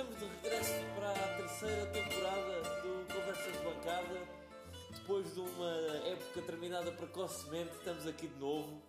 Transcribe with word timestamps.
estamos 0.00 0.18
de 0.18 0.24
regresso 0.24 0.72
para 0.94 1.10
a 1.12 1.36
terceira 1.36 1.86
temporada 1.88 2.62
do 2.80 3.12
Conversas 3.12 3.52
de 3.52 3.58
Bancada. 3.58 4.28
Depois 4.94 5.34
de 5.34 5.40
uma 5.40 5.70
época 6.06 6.40
terminada 6.40 6.90
precocemente, 6.92 7.70
estamos 7.76 8.06
aqui 8.06 8.26
de 8.26 8.38
novo, 8.38 8.80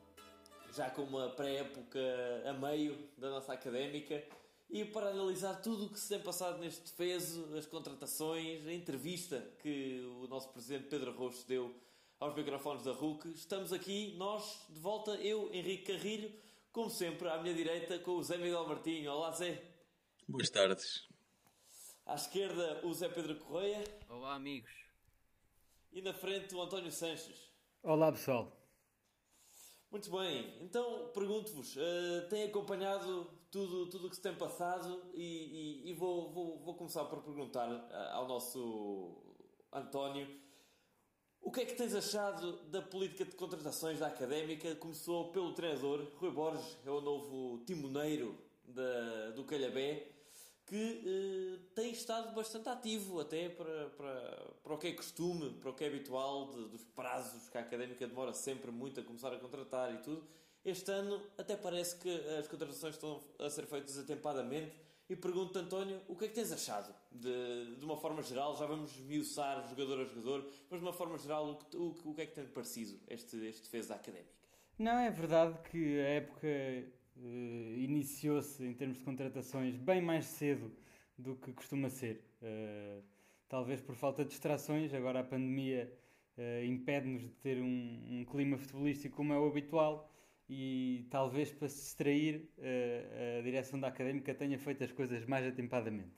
já 0.73 0.89
com 0.89 1.01
uma 1.01 1.27
pré-época 1.31 1.99
a 2.45 2.53
meio 2.53 2.97
da 3.17 3.29
nossa 3.29 3.51
académica. 3.51 4.23
E 4.69 4.85
para 4.85 5.09
analisar 5.09 5.55
tudo 5.55 5.87
o 5.87 5.89
que 5.89 5.99
se 5.99 6.07
tem 6.07 6.19
passado 6.19 6.59
neste 6.59 6.83
defeso, 6.83 7.57
as 7.57 7.65
contratações, 7.65 8.65
a 8.65 8.71
entrevista 8.71 9.45
que 9.61 10.01
o 10.21 10.27
nosso 10.29 10.47
presidente 10.53 10.85
Pedro 10.85 11.11
Rocha 11.11 11.43
deu 11.45 11.75
aos 12.21 12.33
microfones 12.33 12.83
da 12.83 12.93
RUC, 12.93 13.27
estamos 13.33 13.73
aqui, 13.73 14.15
nós, 14.17 14.65
de 14.69 14.79
volta, 14.79 15.11
eu, 15.15 15.53
Henrique 15.53 15.91
Carrilho, 15.91 16.31
como 16.71 16.89
sempre, 16.89 17.27
à 17.27 17.37
minha 17.41 17.53
direita, 17.53 17.99
com 17.99 18.11
o 18.11 18.23
Zé 18.23 18.37
Miguel 18.37 18.65
Martinho. 18.65 19.11
Olá, 19.11 19.31
Zé. 19.33 19.70
Boas 20.31 20.49
tardes. 20.49 21.09
À 22.05 22.15
esquerda, 22.15 22.85
o 22.85 22.93
Zé 22.93 23.09
Pedro 23.09 23.35
Correia. 23.35 23.83
Olá, 24.07 24.33
amigos. 24.33 24.71
E 25.91 26.01
na 26.01 26.13
frente, 26.13 26.55
o 26.55 26.61
António 26.61 26.89
Sanches. 26.89 27.51
Olá, 27.83 28.09
pessoal. 28.13 28.57
Muito 29.91 30.09
bem, 30.09 30.57
então 30.63 31.11
pergunto-vos, 31.13 31.75
uh, 31.75 32.29
têm 32.29 32.43
acompanhado 32.45 33.29
tudo 33.51 33.83
o 33.83 33.89
tudo 33.89 34.09
que 34.09 34.15
se 34.15 34.21
tem 34.21 34.33
passado 34.33 35.03
e, 35.13 35.83
e, 35.83 35.89
e 35.89 35.93
vou, 35.93 36.31
vou, 36.31 36.59
vou, 36.59 36.75
começar 36.75 37.03
por 37.03 37.21
perguntar 37.21 37.69
uh, 37.69 38.15
ao 38.15 38.25
nosso 38.25 39.21
António 39.69 40.25
o 41.41 41.51
que 41.51 41.59
é 41.59 41.65
que 41.65 41.73
tens 41.73 41.93
achado 41.93 42.63
da 42.69 42.81
política 42.81 43.25
de 43.25 43.35
contratações 43.35 43.99
da 43.99 44.07
Académica? 44.07 44.75
Começou 44.75 45.33
pelo 45.33 45.53
treinador, 45.53 46.07
Rui 46.15 46.31
Borges, 46.31 46.77
é 46.85 46.89
o 46.89 47.01
novo 47.01 47.65
timoneiro 47.65 48.37
da, 48.63 49.31
do 49.31 49.43
Calhabé, 49.43 50.10
que 50.71 51.03
eh, 51.05 51.59
tem 51.75 51.91
estado 51.91 52.33
bastante 52.33 52.69
ativo 52.69 53.19
até 53.19 53.49
para, 53.49 53.89
para, 53.89 54.53
para 54.63 54.73
o 54.73 54.77
que 54.77 54.87
é 54.87 54.93
costume, 54.93 55.49
para 55.55 55.69
o 55.69 55.73
que 55.73 55.83
é 55.83 55.87
habitual 55.87 56.49
de, 56.49 56.69
dos 56.69 56.81
prazos 56.95 57.49
que 57.49 57.57
a 57.57 57.61
Académica 57.61 58.07
demora 58.07 58.31
sempre 58.31 58.71
muito 58.71 58.97
a 58.97 59.03
começar 59.03 59.33
a 59.33 59.37
contratar 59.37 59.93
e 59.93 59.97
tudo. 59.97 60.25
Este 60.63 60.89
ano 60.89 61.21
até 61.37 61.57
parece 61.57 61.97
que 61.97 62.09
as 62.39 62.47
contratações 62.47 62.95
estão 62.95 63.21
a 63.37 63.49
ser 63.49 63.65
feitas 63.65 63.99
atempadamente 63.99 64.71
e 65.09 65.15
pergunto 65.17 65.59
António, 65.59 65.99
o 66.07 66.15
que 66.15 66.23
é 66.23 66.27
que 66.29 66.35
tens 66.35 66.53
achado? 66.53 66.95
De, 67.11 67.75
de 67.75 67.83
uma 67.83 67.97
forma 67.97 68.23
geral, 68.23 68.55
já 68.55 68.65
vamos 68.65 68.95
miuçar 68.95 69.67
jogador 69.67 69.99
a 69.99 70.05
jogador, 70.05 70.49
mas 70.69 70.79
de 70.79 70.85
uma 70.85 70.93
forma 70.93 71.17
geral, 71.17 71.51
o 71.51 71.55
que, 71.57 71.75
o, 71.75 71.97
o 72.05 72.15
que 72.15 72.21
é 72.21 72.25
que 72.25 72.33
tem 72.33 72.45
parecido 72.45 72.97
este, 73.09 73.35
este 73.45 73.63
defesa 73.63 73.95
académica? 73.95 74.31
Não, 74.79 74.97
é 74.97 75.11
verdade 75.11 75.59
que 75.69 75.99
a 75.99 76.07
época 76.11 76.47
uh, 77.21 77.79
iniciou-se 77.79 78.63
em 78.63 78.73
termos 78.73 78.97
de 78.97 79.03
contratações 79.03 79.75
bem 79.75 80.01
mais 80.01 80.25
cedo 80.25 80.71
do 81.17 81.35
que 81.35 81.53
costuma 81.53 81.89
ser. 81.89 82.23
Uh, 82.41 83.03
talvez 83.47 83.81
por 83.81 83.95
falta 83.95 84.23
de 84.23 84.29
distrações, 84.29 84.93
agora 84.93 85.19
a 85.19 85.23
pandemia 85.23 85.91
uh, 86.37 86.65
impede-nos 86.65 87.21
de 87.21 87.29
ter 87.35 87.61
um, 87.61 87.99
um, 88.09 88.25
clima 88.25 88.57
futebolístico 88.57 89.15
como 89.15 89.33
é 89.33 89.39
o 89.39 89.47
habitual 89.47 90.11
e 90.49 91.05
talvez 91.09 91.51
para 91.51 91.69
se 91.69 91.81
distrair 91.81 92.49
a 93.39 93.41
direção 93.41 93.79
da 93.79 93.87
académica 93.87 94.35
tenha 94.35 94.59
feito 94.59 94.83
as 94.83 94.91
coisas 94.91 95.25
mais 95.25 95.47
atempadamente. 95.47 96.11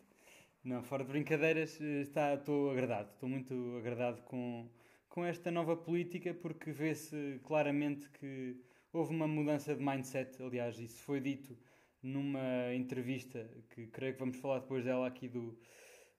Não, 0.63 0.81
fora 0.81 1.03
de 1.03 1.11
brincadeiras, 1.11 1.79
está, 1.79 2.33
estou 2.33 2.71
agradado, 2.71 3.11
estou 3.11 3.29
muito 3.29 3.75
agradado 3.77 4.23
com, 4.23 4.67
com 5.07 5.23
esta 5.23 5.51
nova 5.51 5.77
política 5.77 6.33
porque 6.33 6.71
vê-se 6.71 7.39
claramente 7.43 8.09
que 8.09 8.57
houve 8.93 9.13
uma 9.13 9.27
mudança 9.27 9.75
de 9.75 9.83
mindset, 9.83 10.41
aliás, 10.41 10.79
isso 10.79 11.01
foi 11.01 11.19
dito 11.19 11.57
numa 12.01 12.73
entrevista 12.75 13.49
que 13.71 13.87
creio 13.87 14.13
que 14.13 14.19
vamos 14.19 14.37
falar 14.37 14.59
depois 14.59 14.85
dela 14.85 15.07
aqui 15.07 15.27
do, 15.27 15.57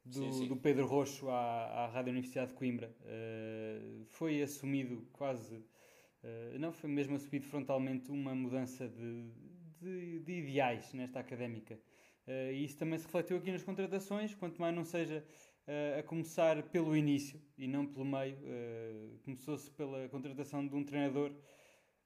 do, 0.04 0.12
sim, 0.12 0.32
sim. 0.32 0.48
do 0.48 0.56
Pedro 0.56 0.86
Roxo 0.86 1.28
à, 1.30 1.84
à 1.84 1.86
Rádio 1.86 2.10
Universidade 2.10 2.48
de 2.48 2.54
Coimbra. 2.54 2.94
Uh, 3.02 4.04
foi 4.06 4.42
assumido 4.42 5.06
quase, 5.12 5.54
uh, 5.56 6.58
não 6.58 6.72
foi 6.72 6.90
mesmo 6.90 7.14
assumido 7.14 7.46
frontalmente 7.46 8.10
uma 8.10 8.34
mudança 8.34 8.88
de, 8.88 9.30
de, 9.80 10.18
de 10.20 10.32
ideais 10.32 10.92
nesta 10.92 11.20
académica. 11.20 11.78
Uh, 12.26 12.52
e 12.52 12.64
isso 12.64 12.78
também 12.78 12.98
se 12.98 13.04
refletiu 13.04 13.36
aqui 13.36 13.52
nas 13.52 13.62
contratações, 13.62 14.34
quanto 14.34 14.60
mais 14.60 14.74
não 14.74 14.84
seja 14.84 15.24
a 15.98 16.02
começar 16.02 16.62
pelo 16.64 16.94
início 16.94 17.40
e 17.56 17.66
não 17.66 17.86
pelo 17.86 18.04
meio. 18.04 18.36
Começou-se 19.24 19.70
pela 19.70 20.06
contratação 20.10 20.66
de 20.66 20.74
um 20.76 20.84
treinador 20.84 21.32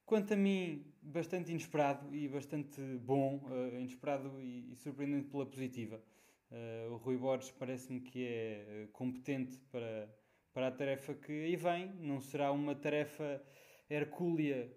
Quanto 0.09 0.33
a 0.33 0.35
mim, 0.35 0.83
bastante 1.03 1.51
inesperado 1.51 2.15
e 2.15 2.27
bastante 2.27 2.81
bom, 2.81 3.45
uh, 3.45 3.75
inesperado 3.75 4.41
e, 4.41 4.71
e, 4.71 4.75
surpreendente 4.75 5.27
pela 5.27 5.45
positiva. 5.45 6.01
Uh, 6.49 6.93
o 6.93 6.97
Rui 6.97 7.15
Borges 7.15 7.51
parece-me 7.51 8.01
que 8.01 8.25
é 8.25 8.85
uh, 8.85 8.87
competente 8.87 9.59
para, 9.71 10.09
para 10.51 10.69
a 10.69 10.71
tarefa 10.71 11.13
que 11.13 11.31
aí 11.31 11.55
vem. 11.55 11.93
Não 11.99 12.19
será 12.19 12.51
uma 12.51 12.73
tarefa 12.73 13.39
hercúlea 13.87 14.71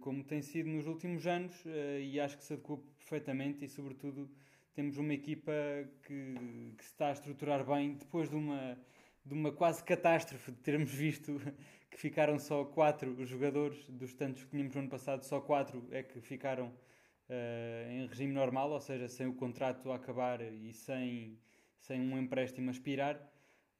como 0.00 0.24
tem 0.24 0.40
sido 0.40 0.70
nos 0.70 0.86
últimos 0.86 1.26
anos 1.26 1.62
e 2.02 2.18
acho 2.18 2.38
que 2.38 2.44
se 2.44 2.54
adequou 2.54 2.78
perfeitamente 2.98 3.64
e, 3.66 3.68
sobretudo, 3.68 4.30
temos 4.74 4.96
uma 4.96 5.12
equipa 5.12 5.52
que, 6.04 6.34
que 6.78 6.84
se 6.84 6.90
está 6.90 7.08
a 7.08 7.12
estruturar 7.12 7.66
bem 7.66 7.96
depois 7.96 8.30
de 8.30 8.36
uma 8.36 8.78
de 9.24 9.34
uma 9.34 9.52
quase 9.52 9.84
catástrofe 9.84 10.50
de 10.50 10.58
termos 10.58 10.90
visto 10.92 11.40
que 11.90 11.98
ficaram 11.98 12.38
só 12.38 12.64
quatro 12.64 13.24
jogadores 13.26 13.84
dos 13.88 14.14
tantos 14.14 14.44
que 14.44 14.50
tínhamos 14.50 14.74
no 14.74 14.82
ano 14.82 14.90
passado, 14.90 15.24
só 15.24 15.40
quatro 15.40 15.86
é 15.90 16.02
que 16.02 16.20
ficaram 16.20 16.68
uh, 16.68 17.90
em 17.90 18.06
regime 18.06 18.32
normal, 18.32 18.70
ou 18.70 18.80
seja, 18.80 19.08
sem 19.08 19.26
o 19.26 19.34
contrato 19.34 19.90
a 19.90 19.96
acabar 19.96 20.40
e 20.40 20.72
sem, 20.72 21.38
sem 21.78 22.00
um 22.00 22.18
empréstimo 22.18 22.68
a 22.68 22.72
expirar. 22.72 23.16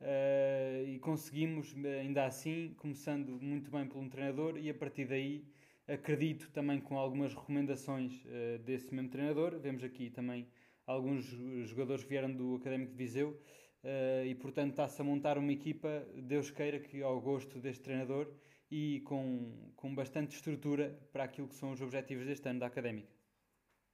Uh, 0.00 0.88
e 0.88 0.98
conseguimos, 0.98 1.74
ainda 2.00 2.24
assim, 2.24 2.74
começando 2.78 3.40
muito 3.40 3.70
bem 3.70 3.86
pelo 3.86 4.00
um 4.00 4.08
treinador, 4.08 4.56
e 4.58 4.68
a 4.68 4.74
partir 4.74 5.04
daí 5.04 5.44
acredito 5.86 6.50
também 6.50 6.80
com 6.80 6.98
algumas 6.98 7.34
recomendações 7.34 8.24
uh, 8.24 8.58
desse 8.64 8.92
mesmo 8.92 9.10
treinador. 9.10 9.58
Vemos 9.60 9.84
aqui 9.84 10.10
também 10.10 10.48
alguns 10.84 11.24
jogadores 11.68 12.02
que 12.02 12.10
vieram 12.10 12.32
do 12.32 12.56
Académico 12.56 12.90
de 12.90 12.98
Viseu 12.98 13.40
Uh, 13.82 14.26
e 14.26 14.34
portanto 14.34 14.72
está-se 14.72 15.00
a 15.00 15.04
montar 15.04 15.38
uma 15.38 15.52
equipa, 15.52 16.06
Deus 16.14 16.50
queira 16.50 16.78
que 16.78 17.02
ao 17.02 17.18
gosto 17.18 17.58
deste 17.58 17.82
treinador 17.82 18.30
e 18.70 19.00
com, 19.06 19.72
com 19.74 19.94
bastante 19.94 20.36
estrutura 20.36 20.98
para 21.12 21.24
aquilo 21.24 21.48
que 21.48 21.54
são 21.54 21.72
os 21.72 21.80
objetivos 21.80 22.26
deste 22.26 22.46
ano 22.46 22.60
da 22.60 22.66
Académica. 22.66 23.08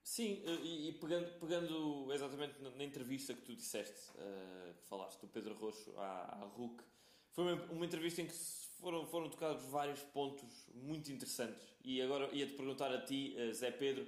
Sim, 0.03 0.43
eh, 0.45 0.61
e, 0.63 0.89
e 0.89 0.93
pegando, 0.93 1.39
pegando, 1.39 2.13
exatamente 2.13 2.61
na, 2.63 2.71
na, 2.71 2.85
entrevista 2.85 3.33
que 3.33 3.43
tu 3.43 3.55
disseste, 3.55 4.11
uh, 4.13 4.75
que 4.75 4.85
falaste 4.89 5.21
do 5.21 5.29
Pedro 5.29 5.55
Roxo 5.55 5.93
à, 5.99 6.43
à 6.43 6.45
RUC, 6.45 6.83
foi 7.31 7.45
uma, 7.45 7.63
uma, 7.73 7.87
entrevista 7.87 8.23
em 8.23 8.27
que 8.27 8.35
foram, 8.81 9.07
foram 9.07 9.29
tocados 9.29 9.65
vários 9.67 10.01
pontos 10.01 10.69
muito 10.75 11.11
interessantes. 11.11 11.75
E 11.85 12.01
agora 12.03 12.29
ia-te 12.33 12.53
perguntar 12.53 12.93
a 12.93 13.01
ti, 13.01 13.35
uh, 13.37 13.53
Zé 13.53 13.71
Pedro, 13.71 14.07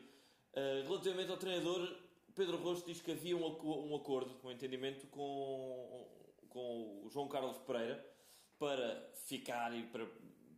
relativamente 0.84 1.30
ao 1.30 1.36
treinador, 1.36 1.88
Pedro 2.38 2.56
Rosto 2.58 2.86
diz 2.86 3.00
que 3.00 3.10
havia 3.10 3.36
um, 3.36 3.90
um 3.90 3.96
acordo, 3.96 4.32
um 4.44 4.50
entendimento 4.52 5.08
com, 5.08 6.06
com 6.48 7.02
o 7.04 7.10
João 7.10 7.26
Carlos 7.26 7.58
Pereira 7.58 8.06
para 8.56 9.10
ficar 9.26 9.76
e 9.76 9.82
para, 9.82 10.06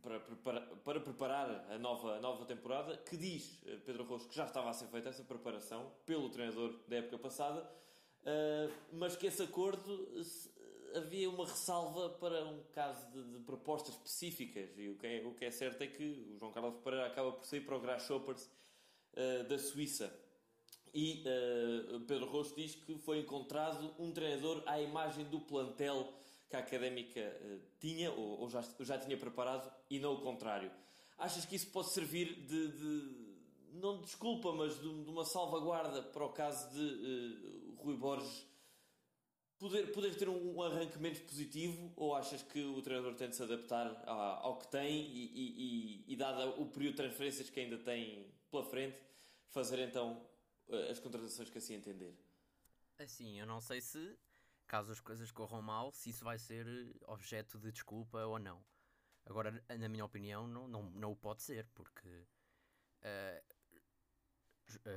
para, 0.03 0.19
para, 0.19 0.61
para 0.61 0.99
preparar 0.99 1.49
a 1.71 1.79
nova, 1.79 2.17
a 2.17 2.19
nova 2.19 2.45
temporada, 2.45 2.97
que 2.97 3.17
diz 3.17 3.63
eh, 3.65 3.77
Pedro 3.83 4.03
Rosto 4.03 4.29
que 4.29 4.35
já 4.35 4.45
estava 4.45 4.69
a 4.69 4.73
ser 4.73 4.89
feita 4.89 5.09
essa 5.09 5.23
preparação 5.23 5.91
pelo 6.05 6.29
treinador 6.29 6.79
da 6.87 6.97
época 6.97 7.17
passada, 7.17 7.63
uh, 7.63 8.71
mas 8.93 9.15
que 9.15 9.25
esse 9.25 9.41
acordo 9.41 10.07
havia 10.93 11.31
uma 11.31 11.47
ressalva 11.47 12.11
para 12.11 12.45
um 12.45 12.61
caso 12.73 13.09
de, 13.09 13.23
de, 13.23 13.39
propostas 13.39 13.95
específicas. 13.95 14.77
E 14.77 14.87
o 14.87 14.97
que, 14.99 15.07
é, 15.07 15.25
o 15.25 15.33
que 15.33 15.45
é 15.45 15.49
certo 15.49 15.81
é 15.81 15.87
que 15.87 16.29
o 16.31 16.37
João 16.37 16.51
Carlos 16.51 16.75
Pereira 16.83 17.07
acaba 17.07 17.31
por 17.31 17.43
sair 17.43 17.61
para 17.61 17.75
o 17.75 17.79
Grasshoppers 17.79 18.47
uh, 19.13 19.43
da 19.45 19.57
Suíça 19.57 20.15
e 20.93 21.23
uh, 21.25 21.99
Pedro 22.01 22.25
Rosto 22.25 22.55
diz 22.55 22.75
que 22.75 22.97
foi 22.99 23.19
encontrado 23.19 23.93
um 23.97 24.11
treinador 24.11 24.61
à 24.65 24.81
imagem 24.81 25.25
do 25.25 25.39
plantel 25.39 26.11
que 26.49 26.55
a 26.55 26.59
Académica 26.59 27.19
uh, 27.19 27.61
tinha 27.79 28.11
ou, 28.11 28.41
ou 28.41 28.49
já, 28.49 28.61
já, 28.81 28.97
tinha 28.97 29.17
preparado 29.17 29.71
e 29.89 29.99
não 29.99 30.15
o 30.15 30.21
contrário. 30.21 30.71
Achas 31.17 31.45
que 31.45 31.55
isso 31.55 31.67
pode 31.71 31.93
servir 31.93 32.33
de, 32.45 32.67
de 32.69 33.21
não 33.73 33.97
de 33.97 34.03
desculpa, 34.03 34.51
mas 34.51 34.73
de, 34.75 35.03
de, 35.03 35.09
uma 35.09 35.23
salvaguarda 35.23 36.01
para 36.01 36.25
o 36.25 36.29
caso 36.29 36.69
de 36.71 36.81
uh, 36.81 37.75
Rui 37.81 37.95
Borges 37.95 38.45
poder, 39.57 39.91
poder 39.93 40.15
ter 40.15 40.27
um, 40.27 40.57
um, 40.57 40.61
arranque 40.61 40.99
menos 40.99 41.19
positivo 41.19 41.93
ou 41.95 42.15
achas 42.15 42.41
que 42.41 42.61
o 42.61 42.81
treinador 42.81 43.13
tem 43.15 43.29
de 43.29 43.35
se 43.35 43.43
adaptar 43.43 44.03
ao, 44.05 44.47
ao 44.47 44.57
que 44.57 44.67
tem 44.67 45.05
e, 45.05 45.31
e, 45.33 46.03
e, 46.07 46.13
e 46.13 46.15
dado 46.17 46.61
o 46.61 46.65
período 46.65 46.95
de 46.95 46.97
transferências 46.97 47.49
que 47.49 47.59
ainda 47.61 47.77
tem 47.77 48.25
pela 48.49 48.65
frente, 48.65 48.99
fazer 49.51 49.79
então 49.79 50.21
as 50.89 50.99
contratações 50.99 51.49
que 51.49 51.57
assim 51.57 51.73
entender. 51.73 52.15
Assim, 52.97 53.39
eu 53.39 53.45
não 53.45 53.59
sei 53.59 53.81
se, 53.81 54.17
caso 54.67 54.91
as 54.91 54.99
coisas 54.99 55.31
corram 55.31 55.61
mal, 55.61 55.91
se 55.91 56.09
isso 56.09 56.23
vai 56.23 56.37
ser 56.37 56.65
objeto 57.07 57.59
de 57.59 57.71
desculpa 57.71 58.19
ou 58.25 58.37
não. 58.39 58.63
Agora, 59.25 59.63
na 59.77 59.89
minha 59.89 60.05
opinião, 60.05 60.47
não, 60.47 60.67
não, 60.67 60.83
não 60.91 61.11
o 61.11 61.15
pode 61.15 61.41
ser, 61.41 61.67
porque 61.73 62.25
uh, 63.03 63.43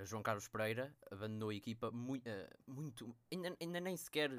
João 0.04 0.22
Carlos 0.22 0.48
Pereira 0.48 0.94
abandonou 1.10 1.50
a 1.50 1.54
equipa 1.54 1.90
muito, 1.90 2.28
uh, 2.28 2.48
muito 2.66 3.14
ainda, 3.32 3.56
ainda 3.60 3.80
nem 3.80 3.96
sequer 3.96 4.30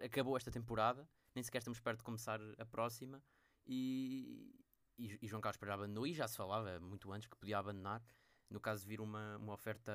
acabou 0.00 0.36
esta 0.36 0.50
temporada, 0.50 1.08
nem 1.34 1.42
sequer 1.42 1.58
estamos 1.58 1.80
perto 1.80 1.98
de 1.98 2.04
começar 2.04 2.40
a 2.58 2.64
próxima 2.66 3.22
e, 3.66 4.54
e, 4.98 5.18
e 5.22 5.28
João 5.28 5.40
Carlos 5.40 5.58
Pereira 5.58 5.74
abandonou 5.74 6.06
e 6.06 6.14
já 6.14 6.28
se 6.28 6.36
falava 6.36 6.78
muito 6.80 7.12
antes 7.12 7.28
que 7.28 7.36
podia 7.36 7.58
abandonar, 7.58 8.02
no 8.50 8.60
caso 8.60 8.82
de 8.82 8.88
vir 8.88 9.00
uma, 9.00 9.38
uma 9.38 9.54
oferta 9.54 9.92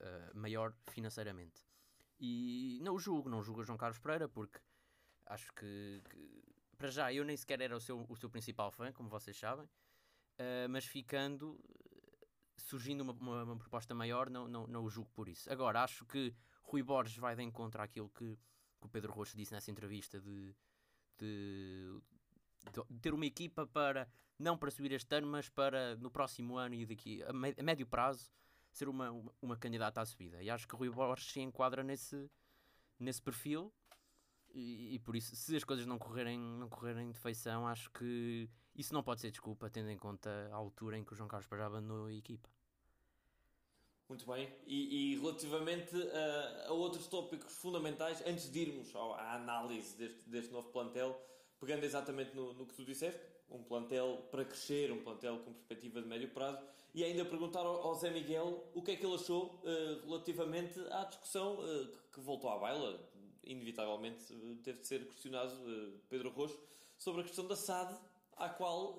uh, 0.00 0.38
maior 0.38 0.74
financeiramente. 0.88 1.64
E 2.18 2.78
não 2.82 2.94
o 2.94 2.98
julgo, 2.98 3.28
não 3.28 3.42
julgo 3.42 3.62
João 3.62 3.78
Carlos 3.78 3.98
Pereira 3.98 4.28
porque 4.28 4.58
acho 5.26 5.52
que, 5.52 6.02
que, 6.08 6.42
para 6.78 6.90
já 6.90 7.12
eu 7.12 7.24
nem 7.24 7.36
sequer 7.36 7.60
era 7.60 7.76
o 7.76 7.80
seu, 7.80 8.06
o 8.08 8.16
seu 8.16 8.30
principal 8.30 8.70
fã, 8.70 8.92
como 8.92 9.08
vocês 9.08 9.36
sabem, 9.36 9.68
mas 10.70 10.86
ficando 10.86 11.60
surgindo 12.56 13.02
uma, 13.02 13.12
uma, 13.12 13.44
uma, 13.44 13.56
proposta 13.56 13.94
maior, 13.94 14.28
não, 14.28 14.48
não, 14.48 14.66
não 14.66 14.84
o 14.84 14.90
julgo 14.90 15.10
por 15.12 15.28
isso. 15.28 15.50
Agora, 15.52 15.82
acho 15.82 16.04
que 16.06 16.34
Rui 16.62 16.82
Borges 16.82 17.16
vai 17.16 17.36
de 17.36 17.42
encontro 17.42 17.80
àquilo 17.80 18.08
que, 18.10 18.36
que 18.80 18.86
o 18.86 18.88
Pedro 18.88 19.12
Rocha 19.12 19.36
disse 19.36 19.52
nessa 19.52 19.70
entrevista 19.70 20.20
de, 20.20 20.54
de, 21.18 22.00
de, 22.72 23.00
ter 23.00 23.14
uma 23.14 23.26
equipa 23.26 23.66
para, 23.66 24.08
não 24.38 24.58
para 24.58 24.70
subir 24.70 24.92
este 24.92 25.14
ano, 25.14 25.26
mas 25.26 25.48
para 25.48 25.96
no 25.96 26.10
próximo 26.10 26.56
ano 26.56 26.74
e 26.74 26.86
daqui 26.86 27.22
a, 27.22 27.30
a 27.30 27.62
médio 27.62 27.86
prazo 27.86 28.30
ser 28.76 28.88
uma, 28.88 29.10
uma, 29.10 29.32
uma, 29.40 29.56
candidata 29.56 30.00
à 30.00 30.06
subida. 30.06 30.42
E 30.42 30.50
acho 30.50 30.66
que 30.66 30.76
Rui 30.76 30.90
Borges 30.90 31.32
se 31.32 31.40
enquadra 31.40 31.82
nesse, 31.82 32.30
nesse 32.98 33.22
perfil 33.22 33.72
e, 34.56 34.94
e, 34.94 34.98
por 34.98 35.14
isso, 35.14 35.36
se 35.36 35.54
as 35.54 35.64
coisas 35.64 35.86
não 35.86 35.98
correrem, 35.98 36.38
não 36.38 36.68
correrem 36.68 37.10
de 37.10 37.18
feição, 37.18 37.66
acho 37.66 37.90
que 37.90 38.48
isso 38.74 38.94
não 38.94 39.02
pode 39.02 39.20
ser 39.20 39.30
desculpa, 39.30 39.68
tendo 39.68 39.90
em 39.90 39.98
conta 39.98 40.30
a 40.50 40.56
altura 40.56 40.96
em 40.96 41.04
que 41.04 41.12
o 41.12 41.16
João 41.16 41.28
Carlos 41.28 41.46
Pereira 41.46 41.66
abandonou 41.66 42.06
a 42.06 42.12
equipa. 42.12 42.48
Muito 44.08 44.24
bem. 44.24 44.48
E, 44.66 45.14
e 45.14 45.20
relativamente 45.20 45.94
a, 45.94 46.68
a, 46.68 46.72
outros 46.72 47.06
tópicos 47.08 47.54
fundamentais, 47.56 48.22
antes 48.24 48.50
de 48.50 48.60
irmos 48.60 48.94
à 48.94 49.34
análise 49.34 49.96
deste, 49.96 50.28
deste 50.28 50.52
novo 50.52 50.70
plantel, 50.70 51.20
pegando 51.58 51.84
exatamente 51.84 52.34
no, 52.34 52.54
no, 52.54 52.66
que 52.66 52.74
tu 52.74 52.84
disseste, 52.84 53.20
um 53.50 53.62
plantel 53.62 54.26
para 54.30 54.44
crescer, 54.44 54.92
um 54.92 55.02
plantel 55.02 55.38
com 55.38 55.52
perspectiva 55.52 56.02
de 56.02 56.08
médio 56.08 56.28
prazo, 56.30 56.58
e 56.96 57.04
ainda 57.04 57.26
perguntar 57.26 57.60
ao, 57.60 57.94
Zé 57.94 58.10
Miguel 58.10 58.64
o 58.74 58.82
que 58.82 58.92
é 58.92 58.96
que 58.96 59.04
ele 59.04 59.14
achou 59.14 59.60
uh, 59.62 60.06
relativamente 60.06 60.80
à 60.90 61.04
discussão 61.04 61.58
uh, 61.58 61.88
que, 62.10 62.20
voltou 62.20 62.48
à 62.50 62.58
baila. 62.58 62.98
Inevitavelmente 63.44 64.32
eh, 64.32 64.56
teve 64.64 64.80
de 64.80 64.86
ser 64.88 65.06
questionado 65.06 65.52
Pedro 66.08 66.30
Rocho 66.30 66.58
sobre 66.96 67.20
a 67.20 67.24
questão 67.24 67.46
da 67.46 67.54
SAD, 67.54 67.94
à 68.32 68.48
qual 68.48 68.98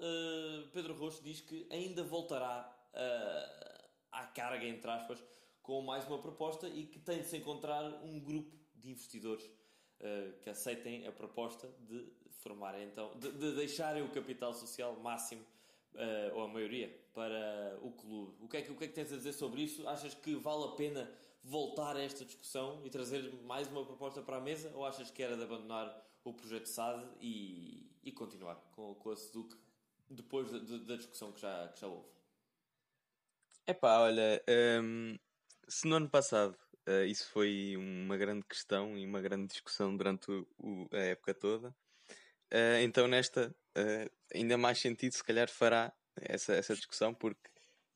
Pedro 0.71 0.93
Rocho 0.93 1.21
diz 1.21 1.41
que 1.41 1.67
ainda 1.69 2.01
voltará 2.01 2.73
à 4.09 4.25
carga, 4.27 4.65
entre 4.65 4.89
aspas, 4.89 5.21
com 5.61 5.81
mais 5.81 6.07
uma 6.07 6.19
proposta 6.19 6.69
e 6.69 6.85
que 6.85 6.97
tem 6.97 7.19
de 7.19 7.25
se 7.27 7.35
encontrar 7.35 7.83
um 8.05 8.21
grupo 8.21 8.55
de 8.75 8.89
investidores 8.89 9.43
que 10.43 10.49
aceitem 10.49 11.05
a 11.05 11.11
proposta 11.11 11.67
de 11.79 12.09
formarem 12.47 12.85
então, 12.85 13.11
de, 13.15 13.31
de 13.31 13.55
deixarem 13.55 14.03
o 14.03 14.09
capital 14.09 14.53
social 14.53 14.95
máximo 14.99 15.45
ou 16.33 16.43
a 16.43 16.47
maioria 16.47 16.95
para 17.11 17.79
o 17.81 17.91
clube. 17.91 18.35
O 18.39 18.47
que, 18.47 18.57
é 18.57 18.61
que, 18.61 18.71
o 18.71 18.75
que 18.75 18.83
é 18.83 18.87
que 18.87 18.93
tens 18.93 19.11
a 19.11 19.15
dizer 19.15 19.33
sobre 19.33 19.63
isso? 19.63 19.87
Achas 19.87 20.13
que 20.13 20.35
vale 20.35 20.65
a 20.65 20.67
pena 20.75 21.11
voltar 21.43 21.95
a 21.95 22.01
esta 22.01 22.23
discussão 22.23 22.81
e 22.85 22.89
trazer 22.89 23.33
mais 23.43 23.67
uma 23.67 23.83
proposta 23.83 24.21
para 24.21 24.37
a 24.37 24.41
mesa 24.41 24.71
ou 24.75 24.85
achas 24.85 25.09
que 25.09 25.23
era 25.23 25.35
de 25.35 25.43
abandonar 25.43 26.05
o 26.23 26.33
projeto 26.33 26.67
SAD 26.67 27.03
e, 27.21 27.89
e 28.03 28.11
continuar 28.11 28.55
com, 28.75 28.93
com 28.95 29.09
a 29.09 29.15
SEDUC 29.15 29.55
depois 30.09 30.51
da, 30.51 30.59
da 30.59 30.95
discussão 30.95 31.31
que 31.31 31.41
já, 31.41 31.69
que 31.69 31.79
já 31.79 31.87
houve? 31.87 32.07
Epá, 33.65 33.99
olha, 33.99 34.43
um, 34.81 35.17
se 35.67 35.87
no 35.87 35.95
ano 35.95 36.09
passado 36.09 36.57
uh, 36.87 37.05
isso 37.05 37.29
foi 37.31 37.75
uma 37.77 38.15
grande 38.17 38.45
questão 38.45 38.97
e 38.97 39.05
uma 39.05 39.21
grande 39.21 39.47
discussão 39.47 39.95
durante 39.95 40.31
o, 40.31 40.47
o, 40.57 40.87
a 40.93 40.99
época 40.99 41.33
toda, 41.33 41.75
uh, 42.53 42.81
então 42.81 43.07
nesta 43.07 43.55
uh, 43.77 44.11
ainda 44.33 44.57
mais 44.57 44.79
sentido 44.79 45.13
se 45.13 45.23
calhar 45.23 45.49
fará 45.49 45.93
essa, 46.21 46.53
essa 46.53 46.75
discussão 46.75 47.13
porque, 47.13 47.49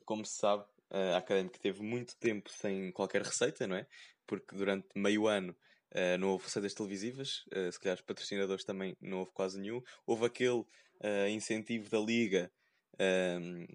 como 0.05 0.25
se 0.25 0.37
sabe, 0.37 0.63
a 0.91 1.17
Académica 1.17 1.57
teve 1.57 1.81
muito 1.81 2.15
tempo 2.17 2.49
sem 2.49 2.91
qualquer 2.91 3.21
receita, 3.21 3.65
não 3.65 3.75
é? 3.75 3.87
Porque 4.27 4.55
durante 4.55 4.87
meio 4.95 5.27
ano 5.27 5.55
uh, 5.91 6.17
não 6.19 6.29
houve 6.29 6.45
receitas 6.45 6.73
televisivas, 6.73 7.45
uh, 7.47 7.71
se 7.71 7.79
calhar 7.79 7.95
os 7.95 8.01
patrocinadores 8.01 8.63
também 8.63 8.95
não 9.01 9.19
houve 9.19 9.31
quase 9.31 9.59
nenhum. 9.59 9.81
Houve 10.05 10.25
aquele 10.25 10.59
uh, 10.59 11.27
incentivo 11.29 11.89
da 11.89 11.99
Liga, 11.99 12.51
ehm, 12.99 13.65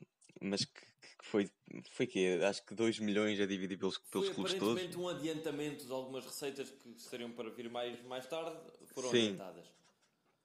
mas 0.40 0.64
que, 0.64 0.80
que, 0.80 1.24
foi, 1.24 1.50
foi 1.90 2.06
que 2.06 2.42
Acho 2.42 2.64
que 2.64 2.74
2 2.74 2.98
milhões 3.00 3.40
a 3.40 3.46
dividir 3.46 3.78
pelos, 3.78 3.98
pelos 3.98 4.28
clubes 4.28 4.54
todos. 4.54 4.82
Foi 4.82 5.02
um 5.02 5.08
adiantamento 5.08 5.86
de 5.86 5.92
algumas 5.92 6.24
receitas 6.24 6.70
que 6.70 6.90
estariam 6.90 7.30
para 7.32 7.48
vir 7.50 7.70
mais, 7.70 8.02
mais 8.04 8.26
tarde, 8.26 8.56
foram 8.94 9.10
Sim. 9.10 9.28
adiantadas. 9.28 9.66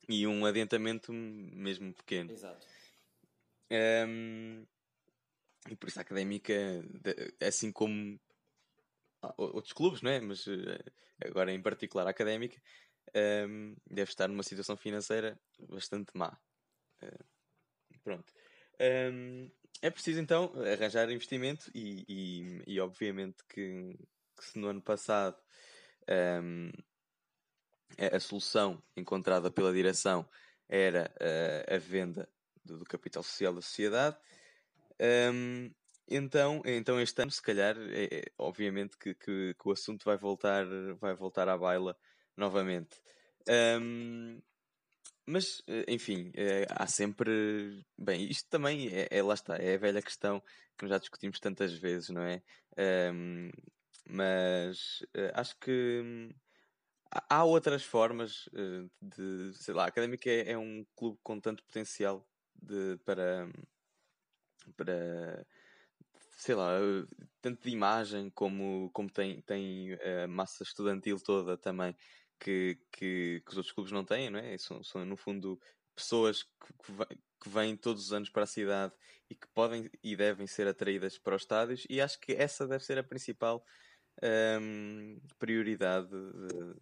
E 0.09 0.25
um 0.27 0.45
adiantamento 0.45 1.13
mesmo 1.13 1.94
pequeno. 1.94 2.31
Exato. 2.31 2.65
Um, 3.71 4.65
e 5.69 5.75
por 5.75 5.88
isso 5.88 6.00
a 6.00 6.01
académica, 6.01 6.53
assim 7.39 7.71
como 7.71 8.19
outros 9.38 9.74
clubes, 9.74 10.01
não 10.01 10.12
é? 10.12 10.19
Mas 10.19 10.48
eh, 10.48 10.83
agora 11.24 11.51
em 11.51 11.62
particular 11.62 12.07
a 12.07 12.09
académica, 12.09 12.59
um, 13.48 13.75
deve 13.89 14.09
estar 14.09 14.27
numa 14.27 14.44
situação 14.44 14.75
financeira 14.75 15.39
bastante 15.69 16.12
má. 16.15 16.38
Uh, 17.03 18.00
pronto. 18.03 18.33
Um, 18.80 19.51
é 19.81 19.89
preciso 19.89 20.19
então 20.19 20.53
arranjar 20.63 21.09
investimento 21.12 21.69
e, 21.74 22.03
e, 22.07 22.63
e 22.68 22.80
obviamente 22.80 23.44
que, 23.48 23.98
que, 24.38 24.45
se 24.45 24.57
no 24.57 24.68
ano 24.68 24.81
passado 24.81 25.38
um, 26.44 26.71
a, 27.98 28.18
a, 28.18 28.20
solução 28.20 28.82
encontrada 28.96 29.50
pela 29.52 29.74
direção 29.74 30.28
era 30.68 31.12
uh, 31.20 31.76
a 31.76 31.78
venda 31.78 32.30
do, 32.64 32.80
do 32.80 32.86
capital 32.86 33.24
social 33.24 33.54
da 33.54 33.62
sociedade, 33.62 34.18
um, 35.34 35.72
então, 36.08 36.62
então 36.66 37.00
este 37.00 37.22
ano, 37.22 37.32
se 37.32 37.42
calhar, 37.42 37.76
é, 37.78 38.18
é, 38.20 38.24
obviamente 38.38 38.98
que, 38.98 39.14
que, 39.16 39.56
que, 39.56 39.68
o 39.68 39.72
assunto 39.72 40.04
vai 40.04 40.18
voltar, 40.18 40.66
vai 41.00 41.16
voltar 41.16 41.48
à 41.48 41.58
baila 41.58 41.98
novamente. 42.36 43.00
Um, 43.82 44.42
mas, 45.26 45.64
eh, 45.68 45.86
enfim, 45.88 46.32
é, 46.36 46.68
há 46.70 46.86
sempre. 46.88 47.84
Bem, 47.98 48.30
isto 48.30 48.50
também 48.50 48.89
é, 48.89 49.08
é, 49.10 49.24
lá 49.24 49.34
está, 49.34 49.56
é 49.56 49.75
a 49.75 49.77
velha 49.77 50.01
questão 50.01 50.44
que 50.77 50.88
já 50.88 50.98
discutimos 50.98 51.39
tantas 51.39 51.74
vezes, 51.74 52.10
não 52.10 52.24
é? 52.24 52.42
Um, 53.13 53.50
mas 54.10 55.06
acho 55.34 55.58
que 55.60 56.30
há 57.30 57.44
outras 57.44 57.84
formas 57.84 58.48
uh, 58.48 58.89
de. 59.01 59.53
Sei 59.53 59.74
lá, 59.74 59.86
a 59.86 59.88
Académica 59.88 60.30
é, 60.30 60.51
é, 60.51 60.58
um 60.58 60.86
clube 60.96 61.20
com 61.24 61.39
tanto 61.39 61.63
potencial 61.63 62.27
de, 62.56 62.98
para 63.06 63.50
para 64.75 65.46
sei 66.38 66.56
lá, 66.56 66.74
tanto 67.41 67.63
de 67.63 67.70
imagem 67.70 68.30
como, 68.32 68.89
como 68.94 69.10
tem, 69.10 69.41
tem 69.41 69.94
a 70.24 70.27
massa 70.27 70.63
estudantil 70.63 71.20
toda 71.20 71.56
também 71.58 71.96
que, 72.39 72.80
que, 72.91 73.44
que 73.46 73.51
os 73.51 73.58
outros 73.58 73.74
clubes 73.74 73.91
não 73.91 74.03
têm, 74.03 74.30
não 74.32 74.39
é? 74.39 74.58
São, 74.58 74.84
são 74.84 75.06
no 75.06 75.15
fundo 75.15 75.60
pessoas 75.96 76.44
que, 76.44 76.50
que 77.41 77.50
vêm 77.50 77.77
todos 77.77 78.06
os 78.06 78.13
anos 78.13 78.30
para 78.30 78.44
a 78.44 78.48
cidade 78.48 78.94
e 79.30 79.36
que 79.36 79.48
podem 79.50 79.89
e 80.03 80.15
devem 80.15 80.48
ser 80.48 80.68
atraídas 80.68 81.18
para 81.18 81.36
os 81.36 81.44
estádios 81.44 81.86
e 81.89 82.01
acho 82.01 82.20
que 82.20 82.34
essa 82.34 82.68
deve 82.68 82.84
ser 82.84 82.98
a 82.98 83.03
principal 83.03 83.63
um, 84.60 85.20
prioridade 85.38 86.10
de, 86.10 86.75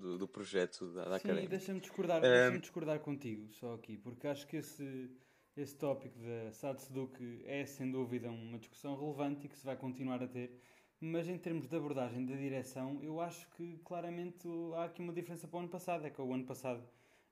do, 0.00 0.18
do, 0.18 0.26
projeto 0.26 0.86
da, 0.92 1.04
da 1.04 1.18
Sim, 1.18 1.28
Academia. 1.28 1.48
deixa-me 1.48 1.80
discordar, 1.80 2.18
um, 2.18 2.22
deixa 2.22 2.58
discordar 2.58 2.98
contigo 3.00 3.48
só 3.52 3.74
aqui, 3.74 3.96
porque 3.96 4.26
acho 4.26 4.46
que 4.46 4.56
esse 4.56 5.10
esse 5.56 5.76
tópico 5.76 6.18
da 6.18 6.52
SAD 6.52 6.80
Seduc 6.80 7.42
é 7.44 7.66
sem 7.66 7.90
dúvida 7.90 8.30
uma 8.30 8.58
discussão 8.58 8.98
relevante 8.98 9.46
e 9.46 9.48
que 9.48 9.56
se 9.58 9.64
vai 9.64 9.76
continuar 9.76 10.22
a 10.22 10.26
ter, 10.26 10.58
mas 11.00 11.28
em 11.28 11.36
termos 11.36 11.66
de 11.66 11.76
abordagem 11.76 12.24
da 12.24 12.34
direção, 12.34 12.98
eu 13.02 13.20
acho 13.20 13.48
que 13.50 13.78
claramente 13.84 14.46
há 14.76 14.84
aqui 14.84 15.00
uma 15.00 15.12
diferença 15.12 15.48
para 15.48 15.56
o 15.56 15.60
ano 15.60 15.68
passado. 15.68 16.06
É 16.06 16.10
que 16.10 16.20
o 16.20 16.32
ano 16.32 16.44
passado 16.44 16.82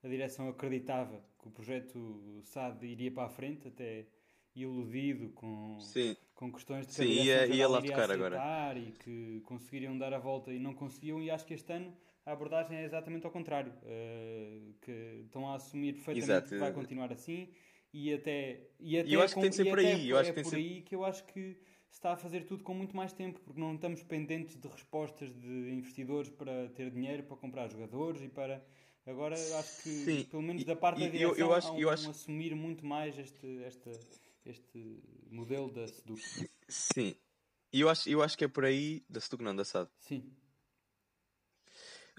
a 0.03 0.09
direção 0.09 0.49
acreditava 0.49 1.23
que 1.41 1.49
o 1.49 1.51
projeto 1.51 2.41
SAD 2.45 2.87
iria 2.87 3.11
para 3.11 3.25
a 3.25 3.29
frente, 3.29 3.69
até 3.69 4.07
iludido 4.55 5.29
com, 5.31 5.79
Sim. 5.81 6.17
com 6.35 6.53
questões 6.53 6.87
de 6.87 6.95
que 6.95 7.03
Sim, 7.03 7.23
ia, 7.25 7.47
ia 7.47 7.69
lá 7.69 7.81
tocar 7.81 8.11
agora. 8.11 8.79
e 8.79 8.93
que 8.93 9.41
conseguiriam 9.45 9.97
dar 9.97 10.13
a 10.13 10.19
volta 10.19 10.53
e 10.53 10.59
não 10.59 10.75
conseguiam, 10.75 11.21
e 11.23 11.31
acho 11.31 11.47
que 11.47 11.55
este 11.55 11.73
ano 11.73 11.95
a 12.29 12.33
abordagem 12.33 12.77
é 12.77 12.85
exatamente 12.85 13.25
ao 13.25 13.33
contrário, 13.33 13.73
uh, 13.73 14.75
que 14.83 15.23
estão 15.25 15.49
a 15.49 15.57
assumir 15.57 15.95
perfeitamente 15.95 16.31
Exato. 16.31 16.49
que 16.51 16.59
vai 16.59 16.73
continuar 16.73 17.11
assim 17.11 17.49
e 17.93 18.13
até. 18.13 18.69
E 18.79 18.99
até 18.99 19.09
eu 19.11 19.23
acho 19.23 19.35
que 19.35 19.41
tem 19.41 19.51
de 19.51 19.57
ser 19.57 19.65
por 19.65 19.79
aí. 19.79 20.11
Eu 20.11 20.19
acho 20.19 20.31
é 20.31 20.33
que 20.35 20.43
por 20.43 20.55
aí 20.55 20.83
que 20.83 20.95
eu 20.95 21.05
acho 21.05 21.25
que 21.25 21.55
se 21.91 21.97
está 21.97 22.13
a 22.13 22.17
fazer 22.17 22.45
tudo 22.45 22.63
com 22.63 22.75
muito 22.75 22.95
mais 22.95 23.15
tempo, 23.15 23.41
porque 23.41 23.59
não 23.59 23.75
estamos 23.75 24.03
pendentes 24.03 24.61
de 24.61 24.69
respostas 24.69 25.33
de 25.33 25.71
investidores 25.71 26.29
para 26.29 26.69
ter 26.69 26.91
dinheiro 26.91 27.23
para 27.23 27.37
comprar 27.37 27.71
jogadores 27.71 28.21
e 28.21 28.29
para. 28.29 28.63
Agora 29.07 29.35
acho 29.35 29.83
que, 29.83 29.89
Sim. 29.89 30.25
pelo 30.25 30.43
menos 30.43 30.65
da 30.65 30.77
parte 30.77 31.01
e, 31.01 31.05
da 31.07 31.11
direção, 31.11 31.35
eu, 31.35 31.47
eu 31.47 31.55
acho, 31.55 31.73
um, 31.73 31.79
eu 31.79 31.89
acho... 31.89 32.09
um 32.09 32.11
assumir 32.11 32.55
muito 32.55 32.85
mais 32.85 33.19
este, 33.19 33.47
este, 33.67 33.91
este 34.45 35.03
modelo 35.31 35.73
da 35.73 35.89
Seduc. 35.89 36.21
Sim. 36.69 37.17
E 37.73 37.81
eu 37.81 37.89
acho, 37.89 38.07
eu 38.11 38.23
acho 38.23 38.37
que 38.37 38.45
é 38.45 38.49
por 38.49 38.67
aí, 38.67 39.03
da 39.09 39.19
Stuck 39.19 39.43
não, 39.43 39.57
da 39.57 39.65
SAD. 39.65 39.89
Sim. 40.01 40.31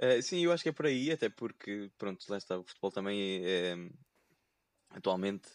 Uh, 0.01 0.21
sim, 0.21 0.43
eu 0.43 0.51
acho 0.53 0.63
que 0.63 0.69
é 0.69 0.71
por 0.71 0.85
aí, 0.85 1.11
até 1.11 1.27
porque, 1.27 1.91
pronto, 1.97 2.25
lá 2.29 2.37
está, 2.37 2.57
o 2.57 2.63
futebol 2.63 2.89
também 2.89 3.43
é, 3.43 3.71
é, 3.71 3.89
atualmente 4.91 5.49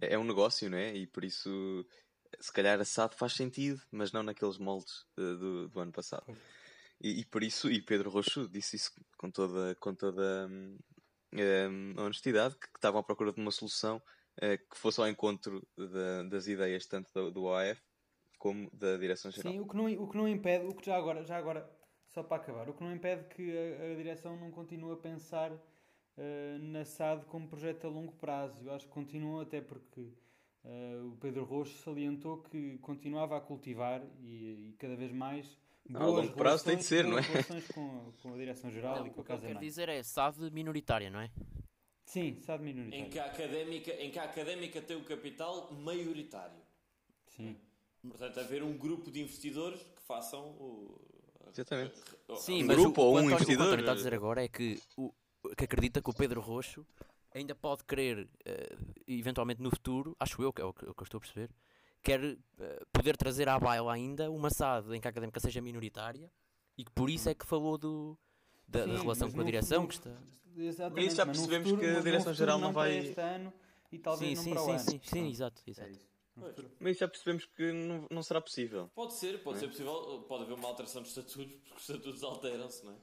é 0.00 0.18
um 0.18 0.24
negócio, 0.24 0.68
não 0.68 0.76
é? 0.76 0.94
E 0.94 1.06
por 1.06 1.24
isso, 1.24 1.86
se 2.38 2.52
calhar 2.52 2.78
a 2.78 2.84
SAD 2.84 3.14
faz 3.16 3.32
sentido, 3.32 3.80
mas 3.90 4.12
não 4.12 4.22
naqueles 4.22 4.58
moldes 4.58 5.00
uh, 5.16 5.36
do, 5.36 5.68
do 5.68 5.80
ano 5.80 5.92
passado. 5.92 6.26
E, 7.00 7.20
e, 7.20 7.24
por 7.24 7.42
isso, 7.42 7.70
e 7.70 7.80
Pedro 7.80 8.10
Rocho 8.10 8.48
disse 8.48 8.76
isso 8.76 8.92
com 9.16 9.30
toda, 9.30 9.74
com 9.76 9.94
toda 9.94 10.46
um, 10.46 10.78
um, 11.32 11.94
honestidade, 12.02 12.54
que, 12.56 12.68
que 12.68 12.78
estavam 12.78 13.00
à 13.00 13.02
procura 13.02 13.32
de 13.32 13.40
uma 13.40 13.50
solução 13.50 13.96
uh, 14.38 14.70
que 14.70 14.76
fosse 14.76 15.00
ao 15.00 15.08
encontro 15.08 15.66
de, 15.76 16.28
das 16.28 16.46
ideias 16.46 16.86
tanto 16.86 17.10
do, 17.14 17.30
do 17.30 17.44
OAF 17.44 17.80
como 18.38 18.70
da 18.72 18.96
Direção-Geral. 18.96 19.52
Sim, 19.52 19.60
o 19.60 19.66
que, 19.66 19.76
não, 19.76 19.86
o 20.04 20.08
que 20.08 20.16
não 20.16 20.28
impede, 20.28 20.66
o 20.66 20.74
que 20.74 20.84
já 20.84 20.96
agora, 20.96 21.24
já 21.24 21.38
agora 21.38 21.68
só 22.16 22.22
para 22.22 22.38
acabar, 22.38 22.66
o 22.66 22.72
que 22.72 22.82
não 22.82 22.94
impede 22.94 23.24
que 23.24 23.52
a, 23.54 23.92
a 23.92 23.94
direção 23.94 24.38
não 24.38 24.50
continue 24.50 24.94
a 24.94 24.96
pensar 24.96 25.52
uh, 25.52 26.58
na 26.60 26.82
SAD 26.82 27.26
como 27.26 27.46
projeto 27.46 27.86
a 27.86 27.90
longo 27.90 28.12
prazo. 28.12 28.58
Eu 28.64 28.72
acho 28.72 28.86
que 28.86 28.90
continuam 28.90 29.40
até 29.40 29.60
porque 29.60 30.00
uh, 30.00 31.08
o 31.08 31.16
Pedro 31.20 31.44
Rocha 31.44 31.76
salientou 31.76 32.38
que 32.38 32.78
continuava 32.78 33.36
a 33.36 33.40
cultivar 33.40 34.02
e, 34.18 34.70
e 34.70 34.76
cada 34.78 34.96
vez 34.96 35.12
mais 35.12 35.58
não, 35.86 36.00
a 36.00 36.06
longo 36.06 36.32
prazo 36.32 36.64
tem 36.64 36.78
de 36.78 36.84
ser, 36.84 37.04
não 37.04 37.18
é? 37.18 37.22
com 37.74 38.08
a, 38.08 38.22
com 38.22 38.32
a 38.32 38.38
direção-geral 38.38 39.00
Não, 39.00 39.06
e 39.08 39.10
com 39.10 39.20
a 39.20 39.22
o 39.22 39.24
que 39.26 39.32
eu 39.32 39.36
Casa 39.36 39.46
quero 39.48 39.60
dizer 39.60 39.88
é 39.90 40.02
SAD 40.02 40.50
minoritária, 40.50 41.10
não 41.10 41.20
é? 41.20 41.30
Sim, 42.06 42.40
SAD 42.40 42.64
minoritário. 42.64 43.04
Em 43.04 43.10
que, 43.10 43.18
a 43.18 43.26
académica, 43.26 43.92
em 43.92 44.10
que 44.10 44.18
a 44.18 44.24
académica 44.24 44.80
tem 44.80 44.96
o 44.96 45.04
capital 45.04 45.70
maioritário. 45.74 46.62
Sim. 47.26 47.58
Portanto, 48.08 48.40
haver 48.40 48.62
um 48.62 48.74
grupo 48.74 49.10
de 49.10 49.20
investidores 49.20 49.82
que 49.82 50.00
façam 50.00 50.46
o. 50.52 50.98
Exatamente. 51.52 51.94
Sim, 52.36 52.62
Um 52.62 52.66
mas 52.66 52.76
grupo 52.76 53.00
o, 53.00 53.04
ou 53.04 53.10
o 53.12 53.14
um 53.16 53.18
António, 53.18 53.34
o 53.34 53.38
que 53.38 53.52
investidor? 53.52 53.78
Está 53.78 53.92
a 53.92 53.94
dizer 53.94 54.14
agora 54.14 54.44
é 54.44 54.48
que, 54.48 54.80
o, 54.96 55.12
que 55.56 55.64
acredita 55.64 56.02
que 56.02 56.10
o 56.10 56.14
Pedro 56.14 56.40
Roxo 56.40 56.86
ainda 57.34 57.54
pode 57.54 57.84
querer, 57.84 58.28
eh, 58.44 58.76
eventualmente 59.06 59.60
no 59.62 59.70
futuro, 59.70 60.16
acho 60.18 60.42
eu, 60.42 60.52
que 60.52 60.60
é 60.60 60.64
o 60.64 60.72
que, 60.72 60.84
eu 60.86 60.94
estou 61.02 61.18
a 61.18 61.20
perceber, 61.20 61.50
quer 62.02 62.22
eh, 62.24 62.82
poder 62.92 63.16
trazer 63.16 63.48
à 63.48 63.58
baila 63.58 63.92
ainda 63.92 64.30
uma 64.30 64.50
SAD 64.50 64.94
em 64.94 65.00
que 65.00 65.06
a 65.06 65.10
académica 65.10 65.38
seja 65.40 65.60
minoritária 65.60 66.30
e 66.78 66.84
que 66.84 66.90
por 66.92 67.08
isso 67.10 67.28
é 67.28 67.34
que 67.34 67.46
falou 67.46 67.76
do, 67.78 68.18
da, 68.66 68.86
da 68.86 68.94
Sim, 68.96 69.02
relação 69.02 69.26
mas 69.28 69.34
com 69.34 69.40
a 69.40 69.44
direção 69.44 69.82
no- 69.82 69.88
que 69.88 69.94
está. 69.94 70.10
Exatamente, 70.58 71.06
Isso 71.08 71.16
já 71.16 71.26
percebemos 71.26 71.68
futuro- 71.68 71.80
que 71.82 71.96
a 71.96 72.00
Direção-Geral 72.00 72.56
futuro 72.58 72.66
não 72.68 72.72
vai- 72.72 72.96
este 72.98 73.20
ano 73.20 73.52
e 73.92 73.98
talvez 73.98 74.30
Sim, 74.30 74.34
não 74.36 74.42
sim, 74.42 74.50
para 74.50 74.62
o 74.62 74.64
sim, 74.64 74.70
ano. 74.70 74.78
sim, 74.80 75.00
sim, 75.02 75.10
Pronto. 75.10 75.26
exato, 75.30 75.62
É 75.66 75.90
Mas 76.78 76.98
já 76.98 77.08
percebemos 77.08 77.44
que 77.46 77.72
não, 77.72 78.06
não 78.10 78.22
será 78.22 78.40
possível. 78.40 78.90
Pode 78.94 79.14
ser, 79.14 79.42
pode 79.42 79.58
É. 79.58 79.60
ser 79.60 79.68
possível. 79.68 80.24
Pode 80.28 80.44
haver 80.44 80.54
uma 80.54 80.68
alteração 80.68 81.02
de 81.02 81.08
estatutos, 81.08 81.46
porque 81.62 81.74
os 81.76 81.82
estatutos 81.88 82.22
alteram-se, 82.22 82.84
não 82.84 82.92
é? 82.92 82.96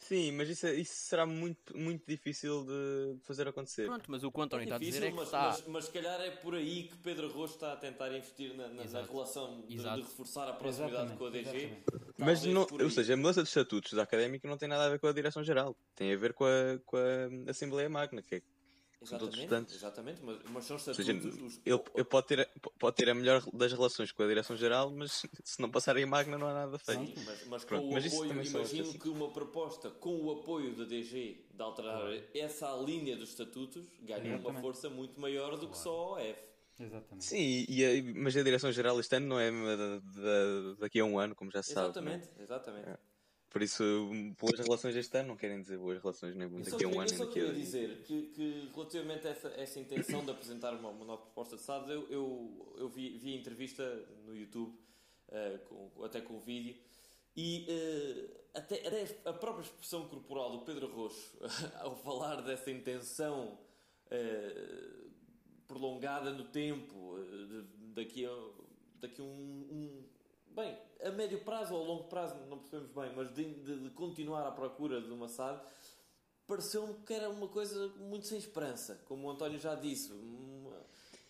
Sim, 0.00 0.30
mas 0.30 0.48
isso, 0.48 0.64
é- 0.64 0.74
isso 0.74 0.94
será 0.94 1.26
muito, 1.26 1.76
muito 1.76 2.04
difícil 2.06 2.64
de 2.64 3.18
fazer 3.24 3.48
acontecer. 3.48 3.86
Pronto, 3.86 4.04
mas 4.08 4.22
o 4.22 4.30
que 4.30 4.38
o 4.38 4.42
António 4.42 4.62
está 4.62 4.76
a 4.76 4.78
dizer 4.78 5.02
é 5.02 5.10
que 5.10 5.16
mas, 5.16 5.24
está. 5.26 5.42
mas, 5.48 5.66
mas 5.66 5.84
se 5.86 5.90
calhar 5.90 6.20
é 6.20 6.30
por 6.30 6.54
aí 6.54 6.84
que 6.84 6.96
Pedro 6.98 7.28
Rocha 7.32 7.54
está 7.54 7.72
a 7.72 7.76
tentar 7.76 8.16
investir 8.16 8.54
na, 8.54 8.68
na- 8.68 8.84
na 8.84 9.02
relação 9.02 9.60
de, 9.62 9.76
de 9.76 9.82
reforçar 9.82 10.48
a 10.48 10.52
proximidade 10.52 11.12
Exatamente, 11.12 11.18
com 11.18 11.26
a 11.26 11.30
DG. 11.30 11.82
Mas, 12.16 12.44
não, 12.44 12.64
ou 12.80 12.90
seja, 12.90 13.14
a 13.14 13.16
mudança 13.16 13.42
de 13.42 13.48
estatutos 13.48 13.92
da 13.92 14.04
académica 14.04 14.46
não 14.48 14.56
tem 14.56 14.68
nada 14.68 14.86
a 14.86 14.88
ver 14.88 15.00
com 15.00 15.08
a 15.08 15.12
Direção-Geral. 15.12 15.76
Tem 15.96 16.12
a 16.12 16.16
ver 16.16 16.32
com 16.32 16.44
a, 16.44 16.78
com 16.86 16.96
a 16.96 17.50
Assembleia 17.50 17.88
Magna, 17.90 18.22
que 18.22 18.36
é 18.36 18.42
Exatamente, 19.00 19.74
exatamente 19.74 20.20
mas, 20.24 20.38
mas 20.50 20.64
são 20.64 20.78
seja, 20.78 21.00
estatutos. 21.12 21.40
os- 21.40 21.60
ele, 21.64 21.80
ele 21.94 22.04
pode, 22.04 22.26
ter, 22.26 22.50
pode 22.78 22.96
ter 22.96 23.08
a 23.08 23.14
melhor 23.14 23.42
das 23.52 23.72
relações 23.72 24.10
com 24.10 24.22
a 24.22 24.26
Direção-Geral, 24.26 24.90
mas 24.90 25.22
se 25.44 25.60
não 25.62 25.70
passarem 25.70 26.02
a 26.04 26.06
Magna 26.06 26.36
não 26.36 26.48
há 26.48 26.52
nada 26.54 26.78
feito. 26.78 27.06
Sim, 27.06 27.14
mas, 27.24 27.46
mas 27.46 27.64
Pronto, 27.64 27.82
com 27.84 27.88
o 27.90 27.92
mas 27.94 28.06
apoio, 28.06 28.42
imagino 28.44 28.98
que 28.98 29.08
uma 29.08 29.30
proposta 29.30 29.90
com 29.90 30.16
o 30.24 30.32
apoio 30.32 30.74
da 30.74 30.84
DG 30.84 31.44
de 31.54 31.62
alterar 31.62 32.02
essa 32.34 32.72
linha 32.76 33.16
dos 33.16 33.30
estatutos 33.30 33.86
ganha 34.00 34.20
uma 34.22 34.34
Exatamente. 34.34 34.60
força 34.60 34.90
muito 34.90 35.20
maior 35.20 35.56
do 35.56 35.68
que 35.68 35.78
só 35.78 36.16
a 36.16 36.22
F. 36.22 36.48
Exatamente. 36.80 37.24
Sim, 37.24 37.66
e 37.68 37.84
a- 37.84 38.02
mas 38.20 38.36
a 38.36 38.42
Direção-Geral 38.42 38.98
este 39.00 39.16
ano 39.16 39.26
não 39.26 39.38
é 39.40 39.50
da- 39.50 39.98
da- 39.98 40.74
daqui 40.80 41.00
a 41.00 41.04
um 41.04 41.18
ano, 41.18 41.34
como 41.34 41.50
já 41.50 41.62
se 41.62 41.72
sabe. 41.72 42.00
não 42.00 42.10
é? 42.12 42.14
Exatamente, 42.16 42.42
exatamente. 42.42 42.88
É. 42.88 43.07
Por 43.50 43.62
isso, 43.62 43.82
boas 44.38 44.58
relações 44.60 44.94
este 44.94 45.16
ano 45.16 45.28
não 45.28 45.36
querem 45.36 45.60
dizer 45.62 45.78
boas 45.78 45.98
relações 46.02 46.34
nem 46.36 46.46
daqui 46.48 46.84
a 46.84 46.88
um 46.88 47.00
ano 47.00 47.10
eu 47.10 47.16
só 47.16 47.26
queria 47.26 47.52
dizer 47.54 48.02
que, 48.04 48.22
que 48.34 48.70
relativamente 48.74 49.26
a 49.26 49.30
essa, 49.30 49.48
essa 49.48 49.80
intenção 49.80 50.22
de 50.24 50.30
apresentar 50.30 50.74
uma, 50.74 50.90
uma 50.90 51.04
nova 51.06 51.22
proposta 51.22 51.56
de 51.56 51.62
SAD, 51.62 51.90
eu, 51.90 52.06
eu, 52.10 52.74
eu 52.76 52.88
vi, 52.90 53.16
vi 53.18 53.32
a 53.32 53.36
entrevista 53.38 53.82
no 54.26 54.36
YouTube, 54.36 54.76
eh, 55.30 55.58
com- 55.66 56.04
até 56.04 56.20
com 56.20 56.34
o 56.36 56.40
vídeo, 56.40 56.76
e 57.34 57.64
eh, 57.68 58.40
até 58.52 59.16
a 59.24 59.32
própria 59.32 59.62
expressão 59.62 60.06
corporal 60.08 60.50
do 60.50 60.58
Pedro 60.66 60.86
Roxo 60.94 61.38
ao 61.80 61.96
falar 61.96 62.42
dessa 62.42 62.70
intenção 62.70 63.58
eh, 64.10 64.90
prolongada 65.66 66.30
no 66.32 66.44
tempo, 66.44 67.16
de- 67.48 67.62
daqui 67.94 68.26
a, 68.26 68.48
daqui 69.00 69.20
a 69.22 69.24
um, 69.24 69.28
um- 69.70 70.04
Bem, 70.54 70.76
a 71.02 71.10
médio 71.10 71.38
prazo 71.44 71.74
ou 71.74 71.82
a 71.82 71.86
longo 71.86 72.04
prazo, 72.04 72.34
não 72.48 72.58
percebemos 72.58 72.90
bem, 72.92 73.12
mas 73.14 73.34
de, 73.34 73.44
de- 73.62 73.78
de 73.84 73.90
continuar 73.90 74.46
à 74.46 74.50
procura 74.50 75.00
de 75.00 75.10
uma 75.10 75.28
SAD, 75.28 75.60
pareceu-me 76.46 76.94
que 77.04 77.12
era 77.12 77.28
uma 77.28 77.48
coisa 77.48 77.88
muito 77.98 78.26
sem 78.26 78.38
esperança, 78.38 79.00
como 79.06 79.26
o 79.28 79.30
António 79.30 79.58
já 79.58 79.74
disse. 79.74 80.12
Uma- 80.12 80.86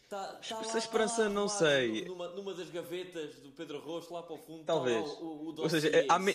Tá, 0.09 0.25
tá 0.27 0.57
lá- 0.57 0.63
Sem 0.65 0.73
tá 0.73 0.79
esperança, 0.79 1.23
lá 1.25 1.29
não 1.29 1.43
arrumado 1.43 1.59
sei. 1.59 2.05
Numa, 2.07 2.29
numa 2.29 2.55
das 2.55 2.71
gavetas 2.71 3.35
do 3.41 3.51
Pedro 3.51 3.79
Roxo, 3.79 4.11
lá 4.15 4.23
para 4.23 4.37
o 4.37 4.39
fundo, 4.39 4.65
Talvez. 4.65 5.05
Tá 5.05 5.13
lá 5.13 5.21
o, 5.21 5.55
Ou 5.61 5.69
seja, 5.69 5.91
há 6.09 6.19
me-. 6.19 6.33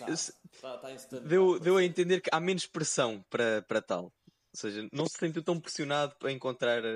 Deu, 1.26 1.58
deu 1.58 1.76
a 1.76 1.82
entender 1.84 2.20
que 2.20 2.30
há 2.32 2.38
menos 2.38 2.66
pressão 2.66 3.24
para, 3.28 3.62
para 3.62 3.82
tal. 3.82 4.04
Ou 4.04 4.12
seja, 4.52 4.88
não 4.92 5.06
se 5.06 5.18
sentiu 5.18 5.42
tão 5.42 5.58
pressionado 5.58 6.14
para 6.20 6.30
encontrar 6.30 6.84
a, 6.86 6.88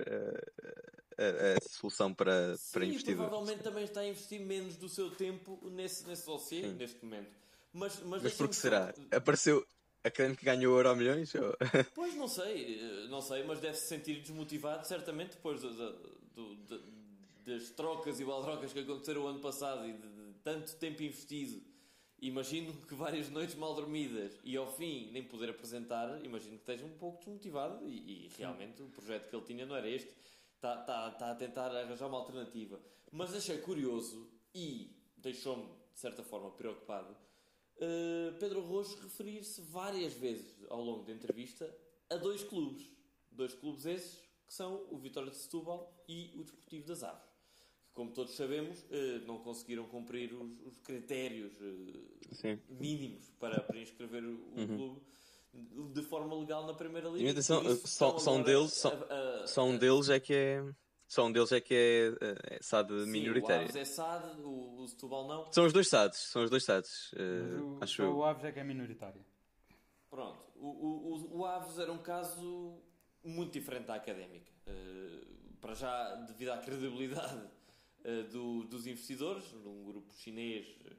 a- 1.18 1.56
a 1.58 1.68
solução 1.68 2.14
para, 2.14 2.56
para 2.72 2.84
Sim, 2.84 2.90
investidores. 2.90 3.28
provavelmente 3.28 3.62
também 3.62 3.84
está 3.84 4.00
a 4.00 4.08
investir 4.08 4.40
menos 4.40 4.76
do 4.76 4.88
seu 4.88 5.10
tempo 5.10 5.58
nesse, 5.70 6.06
nesse 6.06 6.24
dossiê, 6.26 6.62
Sim. 6.62 6.72
neste 6.74 7.04
momento. 7.04 7.30
Mas, 7.72 8.00
mas, 8.04 8.22
Mas 8.22 8.34
por 8.34 8.48
que 8.48 8.54
só- 8.56 8.62
será? 8.62 8.94
Apareceu 9.10 9.66
a 10.04 10.10
que 10.10 10.26
ganhou 10.42 10.76
Euro 10.76 10.96
Milhões? 10.96 11.34
Ou... 11.34 11.54
Pois 11.94 12.14
não 12.14 12.28
sei, 12.28 12.80
eh, 12.80 13.08
não 13.08 13.20
sei, 13.20 13.42
mas 13.44 13.60
deve-se 13.60 13.86
sentir 13.86 14.20
desmotivado, 14.20 14.86
certamente, 14.86 15.32
depois 15.32 15.60
da- 15.60 15.68
do- 16.34 16.54
da- 16.66 16.80
das 17.44 17.70
trocas 17.70 18.20
e 18.20 18.24
baldrocas 18.24 18.72
que 18.72 18.80
aconteceram 18.80 19.22
o 19.22 19.26
ano 19.26 19.40
passado 19.40 19.86
e 19.88 19.92
de, 19.92 19.98
de 20.08 20.34
tanto 20.44 20.74
tempo 20.76 21.02
investido. 21.02 21.60
Imagino 22.20 22.72
que 22.72 22.94
várias 22.94 23.28
noites 23.30 23.54
mal 23.54 23.74
dormidas 23.74 24.32
e 24.42 24.56
ao 24.56 24.66
fim 24.76 25.08
nem 25.12 25.22
poder 25.22 25.50
apresentar, 25.50 26.18
imagino 26.24 26.56
que 26.56 26.62
esteja 26.62 26.84
um 26.84 26.96
pouco 26.98 27.18
desmotivado 27.18 27.86
e, 27.88 28.26
e 28.26 28.30
realmente 28.36 28.82
o 28.82 28.86
projeto 28.86 29.28
que 29.30 29.36
ele 29.36 29.44
tinha 29.44 29.64
não 29.64 29.76
era 29.76 29.88
este. 29.88 30.10
Está, 30.58 30.80
está, 30.80 31.08
está 31.08 31.30
a 31.30 31.34
tentar 31.36 31.70
arranjar 31.70 32.08
uma 32.08 32.18
alternativa. 32.18 32.80
Mas 33.12 33.32
achei 33.32 33.58
curioso 33.58 34.28
e 34.52 34.90
deixou-me, 35.16 35.64
de 35.94 36.00
certa 36.00 36.22
forma, 36.22 36.50
preocupado 36.50 37.16
Uh, 37.78 38.36
Pedro 38.40 38.60
Rojo 38.60 38.96
referir-se 39.02 39.60
várias 39.60 40.12
vezes 40.14 40.52
ao 40.68 40.82
longo 40.82 41.04
da 41.04 41.12
entrevista 41.12 41.72
a 42.10 42.16
dois 42.16 42.42
clubes. 42.42 42.90
Dois 43.30 43.54
clubes 43.54 43.86
esses 43.86 44.18
que 44.48 44.52
são 44.52 44.84
o 44.90 44.98
Vitória 44.98 45.30
de 45.30 45.36
Setúbal 45.36 45.94
e 46.08 46.32
o 46.34 46.42
Desportivo 46.42 46.88
das 46.88 47.04
Aves. 47.04 47.30
Que, 47.86 47.92
como 47.94 48.10
todos 48.10 48.34
sabemos, 48.34 48.82
uh, 48.82 49.24
não 49.26 49.38
conseguiram 49.38 49.86
cumprir 49.86 50.32
os, 50.34 50.60
os 50.66 50.78
critérios 50.80 51.52
uh, 51.60 52.58
mínimos 52.68 53.30
para, 53.38 53.60
para 53.60 53.78
inscrever 53.78 54.24
o, 54.24 54.34
o 54.34 54.66
clube 54.66 55.00
de 55.92 56.02
forma 56.02 56.34
legal 56.34 56.66
na 56.66 56.74
Primeira 56.74 57.08
Liga. 57.08 57.24
E 57.28 57.30
atenção, 57.30 57.62
isso 57.62 57.86
só- 57.88 58.18
só 58.18 58.34
um 58.34 58.42
deles- 58.42 58.72
só- 58.74 58.88
a- 58.92 59.42
a- 59.42 59.46
Só 59.46 59.64
um 59.64 59.76
deles 59.76 60.08
é 60.08 60.20
que 60.20 60.34
é. 60.34 60.64
Só 61.06 61.24
um 61.26 61.32
deles 61.32 61.50
é 61.52 61.60
que 61.60 61.74
é, 61.74 62.54
é 62.54 62.58
SAD 62.60 62.90
Sim, 63.04 63.10
minoritária. 63.10 63.62
O 63.62 63.64
Aves 63.70 63.76
é 63.76 63.84
SAD, 63.84 64.40
o, 64.42 64.82
o 64.82 64.86
Setúbal 64.88 65.26
não. 65.26 65.50
São 65.52 65.64
os 65.64 65.72
dois 65.72 65.88
SADs, 65.88 66.18
são 66.18 66.44
os 66.44 66.50
dois 66.50 66.64
SADs, 66.64 67.10
Mas 67.14 67.20
eh, 67.20 67.62
o, 67.62 67.78
acho 67.80 68.02
o 68.04 68.24
Aves 68.24 68.44
é 68.44 68.52
que 68.52 68.60
é 68.60 68.64
minoritário. 68.64 69.24
Pronto, 70.10 70.38
o, 70.56 70.66
o, 70.66 71.14
o- 71.14 71.38
o 71.38 71.44
Aves 71.46 71.78
era 71.78 71.90
um 71.92 71.98
caso 71.98 72.78
muito 73.24 73.52
diferente 73.52 73.86
da 73.86 73.94
académica. 73.94 74.50
Eh, 74.66 75.24
para 75.62 75.72
já, 75.74 76.14
devido 76.26 76.50
à 76.50 76.58
credibilidade 76.58 77.42
eh, 78.04 78.22
do- 78.24 78.64
dos 78.64 78.86
investidores, 78.86 79.50
num 79.52 79.84
grupo 79.86 80.12
chinês, 80.14 80.66
eh, 80.84 80.92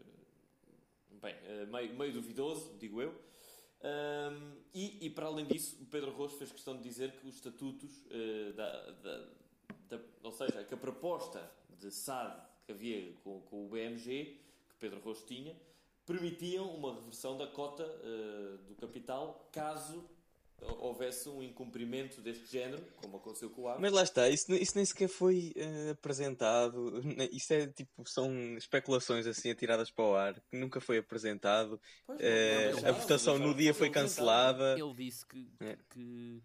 bem, 1.22 1.36
eh, 1.44 1.66
meio, 1.68 1.96
meio 1.96 2.14
duvidoso, 2.14 2.76
digo 2.80 3.00
eu. 3.02 3.14
Ahm, 3.82 4.56
e, 4.74 5.06
e, 5.06 5.10
para 5.10 5.28
além 5.28 5.46
disso, 5.46 5.78
o 5.82 5.86
Pedro 5.86 6.12
Rocha 6.12 6.36
fez 6.38 6.52
questão 6.52 6.76
de 6.76 6.84
dizer 6.84 7.14
que 7.14 7.28
os 7.28 7.36
estatutos, 7.36 7.90
eh, 8.12 8.52
da, 8.54 8.92
da- 8.92 9.28
da- 9.90 10.00
ou 10.24 10.32
seja, 10.32 10.64
que 10.64 10.74
a 10.74 10.78
proposta 10.78 11.50
de 11.80 11.90
SAD 11.92 12.42
que 12.66 12.72
havia 12.74 13.14
com, 13.24 13.40
com 13.42 13.66
o 13.66 13.70
BMG, 13.70 14.38
que 14.70 14.76
Pedro 14.80 15.00
Rocha 15.00 15.24
tinha, 15.26 15.56
permitiam 16.06 16.70
uma 16.76 16.94
reversão 16.94 17.38
da 17.38 17.48
cota 17.48 17.84
eh, 17.84 18.58
do 18.68 18.76
capital 18.76 19.48
caso 19.52 20.04
houvesse 20.80 21.30
um 21.30 21.42
incumprimento 21.44 22.22
deste 22.22 22.46
género, 22.52 22.84
como 23.02 23.18
aconteceu 23.18 23.50
com 23.50 23.64
o 23.64 23.68
Aves. 23.68 23.82
Mas 23.82 23.92
lá 23.92 24.04
está, 24.04 24.30
isso, 24.30 24.54
isso 24.54 24.74
nem 24.76 24.86
sequer 24.86 25.08
foi 25.08 25.54
uh, 25.56 25.92
apresentado. 25.92 27.02
Isso 27.32 27.54
é 27.54 27.68
tipo, 27.68 28.08
são 28.10 28.32
especulações 28.58 29.26
assim 29.28 29.52
atiradas 29.52 29.90
para 29.92 30.06
o 30.06 30.16
ar, 30.16 30.34
que 30.50 30.58
nunca 30.58 30.80
foi 30.82 30.98
apresentado. 30.98 31.80
Pois, 32.06 32.20
Uh, 32.20 32.82
não, 32.82 32.90
a 32.90 32.92
votação 32.92 33.40
no 33.40 33.54
dia 33.54 33.74
foi 33.74 33.90
cancelada. 33.90 34.78
Ele 34.78 34.94
disse 34.94 35.26
que, 35.26 35.48
É. 35.60 35.78
que, 35.90 36.42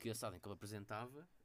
que 0.00 0.10
a 0.10 0.14
SADem 0.14 0.38
que 0.40 0.46
ele 0.46 0.54
apresentava 0.54 1.20
eh, 1.20 1.35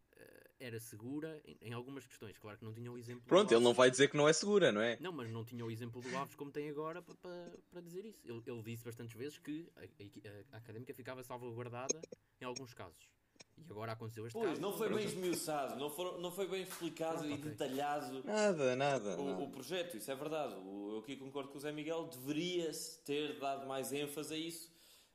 era 0.63 0.79
segura 0.79 1.41
em, 1.45 1.57
em 1.61 1.73
algumas 1.73 2.05
questões. 2.05 2.37
Claro 2.37 2.57
que 2.57 2.63
não 2.63 2.73
tinha 2.73 2.91
o 2.91 2.97
exemplo. 2.97 3.21
do 3.23 3.27
Pronto, 3.27 3.51
ele 3.53 3.63
não 3.63 3.73
vai 3.73 3.89
dizer 3.89 4.09
que 4.09 4.15
não 4.15 4.27
é 4.27 4.33
segura, 4.33 4.71
não 4.71 4.81
é? 4.81 4.97
Não, 4.99 5.11
mas 5.11 5.31
não 5.31 5.43
tinha 5.43 5.65
o 5.65 5.71
exemplo 5.71 6.01
do 6.01 6.15
Aves 6.17 6.35
como 6.35 6.51
tem 6.51 6.69
agora 6.69 7.01
para, 7.01 7.81
dizer 7.81 8.05
isso. 8.05 8.19
Ele, 8.25 8.41
ele 8.45 8.61
disse 8.61 8.83
bastantes 8.85 9.15
vezes 9.15 9.37
que 9.39 9.67
a, 9.75 9.81
a- 9.81 10.43
a 10.53 10.57
académica 10.57 10.93
ficava 10.93 11.23
salvaguardada 11.23 11.99
em 12.39 12.45
alguns 12.45 12.73
casos. 12.73 13.09
E 13.57 13.63
agora 13.71 13.91
aconteceu 13.91 14.25
este 14.25 14.33
Pois, 14.33 14.49
caso. 14.49 14.61
não 14.61 14.73
foi 14.77 14.89
bem 14.89 15.05
esmiuçado, 15.05 15.79
não, 15.79 15.89
foram, 15.89 16.19
não 16.19 16.31
foi 16.31 16.47
bem 16.47 16.63
explicado 16.63 17.19
Pronto, 17.19 17.29
e 17.29 17.33
ok. 17.33 17.49
detalhado 17.51 18.23
Nada, 18.23 18.75
nada. 18.75 19.19
o, 19.21 19.25
nada. 19.25 19.43
o 19.43 19.49
projeto, 19.49 19.97
isso 19.97 20.09
é 20.11 20.15
verdade. 20.15 20.55
O- 20.55 20.91
eu 20.93 20.99
aqui 20.99 21.15
concordo 21.15 21.49
com 21.49 21.57
o 21.57 21.61
Zé 21.61 21.71
Miguel, 21.71 22.05
deveria-se 22.07 22.99
ter 23.03 23.39
dado 23.39 23.67
mais 23.67 23.91
ênfase 23.91 24.33
a 24.33 24.37
isso, 24.37 24.71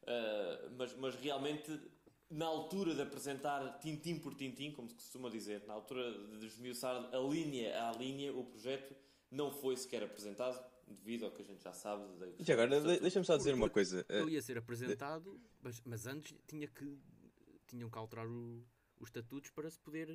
ah, 0.07 0.69
mas, 0.77 0.95
mas 0.97 1.15
realmente, 1.17 1.71
na 2.31 2.47
altura 2.47 2.95
de 2.95 3.03
apresentar 3.03 3.79
tintim 3.79 4.19
por 4.19 4.35
tintim, 4.35 4.73
como 4.73 4.89
se 4.89 4.95
costuma 4.97 5.31
dizer, 5.31 5.65
na 5.67 5.75
altura 5.75 6.11
de 6.39 6.47
esmiuçar 6.47 6.97
a 7.15 7.19
linha 7.19 7.89
a 7.89 7.93
linha, 7.93 8.33
o 8.35 8.45
projeto 8.45 8.95
não 9.31 9.51
foi 9.51 9.77
sequer 9.77 10.03
apresentado, 10.03 10.61
devido 10.89 11.25
ao 11.25 11.31
que 11.33 11.43
a 11.43 11.45
gente 11.45 11.63
já 11.63 11.73
sabe. 11.73 12.03
da- 12.19 12.27
E 12.39 12.53
agora, 12.53 12.81
de- 12.81 13.01
deixa-me 13.01 13.25
só 13.25 13.37
dizer 13.37 13.55
uma 13.55 13.69
coisa. 13.71 14.05
Ele 14.09 14.23
Uh, 14.23 14.29
ia 14.31 14.43
ser 14.43 14.59
apresentado, 14.59 15.41
mas, 15.63 15.81
mas 15.85 16.07
antes 16.07 16.37
tinha 16.47 16.67
que, 16.69 16.99
tinham 17.67 17.91
que 17.91 17.99
alterar 17.99 18.27
o- 18.27 18.65
os 18.99 19.09
estatutos 19.09 19.51
para 19.51 19.69
se 19.71 19.79
poder. 19.81 20.09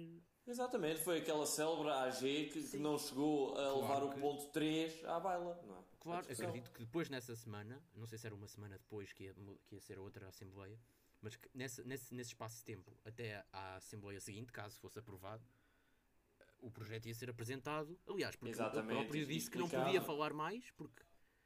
Exatamente, 0.48 1.02
foi 1.02 1.20
aquela 1.20 1.46
célebre 1.46 1.90
AG 1.92 2.50
que, 2.52 2.64
que 2.64 2.78
não 2.78 2.98
chegou 2.98 3.52
a 3.52 3.56
Claro 3.56 3.82
levar 3.82 4.04
o 4.04 4.10
que- 4.14 4.20
ponto 4.20 4.48
3 4.52 5.04
à 5.06 5.20
baila, 5.20 5.62
não 5.68 5.78
é? 5.78 5.82
Claro, 6.00 6.26
acredito 6.32 6.72
que 6.72 6.80
depois 6.80 7.10
nessa 7.10 7.36
semana, 7.36 7.82
não 7.96 8.08
sei 8.08 8.18
se 8.18 8.26
era 8.26 8.34
uma 8.36 8.48
semana 8.48 8.78
depois 8.78 9.14
que 9.14 9.26
ia, 9.26 9.36
que 9.68 9.76
ia 9.76 9.82
ser 9.82 10.00
outra 10.00 10.28
Assembleia, 10.30 10.80
mas 11.22 11.36
que 11.36 11.50
nessa, 11.54 11.84
nesse, 11.84 12.14
nesse 12.14 12.32
espaço 12.32 12.58
de 12.58 12.66
tempo, 12.66 12.98
até 13.06 13.46
à 13.52 13.76
Assembleia 13.76 14.20
seguinte, 14.20 14.52
caso 14.52 14.80
fosse 14.80 14.98
aprovado, 15.00 15.46
o 16.60 16.72
projeto 16.72 17.08
ia 17.08 17.14
ser 17.14 17.30
apresentado. 17.30 17.98
Aliás, 18.08 18.36
porque 18.36 18.52
Exatamente, 18.52 18.92
ele 18.92 19.00
próprio 19.00 19.26
disse 19.26 19.50
que 19.50 19.58
não 19.58 19.70
podia 19.70 20.02
falar 20.02 20.34
mais, 20.34 20.72
porque, 20.72 21.04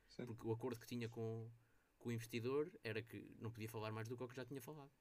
Sim. 0.07 0.25
porque 0.25 0.47
o 0.47 0.51
acordo 0.51 0.79
que 0.79 0.87
tinha 0.87 1.09
com, 1.09 1.49
com 1.97 2.09
o 2.09 2.11
investidor 2.11 2.71
era 2.83 3.01
que 3.01 3.35
não 3.39 3.51
podia 3.51 3.69
falar 3.69 3.91
mais 3.91 4.07
do 4.07 4.17
que 4.17 4.23
o 4.23 4.27
que 4.27 4.35
já 4.35 4.45
tinha 4.45 4.61
falado. 4.61 4.91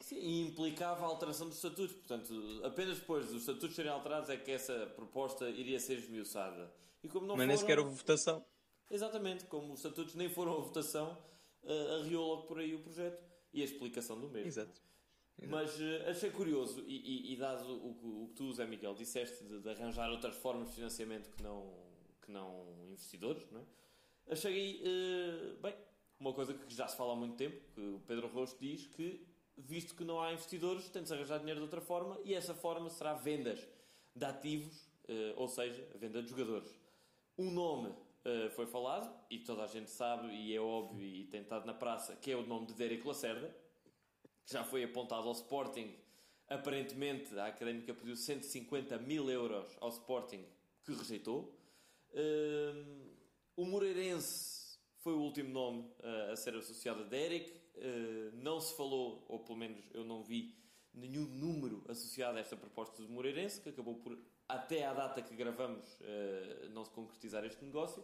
Sim, 0.00 0.16
e 0.16 0.48
implicava 0.48 1.04
a 1.04 1.08
alteração 1.08 1.48
dos 1.48 1.56
estatutos. 1.56 1.96
Portanto, 1.96 2.60
apenas 2.64 2.98
depois 2.98 3.26
dos 3.26 3.42
estatutos 3.42 3.74
serem 3.74 3.90
alterados 3.90 4.28
é 4.28 4.36
que 4.36 4.50
essa 4.50 4.86
proposta 4.94 5.48
iria 5.48 5.80
ser 5.80 5.98
esmiuçada. 5.98 6.72
E 7.02 7.08
como 7.08 7.26
não 7.26 7.36
mas 7.36 7.48
nem 7.48 7.56
sequer 7.56 7.78
houve 7.78 7.94
votação. 7.94 8.44
Exatamente, 8.90 9.46
como 9.46 9.72
os 9.72 9.80
estatutos 9.80 10.14
nem 10.14 10.28
foram 10.28 10.52
a 10.52 10.60
votação, 10.60 11.18
eh, 11.64 12.00
arriou 12.00 12.24
logo 12.28 12.46
por 12.46 12.58
aí 12.58 12.74
o 12.74 12.80
projeto 12.80 13.18
e 13.56 13.62
a 13.62 13.64
explicação 13.64 14.20
do 14.20 14.28
mesmo. 14.28 14.46
Exato. 14.48 14.80
Mas 15.48 15.78
eh, 15.80 16.08
achei 16.08 16.30
curioso, 16.30 16.82
e, 16.86 16.96
e- 16.96 17.32
e 17.34 17.36
dado 17.36 17.70
o, 17.86 17.94
que- 17.94 18.06
o 18.06 18.26
que 18.28 18.34
tu, 18.34 18.52
Zé 18.54 18.66
Miguel, 18.66 18.94
disseste 18.94 19.44
de, 19.44 19.60
de 19.60 19.68
arranjar 19.68 20.10
outras 20.10 20.34
formas 20.36 20.68
de 20.68 20.74
financiamento 20.76 21.30
que 21.30 21.42
não, 21.42 21.74
que 22.22 22.30
não 22.30 22.66
investidores, 22.90 23.44
não 23.50 23.60
é? 23.60 23.64
achei, 24.32 24.80
eh, 24.82 25.56
bem, 25.60 25.74
uma 26.18 26.32
coisa 26.32 26.54
que 26.54 26.74
já 26.74 26.88
se 26.88 26.96
fala 26.96 27.12
há 27.12 27.16
muito 27.16 27.36
tempo, 27.36 27.60
que 27.74 27.80
o 27.80 28.00
Pedro 28.06 28.28
Rosto 28.28 28.58
diz 28.58 28.86
que, 28.86 29.26
visto 29.58 29.94
que 29.94 30.04
não 30.04 30.20
há 30.22 30.32
investidores, 30.32 30.88
tem 30.88 31.02
de 31.02 31.08
se 31.08 31.14
arranjar 31.14 31.38
dinheiro 31.38 31.60
de 31.60 31.64
outra 31.64 31.80
forma, 31.82 32.18
e 32.24 32.32
essa 32.34 32.54
forma 32.54 32.88
será 32.88 33.12
vendas 33.12 33.60
de 34.14 34.24
ativos, 34.24 34.88
eh, 35.06 35.34
ou 35.36 35.48
seja, 35.48 35.86
a 35.94 35.98
venda 35.98 36.22
de 36.22 36.30
jogadores. 36.30 36.74
Um 37.36 37.50
nome 37.50 37.94
eh, 38.28 38.50
foi 38.50 38.66
falado, 38.66 39.08
e 39.30 39.38
toda 39.38 39.62
a 39.62 39.68
gente 39.68 39.88
sabe, 39.88 40.26
e 40.34 40.52
é 40.52 40.60
óbvio, 40.60 41.06
e 41.06 41.26
tem 41.26 41.42
estado 41.42 41.64
na 41.64 41.72
praça, 41.72 42.16
que 42.16 42.32
é 42.32 42.36
o 42.36 42.44
nome 42.44 42.66
de 42.66 42.74
Derek 42.74 43.06
Lacerda, 43.06 43.56
que 44.44 44.52
já 44.52 44.64
foi 44.64 44.82
apontado 44.82 45.28
ao 45.28 45.32
Sporting. 45.32 45.94
Aparentemente, 46.48 47.38
a 47.38 47.46
Académica 47.46 47.94
pediu 47.94 48.16
150 48.16 48.98
mil 48.98 49.30
euros 49.30 49.76
ao 49.80 49.90
Sporting, 49.90 50.44
que 50.84 50.92
rejeitou. 50.92 51.56
Hum, 52.12 53.14
o 53.56 53.64
Moreirense 53.64 54.76
foi 54.98 55.12
o 55.12 55.20
último 55.20 55.50
nome 55.50 55.82
uh, 56.00 56.32
a 56.32 56.36
ser 56.36 56.56
associado 56.56 57.02
a 57.02 57.06
Derek. 57.06 57.54
Não 58.42 58.58
se 58.58 58.74
falou, 58.74 59.24
ou 59.28 59.38
pelo 59.38 59.58
menos 59.58 59.84
eu 59.94 60.02
não 60.02 60.24
vi, 60.24 60.56
nenhum 60.96 61.26
número 61.26 61.84
associado 61.88 62.38
a 62.38 62.40
esta 62.40 62.56
proposta 62.56 63.02
do 63.02 63.08
Moreirense, 63.08 63.60
que 63.60 63.68
acabou 63.68 63.94
por, 63.96 64.18
até 64.48 64.84
à 64.86 64.92
data 64.92 65.22
que 65.22 65.34
gravamos, 65.36 65.84
uh, 66.00 66.68
não 66.70 66.84
se 66.84 66.90
concretizar 66.90 67.44
este 67.44 67.64
negócio. 67.64 68.02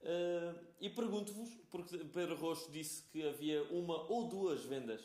Uh, 0.00 0.58
e 0.80 0.90
pergunto-vos, 0.90 1.50
porque 1.70 1.96
Pedro 1.98 2.36
Rocha 2.36 2.70
disse 2.70 3.04
que 3.04 3.26
havia 3.26 3.62
uma 3.64 4.10
ou 4.10 4.28
duas 4.28 4.64
vendas 4.64 5.00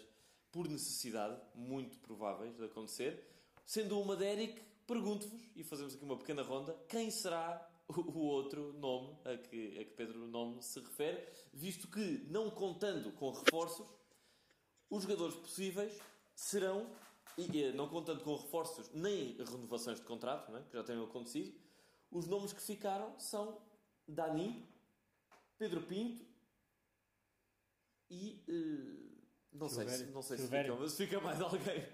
por 0.51 0.67
necessidade, 0.67 1.39
muito 1.53 1.99
prováveis 1.99 2.55
de 2.55 2.65
acontecer. 2.65 3.23
Sendo 3.65 3.99
uma 3.99 4.15
Derek, 4.15 4.59
pergunto-vos, 4.87 5.41
e 5.55 5.63
fazemos 5.63 5.93
aqui 5.93 6.03
uma 6.03 6.17
pequena 6.17 6.41
ronda, 6.41 6.75
quem 6.87 7.11
será 7.11 7.69
o 7.89 8.19
outro 8.19 8.73
nome 8.73 9.15
a 9.23 9.37
que, 9.37 9.79
a 9.79 9.85
que 9.85 9.91
Pedro 9.91 10.27
Nome 10.27 10.61
se 10.61 10.79
refere, 10.79 11.23
visto 11.53 11.87
que, 11.87 12.25
não 12.29 12.49
contando 12.49 13.11
com 13.13 13.31
reforços, 13.31 13.87
os 14.89 15.03
jogadores 15.03 15.35
possíveis 15.35 15.97
serão, 16.35 16.89
e, 17.37 17.63
eh, 17.63 17.71
não 17.71 17.87
contando 17.87 18.23
com 18.23 18.35
reforços 18.35 18.89
nem 18.93 19.37
renovações 19.37 19.99
de 19.99 20.05
contrato, 20.05 20.51
não 20.51 20.59
é? 20.59 20.63
que 20.63 20.73
já 20.73 20.83
tenham 20.83 21.03
acontecido, 21.05 21.53
os 22.11 22.27
nomes 22.27 22.51
que 22.51 22.61
ficaram 22.61 23.17
são 23.19 23.61
Dani, 24.07 24.67
Pedro 25.57 25.81
Pinto 25.83 26.25
e. 28.09 28.43
eh, 28.47 29.17
não 29.53 29.69
sei, 29.69 29.87
se, 29.87 30.05
não 30.07 30.21
sei 30.21 30.37
se 30.37 30.43
fica, 30.47 30.75
mas 30.75 30.97
fica 30.97 31.19
mais 31.19 31.39
alguém. 31.41 31.85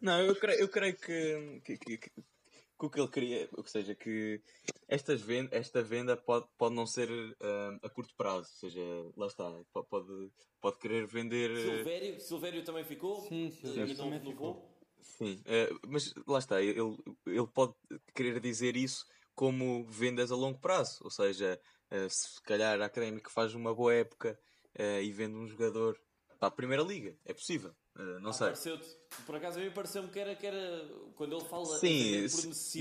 Não, 0.00 0.20
eu 0.20 0.34
creio, 0.34 0.60
eu 0.60 0.68
creio 0.68 0.96
que, 0.96 1.60
que, 1.64 1.76
que- 1.78 1.98
que- 1.98 2.10
que 2.10 2.86
o 2.86 2.88
que 2.88 2.98
ele 2.98 3.08
queria, 3.08 3.48
ou 3.52 3.64
seja, 3.64 3.94
que 3.94 4.42
estas 4.88 5.20
ven- 5.20 5.48
esta 5.52 5.82
venda 5.82 6.16
pode, 6.16 6.48
pode 6.56 6.74
não 6.74 6.86
ser 6.86 7.10
ah, 7.40 7.78
a 7.82 7.90
curto 7.90 8.14
prazo, 8.16 8.38
ou 8.50 8.70
seja, 8.70 8.80
lá 9.16 9.26
está, 9.26 9.44
po- 9.70 9.84
pode, 9.84 10.32
pode 10.60 10.78
querer 10.78 11.06
vender. 11.06 11.50
eh, 11.50 11.56
Silvério, 11.76 12.20
Silvério 12.20 12.64
também 12.64 12.84
ficou 12.84 13.20
Sim, 13.20 13.48
eh, 13.48 13.50
Silvério 13.50 13.92
e 13.92 13.94
não 13.98 14.08
renovou. 14.10 14.79
Sim, 15.02 15.40
eh, 15.46 15.70
mas 15.88 16.14
lá 16.26 16.38
está, 16.38 16.60
ele, 16.62 16.96
ele 17.26 17.46
pode 17.46 17.74
querer 18.14 18.40
dizer 18.40 18.76
isso 18.76 19.06
como 19.34 19.84
vendas 19.86 20.30
a 20.30 20.36
longo 20.36 20.58
prazo, 20.58 21.02
ou 21.02 21.10
seja, 21.10 21.60
eh, 21.90 22.08
se 22.08 22.40
calhar 22.42 22.80
a 22.80 22.84
Académica 22.86 23.30
faz 23.30 23.54
uma 23.54 23.74
boa 23.74 23.94
época 23.94 24.38
eh, 24.74 25.02
e 25.02 25.10
vende 25.12 25.34
um 25.36 25.46
jogador 25.46 25.98
para 26.38 26.48
a 26.48 26.50
Primeira 26.50 26.82
Liga, 26.82 27.16
é 27.24 27.32
possível, 27.34 27.74
não 28.20 28.30
Ah, 28.30 28.54
sei. 28.54 28.78
por 29.26 29.36
acaso 29.36 29.58
a 29.58 29.62
mim 29.62 29.70
pareceu-me 29.70 30.08
que 30.08 30.18
era, 30.18 30.34
que 30.34 30.46
era 30.46 30.88
quando 31.16 31.36
ele 31.36 31.44
fala 31.44 31.78
Sim, 31.78 32.26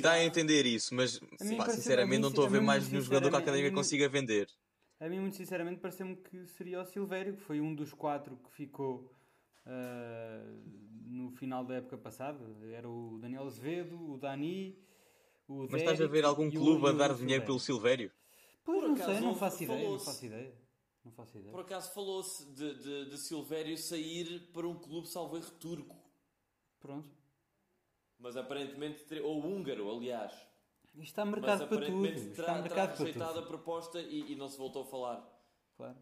dá 0.01 0.13
a 0.13 0.23
entender 0.23 0.65
isso, 0.65 0.93
mas 0.95 1.19
pá, 1.57 1.69
sinceramente 1.69 2.17
mim- 2.17 2.21
não 2.21 2.29
estou 2.29 2.45
a 2.45 2.49
ver 2.49 2.61
mais 2.61 2.87
nenhum 2.87 3.01
jogador 3.01 3.29
que 3.29 3.35
a 3.35 3.39
Académica 3.39 3.73
consiga 3.75 4.07
vender. 4.07 4.47
A 4.99 5.07
mim, 5.07 5.19
muito 5.19 5.37
sinceramente, 5.37 5.79
pareceu-me 5.79 6.17
que 6.17 6.45
seria 6.47 6.81
o 6.81 6.85
Silvério, 6.85 7.37
que 7.37 7.41
foi 7.43 7.61
um 7.61 7.73
dos 7.73 7.93
quatro 7.93 8.35
que 8.37 8.51
ficou 8.51 9.13
ah, 9.65 10.43
no 11.09 11.31
final 11.31 11.65
da 11.65 11.75
época 11.75 11.97
passada. 11.97 12.39
Era 12.71 12.89
o 12.89 13.17
Daniel 13.19 13.45
Azevedo, 13.45 14.11
o 14.13 14.17
Dani, 14.17 14.77
o 15.47 15.67
Mas 15.69 15.81
estás 15.81 16.01
a 16.01 16.07
ver 16.07 16.23
algum 16.25 16.49
clube 16.49 16.87
a 16.87 16.91
dar 16.91 17.13
dinheiro 17.15 17.45
pelo 17.45 17.59
Silvério. 17.59 18.11
Pois, 18.63 18.79
Por 18.79 18.87
não 18.87 18.95
acaso, 18.95 19.11
sei, 19.13 19.21
não 19.21 19.35
faço 19.35 19.63
ideia, 19.63 19.77
não 19.79 19.85
falou-se. 19.85 20.05
faço 20.05 20.25
ideia. 20.25 20.53
Não 21.03 21.11
faço 21.11 21.37
ideia. 21.37 21.51
Por 21.51 21.61
acaso 21.61 21.93
falou-se 21.93 22.45
de, 22.53 22.75
de, 22.75 23.09
de 23.09 23.17
Silvério 23.17 23.77
sair 23.77 24.51
para 24.53 24.67
um 24.67 24.75
clube 24.79 25.07
salvo 25.07 25.37
erro 25.37 25.51
turco. 25.51 25.95
Pronto. 26.79 27.09
Mas 28.17 28.35
aparentemente, 28.37 29.19
ou 29.21 29.43
húngaro, 29.43 29.89
aliás. 29.89 30.33
Isto 30.93 31.01
está 31.03 31.25
Mas 31.25 31.41
marcado 31.41 31.67
para 31.67 31.67
tudo. 31.67 31.77
aparentemente 31.77 32.19
Isto 32.19 32.35
terá, 32.35 32.47
está 32.49 32.59
marcado 32.59 32.97
para 32.97 33.05
rejeitado 33.05 33.33
tudo. 33.33 33.43
a 33.43 33.47
proposta 33.47 34.01
e, 34.01 34.31
e 34.31 34.35
não 34.35 34.49
se 34.49 34.57
voltou 34.57 34.83
a 34.83 34.85
falar. 34.85 35.29
Claro. 35.77 35.97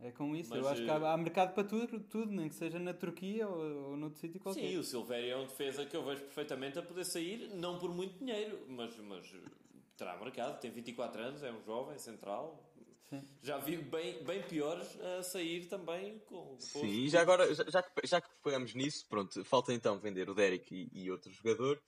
É 0.00 0.10
com 0.10 0.34
isso. 0.34 0.50
Mas, 0.50 0.60
Eu 0.60 0.68
acho 0.68 0.82
que 0.82 0.90
eh, 0.90 0.92
há, 0.92 1.12
há 1.12 1.16
mercado 1.16 1.54
para 1.54 1.64
tudo, 1.64 2.00
tudo, 2.00 2.30
nem 2.32 2.48
que 2.48 2.54
seja 2.54 2.78
na 2.78 2.92
Turquia 2.92 3.48
ou, 3.48 3.90
ou 3.90 3.96
noutro 3.96 4.18
sítio 4.18 4.40
qualquer. 4.40 4.68
Sim, 4.68 4.76
o 4.78 4.84
Silvério 4.84 5.30
é 5.30 5.36
um 5.36 5.46
defesa 5.46 5.86
que 5.86 5.96
eu 5.96 6.04
vejo 6.04 6.22
perfeitamente 6.22 6.78
a 6.78 6.82
poder 6.82 7.04
sair, 7.04 7.48
não 7.54 7.78
por 7.78 7.94
muito 7.94 8.18
dinheiro, 8.18 8.66
mas, 8.68 8.96
mas 8.98 9.32
eh, 9.34 9.50
terá 9.96 10.16
mercado. 10.18 10.60
Tem 10.60 10.70
24 10.70 11.22
anos, 11.22 11.42
é 11.42 11.52
um 11.52 11.62
jovem, 11.62 11.98
central. 11.98 12.70
Sim. 13.08 13.22
Já 13.42 13.58
vi 13.58 13.76
bem, 13.76 14.24
bem 14.24 14.42
piores 14.42 14.98
a 15.00 15.22
sair 15.22 15.66
também 15.66 16.18
com. 16.20 16.56
Sim, 16.58 16.86
e 16.86 17.08
já 17.08 17.20
agora, 17.20 17.54
já, 17.54 17.64
já 17.68 17.82
que, 17.82 18.06
já 18.06 18.20
que 18.20 18.28
pegamos 18.42 18.74
nisso, 18.74 19.06
pronto, 19.08 19.44
falta 19.44 19.72
então 19.72 19.98
vender 19.98 20.28
o 20.28 20.34
Derek 20.34 20.74
e, 20.74 21.04
e 21.04 21.10
outro 21.10 21.30
jogador. 21.30 21.80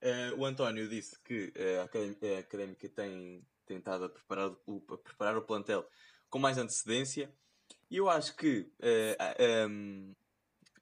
Eh, 0.00 0.32
o 0.36 0.44
António 0.44 0.88
disse 0.88 1.20
que 1.22 1.52
eh, 1.56 1.80
a 1.80 1.84
Académica, 1.84 2.36
a 2.36 2.38
Académica 2.38 2.88
tem 2.88 3.44
tentado 3.66 4.04
a 4.04 4.08
preparar, 4.08 4.50
o, 4.66 4.82
a 4.90 4.98
preparar 4.98 5.36
o 5.36 5.42
plantel 5.42 5.86
com 6.30 6.38
mais 6.38 6.58
antecedência. 6.58 7.32
Eu 7.90 8.08
acho 8.08 8.36
que 8.36 8.70
a- 9.18 9.34
ehm, 9.42 10.12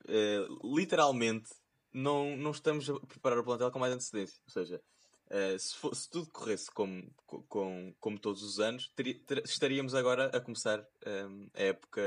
eh, 0.08 0.46
literalmente, 0.64 1.50
não, 1.92 2.36
não 2.36 2.50
estamos 2.50 2.88
a 2.90 2.98
preparar 3.00 3.38
o 3.38 3.44
plantel 3.44 3.70
com 3.70 3.78
mais 3.78 3.92
antecedência. 3.92 4.40
Ou 4.46 4.52
seja, 4.52 4.82
eh, 5.30 5.58
se, 5.58 5.76
fo- 5.76 5.94
se 5.94 6.08
tudo 6.10 6.30
corresse 6.30 6.70
como, 6.70 7.10
co- 7.26 7.42
com, 7.44 7.94
como 8.00 8.18
todos 8.18 8.42
os 8.42 8.60
anos, 8.60 8.88
teria- 8.96 9.18
ter- 9.26 9.42
estaríamos 9.44 9.94
agora 9.94 10.26
a 10.36 10.40
começar 10.40 10.86
ehm, 11.06 11.48
a 11.54 11.62
época. 11.62 12.02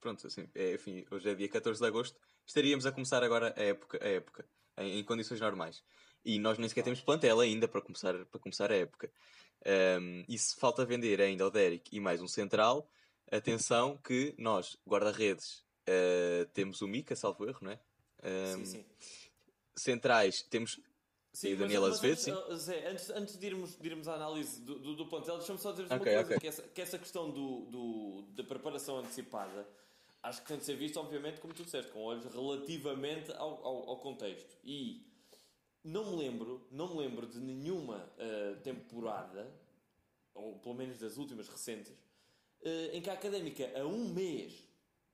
Pronto, 0.00 0.26
assim, 0.26 0.48
é, 0.54 0.74
enfim, 0.74 1.04
hoje 1.10 1.30
é 1.30 1.34
dia 1.34 1.48
14 1.48 1.80
de 1.80 1.86
agosto, 1.86 2.18
estaríamos 2.44 2.86
a 2.86 2.92
começar 2.92 3.22
agora 3.22 3.54
a 3.56 3.62
época, 3.62 3.98
a 4.02 4.08
época 4.08 4.44
em, 4.78 4.98
em 4.98 5.04
condições 5.04 5.40
normais. 5.40 5.82
E 6.24 6.38
nós 6.38 6.58
nem 6.58 6.68
sequer 6.68 6.82
temos 6.84 7.00
plantel 7.00 7.38
ainda 7.40 7.68
para 7.68 7.80
começar, 7.80 8.14
para 8.26 8.40
começar 8.40 8.70
a 8.72 8.76
época. 8.76 9.12
Ehm, 9.64 10.24
e 10.28 10.36
se 10.38 10.56
falta 10.58 10.84
vender 10.84 11.20
ainda 11.20 11.46
o 11.46 11.50
Derek 11.50 11.94
e 11.96 12.00
mais 12.00 12.20
um 12.20 12.26
central, 12.28 12.88
atenção 13.36 13.96
que 13.96 14.34
nós, 14.38 14.76
guarda-redes, 14.86 15.64
eh, 15.86 16.46
temos 16.52 16.80
o 16.82 16.88
Mica, 16.88 17.16
salvo 17.16 17.46
erro, 17.48 17.58
não 17.62 17.72
é? 17.72 17.80
Ehm, 18.22 18.64
Sim, 18.64 18.64
sim. 18.64 18.84
Centrais, 19.74 20.42
temos 20.42 20.80
Sim, 21.32 21.56
Daniel 21.56 21.80
mas 21.82 21.94
Azevedo, 21.94 22.20
sim. 22.20 22.32
uh, 22.32 22.56
Zé, 22.56 22.88
antes, 22.88 23.08
antes 23.08 23.38
de, 23.38 23.46
irmos, 23.46 23.74
de 23.78 23.88
irmos 23.88 24.06
à 24.06 24.14
análise 24.14 24.60
do, 24.60 24.78
do, 24.78 24.94
do 24.94 25.06
plantel, 25.06 25.38
deixa-me 25.38 25.58
só 25.58 25.70
dizer 25.70 25.84
uma 25.84 25.96
Ok, 25.96 26.12
coisa: 26.12 26.26
ok. 26.26 26.38
que, 26.38 26.46
essa, 26.46 26.62
que 26.62 26.82
essa 26.82 26.98
questão 26.98 27.30
do, 27.30 27.64
do, 27.66 28.22
da 28.34 28.44
preparação 28.44 28.98
antecipada 28.98 29.66
acho 30.22 30.42
que 30.42 30.48
tem 30.48 30.58
de 30.58 30.64
ser 30.64 30.76
visto, 30.76 31.00
obviamente, 31.00 31.40
como 31.40 31.54
tu 31.54 31.64
disseste, 31.64 31.90
com 31.90 32.00
olhos 32.00 32.24
relativamente 32.26 33.32
ao, 33.32 33.64
ao, 33.64 33.88
ao 33.90 33.96
contexto. 34.00 34.56
E 34.62 35.06
não 35.82 36.10
me 36.10 36.16
lembro, 36.16 36.66
não 36.70 36.88
me 36.88 37.00
lembro 37.00 37.26
de 37.26 37.40
nenhuma 37.40 37.96
uh, 37.96 38.60
temporada, 38.60 39.50
ou 40.34 40.58
pelo 40.58 40.74
menos 40.74 40.98
das 40.98 41.16
últimas 41.16 41.48
recentes, 41.48 41.90
uh, 41.90 41.94
em 42.92 43.00
que 43.02 43.10
a 43.10 43.14
académica, 43.14 43.70
a 43.78 43.84
um 43.86 44.08
mês 44.08 44.52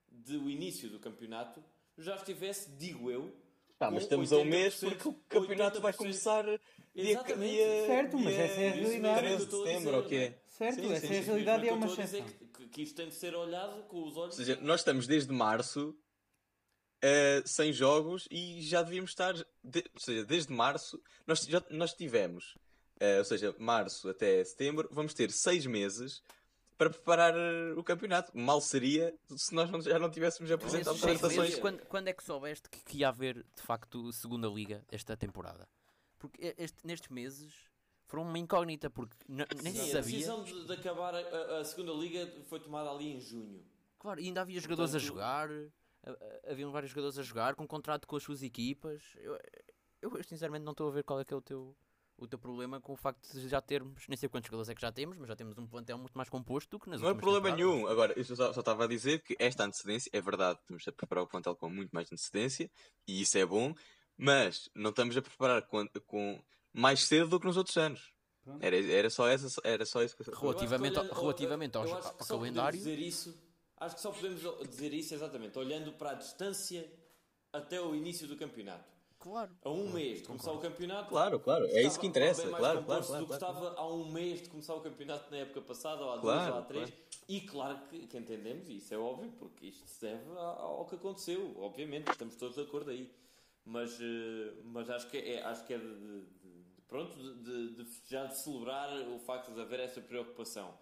do 0.07 0.49
início 0.49 0.89
do 0.89 0.99
campeonato, 0.99 1.63
já 1.97 2.15
estivesse, 2.15 2.69
digo 2.71 3.09
eu. 3.11 3.33
Com 3.77 3.91
mas 3.91 4.03
estamos 4.03 4.33
a 4.33 4.37
um 4.37 4.43
mês 4.45 4.75
80%, 4.81 4.89
porque 4.89 5.07
o 5.07 5.13
campeonato 5.13 5.79
vai 5.81 5.93
80%. 5.93 5.97
começar 5.97 6.43
dia, 6.43 6.59
Exatamente. 6.95 7.51
dia, 7.51 7.85
Certo, 7.87 8.17
mas 8.19 8.33
dia 8.35 8.43
essa 8.43 8.59
é 8.61 8.67
a 8.69 8.71
realidade. 8.73 9.19
13 9.27 9.45
de 9.45 9.51
setembro, 9.51 9.95
ou 9.97 10.03
o 10.03 10.07
quê? 10.07 10.33
Certo, 10.47 10.75
Sim, 10.81 10.91
essa 10.91 11.07
sim, 11.07 11.13
é 11.13 11.19
a 11.19 11.21
realidade 11.21 11.65
e 11.65 11.69
é 11.69 11.73
uma 11.73 11.85
exceção. 11.87 12.25
que, 12.53 12.67
que- 12.67 12.81
isto 12.81 12.95
tem 12.97 13.07
de 13.07 13.15
ser 13.15 13.33
olhado 13.35 13.83
com 13.83 14.03
os 14.03 14.17
Ou 14.17 14.23
olhos. 14.23 14.35
seja, 14.35 14.57
nós 14.61 14.81
estamos 14.81 15.07
desde 15.07 15.31
março 15.31 15.95
eh, 17.01 17.41
sem 17.45 17.71
jogos 17.71 18.27
e 18.29 18.61
já 18.61 18.81
devíamos 18.83 19.11
estar. 19.11 19.33
de- 19.63 19.83
ou 19.93 19.99
seja, 19.99 20.25
desde 20.25 20.51
março 20.51 21.01
nós, 21.25 21.41
já, 21.45 21.63
nós 21.69 21.93
tivemos. 21.93 22.55
eh, 22.99 23.19
ou 23.19 23.23
seja, 23.23 23.55
março 23.57 24.09
até 24.09 24.43
setembro, 24.43 24.89
vamos 24.91 25.13
ter 25.13 25.31
seis 25.31 25.65
meses 25.65 26.21
para 26.79 26.89
preparar 26.89 27.33
eh, 27.35 27.73
o 27.75 27.83
campeonato. 27.83 28.31
Mal 28.35 28.61
seria 28.61 29.13
se 29.35 29.53
nós 29.53 29.69
não- 29.69 29.81
já 29.81 29.99
não 29.99 30.09
tivéssemos 30.09 30.49
apresentado 30.49 30.97
meses, 31.05 31.59
quando, 31.59 31.85
quando 31.87 32.07
é 32.07 32.13
que 32.13 32.23
soubeste 32.23 32.69
que, 32.69 32.81
que 32.81 32.97
ia 32.99 33.09
haver 33.09 33.35
de 33.55 33.61
facto 33.61 34.11
segunda 34.13 34.47
liga 34.47 34.81
esta 34.89 35.17
temporada? 35.17 35.67
Porque 36.17 36.55
este- 36.57 36.79
nestes 36.87 37.09
meses 37.09 37.53
foram 38.07 38.23
uma 38.23 38.39
incógnita, 38.39 38.89
porque 38.89 39.13
nem 39.27 39.45
Sim, 39.73 39.73
se 39.73 39.97
a 39.97 40.01
sabia. 40.01 40.01
decisão 40.01 40.43
de, 40.45 40.65
de 40.65 40.73
acabar 40.73 41.13
a, 41.13 41.19
a- 41.19 41.59
a 41.59 41.65
segunda 41.65 41.91
liga 41.91 42.25
foi 42.47 42.61
tomada 42.61 42.89
ali 42.89 43.09
em 43.13 43.19
junho. 43.19 43.61
Claro, 43.99 44.21
e 44.21 44.27
ainda 44.27 44.39
havia 44.41 44.59
jogadores 44.61 44.91
a 44.95 44.99
Portanto- 44.99 45.07
jogar, 45.09 45.49
a- 45.51 46.11
a- 46.47 46.51
haviam 46.51 46.71
vários 46.71 46.91
jogadores 46.91 47.19
a 47.19 47.23
jogar, 47.23 47.55
com 47.55 47.67
contrato 47.67 48.07
com 48.07 48.15
as 48.15 48.23
suas 48.23 48.41
equipas. 48.41 49.03
Eu, 49.17 49.37
eu 50.01 50.23
sinceramente 50.23 50.63
não 50.63 50.71
estou 50.71 50.87
a 50.87 50.91
ver 50.91 51.03
qual 51.03 51.19
é 51.19 51.25
que 51.25 51.33
é 51.33 51.37
o 51.37 51.41
teu, 51.41 51.75
o 52.19 52.27
teu 52.27 52.37
problema 52.37 52.79
com 52.81 52.93
o 52.93 52.95
facto 52.97 53.31
de 53.33 53.47
já 53.47 53.61
termos, 53.61 54.05
nem 54.07 54.17
sei 54.17 54.27
quantos 54.29 54.47
jogadores 54.47 54.69
é 54.69 54.75
que 54.75 54.81
já 54.81 54.91
temos, 54.91 55.17
mas 55.17 55.27
já 55.27 55.35
temos 55.35 55.57
um 55.57 55.65
plantel 55.67 55.97
muito 55.97 56.13
mais 56.13 56.29
composto 56.29 56.69
do 56.71 56.79
que 56.79 56.89
nas 56.89 57.01
Não 57.01 57.09
é 57.09 57.13
problema 57.13 57.49
temporadas. 57.49 57.65
nenhum. 57.75 57.87
Agora, 57.87 58.13
eu 58.17 58.23
só, 58.23 58.53
só 58.53 58.59
estava 58.59 58.83
a 58.83 58.87
dizer 58.87 59.21
que 59.23 59.35
esta 59.39 59.63
antecedência, 59.63 60.09
é 60.13 60.19
verdade, 60.21 60.59
estamos 60.61 60.87
a 60.87 60.91
preparar 60.91 61.23
o 61.23 61.27
plantel 61.27 61.55
com 61.55 61.69
muito 61.69 61.91
mais 61.91 62.11
antecedência 62.11 62.69
e 63.07 63.21
isso 63.21 63.37
é 63.37 63.45
bom, 63.45 63.73
mas 64.17 64.69
não 64.75 64.89
estamos 64.89 65.15
a 65.17 65.21
preparar 65.21 65.61
com, 65.67 65.87
com 66.05 66.43
mais 66.73 67.03
cedo 67.05 67.29
do 67.29 67.39
que 67.39 67.45
nos 67.47 67.57
outros 67.57 67.77
anos. 67.77 68.13
Pronto. 68.43 68.63
Era, 68.63 68.77
era, 68.91 69.09
só, 69.09 69.27
essa, 69.27 69.61
era 69.63 69.85
só 69.85 70.01
isso 70.03 70.15
que 70.15 70.21
eu 70.21 70.33
Eu 70.33 70.39
Relativamente 70.39 70.97
ao- 70.97 71.03
olhando- 71.03 71.19
relativamente 71.19 71.75
eu 71.75 71.81
ao 71.81 71.87
só 71.87 72.11
podemos 72.11 72.27
calendário. 72.27 72.77
dizer 72.77 72.99
isso, 72.99 73.37
acho 73.77 73.95
que 73.95 74.01
só 74.01 74.11
podemos 74.11 74.41
dizer 74.69 74.93
isso 74.93 75.13
exatamente, 75.13 75.57
olhando 75.57 75.93
para 75.93 76.11
a 76.11 76.13
distância 76.15 76.89
até 77.53 77.79
o 77.81 77.95
início 77.95 78.27
do 78.27 78.35
campeonato. 78.37 78.98
Claro. 79.19 79.51
A 79.63 79.69
um 79.69 79.91
mês 79.91 80.21
de 80.21 80.27
começar 80.27 80.51
o 80.53 80.59
campeonato. 80.59 81.09
Claro, 81.09 81.39
claro, 81.41 81.65
é 81.65 81.81
isso 81.83 81.99
que 81.99 82.07
interessa. 82.07 82.43
bem 82.43 82.51
mais 82.51 82.63
Claro, 82.63 82.83
claro, 82.85 83.05
claro, 83.05 83.25
do 83.25 83.31
que 83.31 83.37
claro. 83.37 83.53
estava 83.57 83.79
há 83.79 83.87
um 83.93 84.09
mês 84.11 84.41
de 84.41 84.49
começar 84.49 84.73
o 84.75 84.81
campeonato 84.81 85.29
na 85.29 85.37
época 85.37 85.61
passada, 85.61 86.01
ou 86.05 86.13
há 86.13 86.19
Claro, 86.19 86.39
duas, 86.41 86.53
ou 86.53 86.59
há 86.59 86.61
três. 86.65 86.89
claro. 86.89 87.03
E 87.27 87.41
claro 87.41 87.79
que, 87.89 88.07
que 88.07 88.17
entendemos, 88.17 88.67
e 88.69 88.77
isso 88.77 88.93
é 88.93 88.97
óbvio, 88.97 89.31
porque 89.37 89.67
isto 89.67 89.85
se 89.87 90.01
deve 90.01 90.23
ao, 90.37 90.85
que 90.85 90.95
aconteceu, 90.95 91.53
obviamente, 91.59 92.09
estamos 92.09 92.35
todos 92.35 92.55
de 92.55 92.61
acordo 92.61 92.89
aí. 92.91 93.11
Mas, 93.65 93.99
eh, 94.01 94.53
mas 94.63 94.89
acho 94.89 95.07
que 95.09 95.17
é, 95.17 95.43
acho 95.43 95.65
que 95.65 95.73
é 95.73 95.77
de, 95.77 95.85
de- 95.85 96.21
de- 96.21 96.81
pronto, 96.87 97.15
de, 97.15 97.43
de, 97.43 97.75
de 97.75 97.85
festejar, 97.85 98.27
de 98.29 98.37
celebrar 98.37 98.89
o 99.09 99.19
facto 99.19 99.53
de 99.53 99.61
haver 99.61 99.81
essa 99.81 100.01
preocupação. 100.01 100.73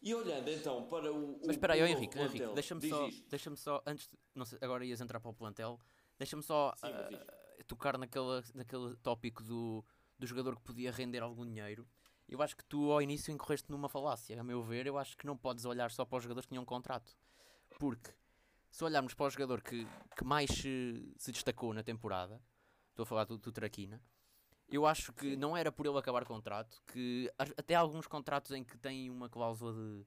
E 0.00 0.14
olhando 0.14 0.48
então 0.50 0.84
para 0.84 1.12
o. 1.12 1.38
Mas 1.44 1.56
espera 1.56 1.72
aí, 1.74 1.80
Henrique, 1.80 2.14
plantel, 2.16 2.36
Henrique 2.36 2.54
deixa-me 2.54 2.88
só, 2.88 3.08
deixa 3.28 3.56
só, 3.56 3.82
antes, 3.84 4.06
de- 4.08 4.16
não 4.34 4.44
sei, 4.44 4.58
agora 4.60 4.84
ias 4.84 5.00
entrar 5.00 5.18
para 5.18 5.30
o 5.30 5.34
plantel, 5.34 5.80
deixa-me 6.16 6.42
só 6.44 6.72
Sim, 6.76 6.86
ah, 6.92 7.08
tocar 7.66 7.96
naquele, 7.98 8.42
naquele 8.54 8.96
tópico 8.96 9.42
do, 9.42 9.84
do 10.18 10.26
jogador 10.26 10.56
que 10.56 10.62
podia 10.62 10.92
render 10.92 11.22
algum 11.22 11.44
dinheiro. 11.46 11.86
Eu 12.28 12.42
acho 12.42 12.56
que 12.56 12.64
tu 12.64 12.90
ao 12.92 13.00
início 13.00 13.32
incorreste 13.32 13.70
numa 13.70 13.88
falácia, 13.88 14.38
a 14.38 14.44
meu 14.44 14.62
ver, 14.62 14.86
eu 14.86 14.98
acho 14.98 15.16
que 15.16 15.26
não 15.26 15.36
podes 15.36 15.64
olhar 15.64 15.90
só 15.90 16.04
para 16.04 16.18
os 16.18 16.22
jogadores 16.22 16.44
que 16.46 16.50
tinham 16.50 16.62
um 16.62 16.66
contrato. 16.66 17.16
Porque 17.78 18.10
se 18.70 18.84
olharmos 18.84 19.14
para 19.14 19.26
o 19.26 19.30
jogador 19.30 19.62
que, 19.62 19.86
que 20.16 20.24
mais 20.24 20.50
se, 20.50 21.14
se 21.16 21.32
destacou 21.32 21.72
na 21.72 21.82
temporada, 21.82 22.42
estou 22.90 23.04
a 23.04 23.06
falar 23.06 23.24
do, 23.24 23.38
do 23.38 23.50
Traquina, 23.50 24.02
eu 24.70 24.84
acho 24.84 25.12
que 25.14 25.34
não 25.36 25.56
era 25.56 25.72
por 25.72 25.86
ele 25.86 25.96
acabar 25.98 26.26
contrato, 26.26 26.82
que 26.92 27.32
até 27.38 27.74
há 27.74 27.80
alguns 27.80 28.06
contratos 28.06 28.50
em 28.50 28.62
que 28.62 28.76
tem 28.76 29.08
uma 29.08 29.30
cláusula 29.30 29.72
de, 29.72 30.06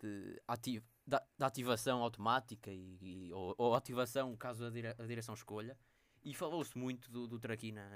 de, 0.00 0.42
ati- 0.48 0.82
da, 1.06 1.22
da 1.36 1.46
ativação 1.46 2.02
automática 2.02 2.70
e, 2.72 2.96
e- 3.02 3.32
ou, 3.34 3.54
ou 3.58 3.74
ativação 3.74 4.34
caso 4.38 4.64
a, 4.64 4.70
dire- 4.70 4.94
a 4.98 5.06
direção 5.06 5.34
escolha. 5.34 5.76
E 6.22 6.34
falou-se 6.34 6.76
muito 6.76 7.10
do, 7.10 7.26
do 7.26 7.38
Traquina, 7.38 7.90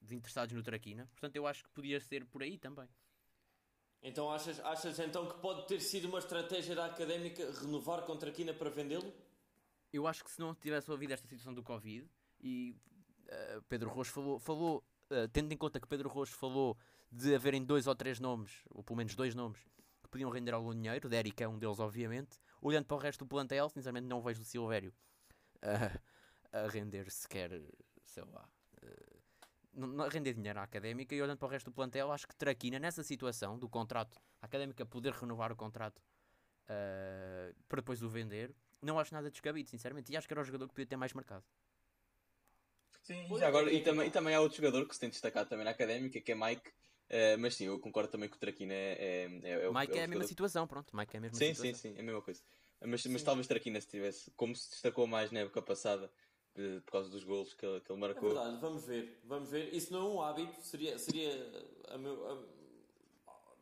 de 0.00 0.14
interessados 0.14 0.54
no 0.54 0.62
Traquina. 0.62 1.06
Portanto, 1.12 1.36
eu 1.36 1.46
acho 1.46 1.64
que 1.64 1.70
podia 1.70 1.98
ser 2.00 2.24
por 2.26 2.42
aí 2.42 2.58
também. 2.58 2.88
Então 4.02 4.30
achas, 4.30 4.60
achas 4.60 4.98
então 4.98 5.26
que 5.26 5.38
pode 5.40 5.66
ter 5.66 5.80
sido 5.80 6.06
uma 6.06 6.18
estratégia 6.18 6.74
da 6.74 6.86
académica 6.86 7.50
renovar 7.60 8.02
contra 8.02 8.30
Quina 8.30 8.52
para 8.54 8.70
vendê-lo? 8.70 9.12
Eu 9.92 10.06
acho 10.06 10.22
que 10.22 10.30
se 10.30 10.38
não 10.38 10.54
tivesse 10.54 10.90
ouvido 10.90 11.12
esta 11.12 11.26
situação 11.26 11.54
do 11.54 11.62
Covid 11.62 12.06
e 12.40 12.76
eh, 13.26 13.60
Pedro 13.68 13.88
Rocha 13.88 14.12
falou, 14.12 14.38
falou 14.38 14.84
eh, 15.10 15.26
tendo 15.28 15.52
em 15.52 15.56
conta 15.56 15.80
que 15.80 15.88
Pedro 15.88 16.08
Rocha 16.08 16.34
falou 16.36 16.76
de 17.10 17.34
haverem 17.34 17.64
dois 17.64 17.86
ou 17.86 17.94
três 17.94 18.20
nomes, 18.20 18.52
ou 18.70 18.84
pelo 18.84 18.98
menos 18.98 19.14
dois 19.14 19.34
nomes, 19.34 19.58
que 20.02 20.08
podiam 20.10 20.30
render 20.30 20.52
algum 20.52 20.74
dinheiro, 20.74 21.06
o 21.06 21.10
Derek 21.10 21.42
é 21.42 21.48
um 21.48 21.58
deles, 21.58 21.78
obviamente. 21.80 22.38
Olhando 22.60 22.84
para 22.84 22.96
o 22.96 23.00
resto 23.00 23.24
do 23.24 23.28
plantel, 23.28 23.68
sinceramente 23.70 24.06
não 24.06 24.20
vejo 24.20 24.42
o 24.42 24.44
Silvério 24.44 24.92
a- 25.62 25.98
a 26.64 26.68
render 26.68 27.10
sequer, 27.10 27.50
sei 28.02 28.24
lá, 28.24 28.48
eh, 28.82 29.16
não, 29.74 30.04
a 30.04 30.08
render 30.08 30.34
dinheiro 30.34 30.58
à 30.58 30.62
académica. 30.62 31.14
E 31.14 31.22
olhando 31.22 31.38
para 31.38 31.46
o 31.48 31.50
resto 31.50 31.70
do 31.70 31.74
plantel, 31.74 32.10
acho 32.12 32.26
que 32.26 32.34
Traquina, 32.36 32.78
nessa 32.78 33.02
situação 33.02 33.58
do 33.58 33.68
contrato, 33.68 34.18
a 34.40 34.46
académica 34.46 34.84
poder 34.86 35.12
renovar 35.12 35.52
o 35.52 35.56
contrato 35.56 36.00
eh, 36.68 37.54
para 37.68 37.80
depois 37.80 38.02
o 38.02 38.08
vender, 38.08 38.54
não 38.82 38.98
acho 38.98 39.14
nada 39.14 39.30
descabido, 39.30 39.68
sinceramente. 39.70 40.12
E 40.12 40.16
acho 40.16 40.26
que 40.28 40.34
era 40.34 40.40
o 40.40 40.44
jogador 40.44 40.68
que 40.68 40.74
podia 40.74 40.86
ter 40.86 40.96
mais 40.96 41.12
mercado. 41.14 41.44
Sim, 43.02 43.36
já 43.36 43.46
agora, 43.48 43.70
é 43.70 43.74
e, 43.74 43.82
também, 43.82 44.08
e 44.08 44.10
também 44.10 44.34
há 44.34 44.40
outro 44.40 44.56
jogador 44.56 44.86
que 44.86 44.94
se 44.94 45.00
tem 45.00 45.08
destacado 45.10 45.48
também 45.48 45.64
na 45.64 45.70
académica, 45.70 46.20
que 46.20 46.32
é 46.32 46.34
Mike. 46.34 46.72
eh, 47.08 47.36
mas 47.36 47.54
sim, 47.54 47.64
eu 47.66 47.78
concordo 47.78 48.10
também 48.10 48.28
que 48.28 48.36
o 48.36 48.40
Traquina 48.40 48.74
é, 48.74 49.24
é, 49.24 49.40
é, 49.44 49.50
é 49.64 49.68
o 49.68 49.72
Mike 49.74 49.98
é, 49.98 50.04
a 50.04 50.08
mesma 50.08 50.24
situação, 50.24 50.66
pronto. 50.66 50.94
Mike 50.96 51.14
é 51.16 51.18
a 51.18 51.20
mesma 51.20 51.38
Sim, 51.38 51.54
situação. 51.54 51.80
sim, 51.80 51.90
sim, 51.90 51.96
é 51.96 52.00
a 52.00 52.02
mesma 52.02 52.22
coisa. 52.22 52.42
Mas, 52.84 53.06
mas 53.06 53.22
talvez 53.22 53.46
Traquina 53.46 53.80
se 53.80 53.88
tivesse, 53.88 54.30
como 54.32 54.54
se 54.54 54.70
destacou 54.70 55.06
mais 55.06 55.30
na 55.30 55.40
época 55.40 55.62
passada, 55.62 56.10
por 56.84 56.92
causa 56.92 57.08
dos 57.10 57.24
golos 57.24 57.54
que 57.54 57.64
ele, 57.66 57.80
que 57.80 57.90
ele 57.92 57.98
É 57.98 58.00
marcou. 58.00 58.30
verdade, 58.30 58.56
vamos 58.60 58.84
ver, 58.84 59.20
vamos 59.24 59.48
ver. 59.50 59.72
Isso 59.74 59.92
não 59.92 60.00
é 60.00 60.10
um 60.14 60.22
hábito, 60.22 60.60
seria, 60.62 60.98
seria 60.98 61.30
a 61.88 61.98
meu, 61.98 62.26
a- 62.30 62.56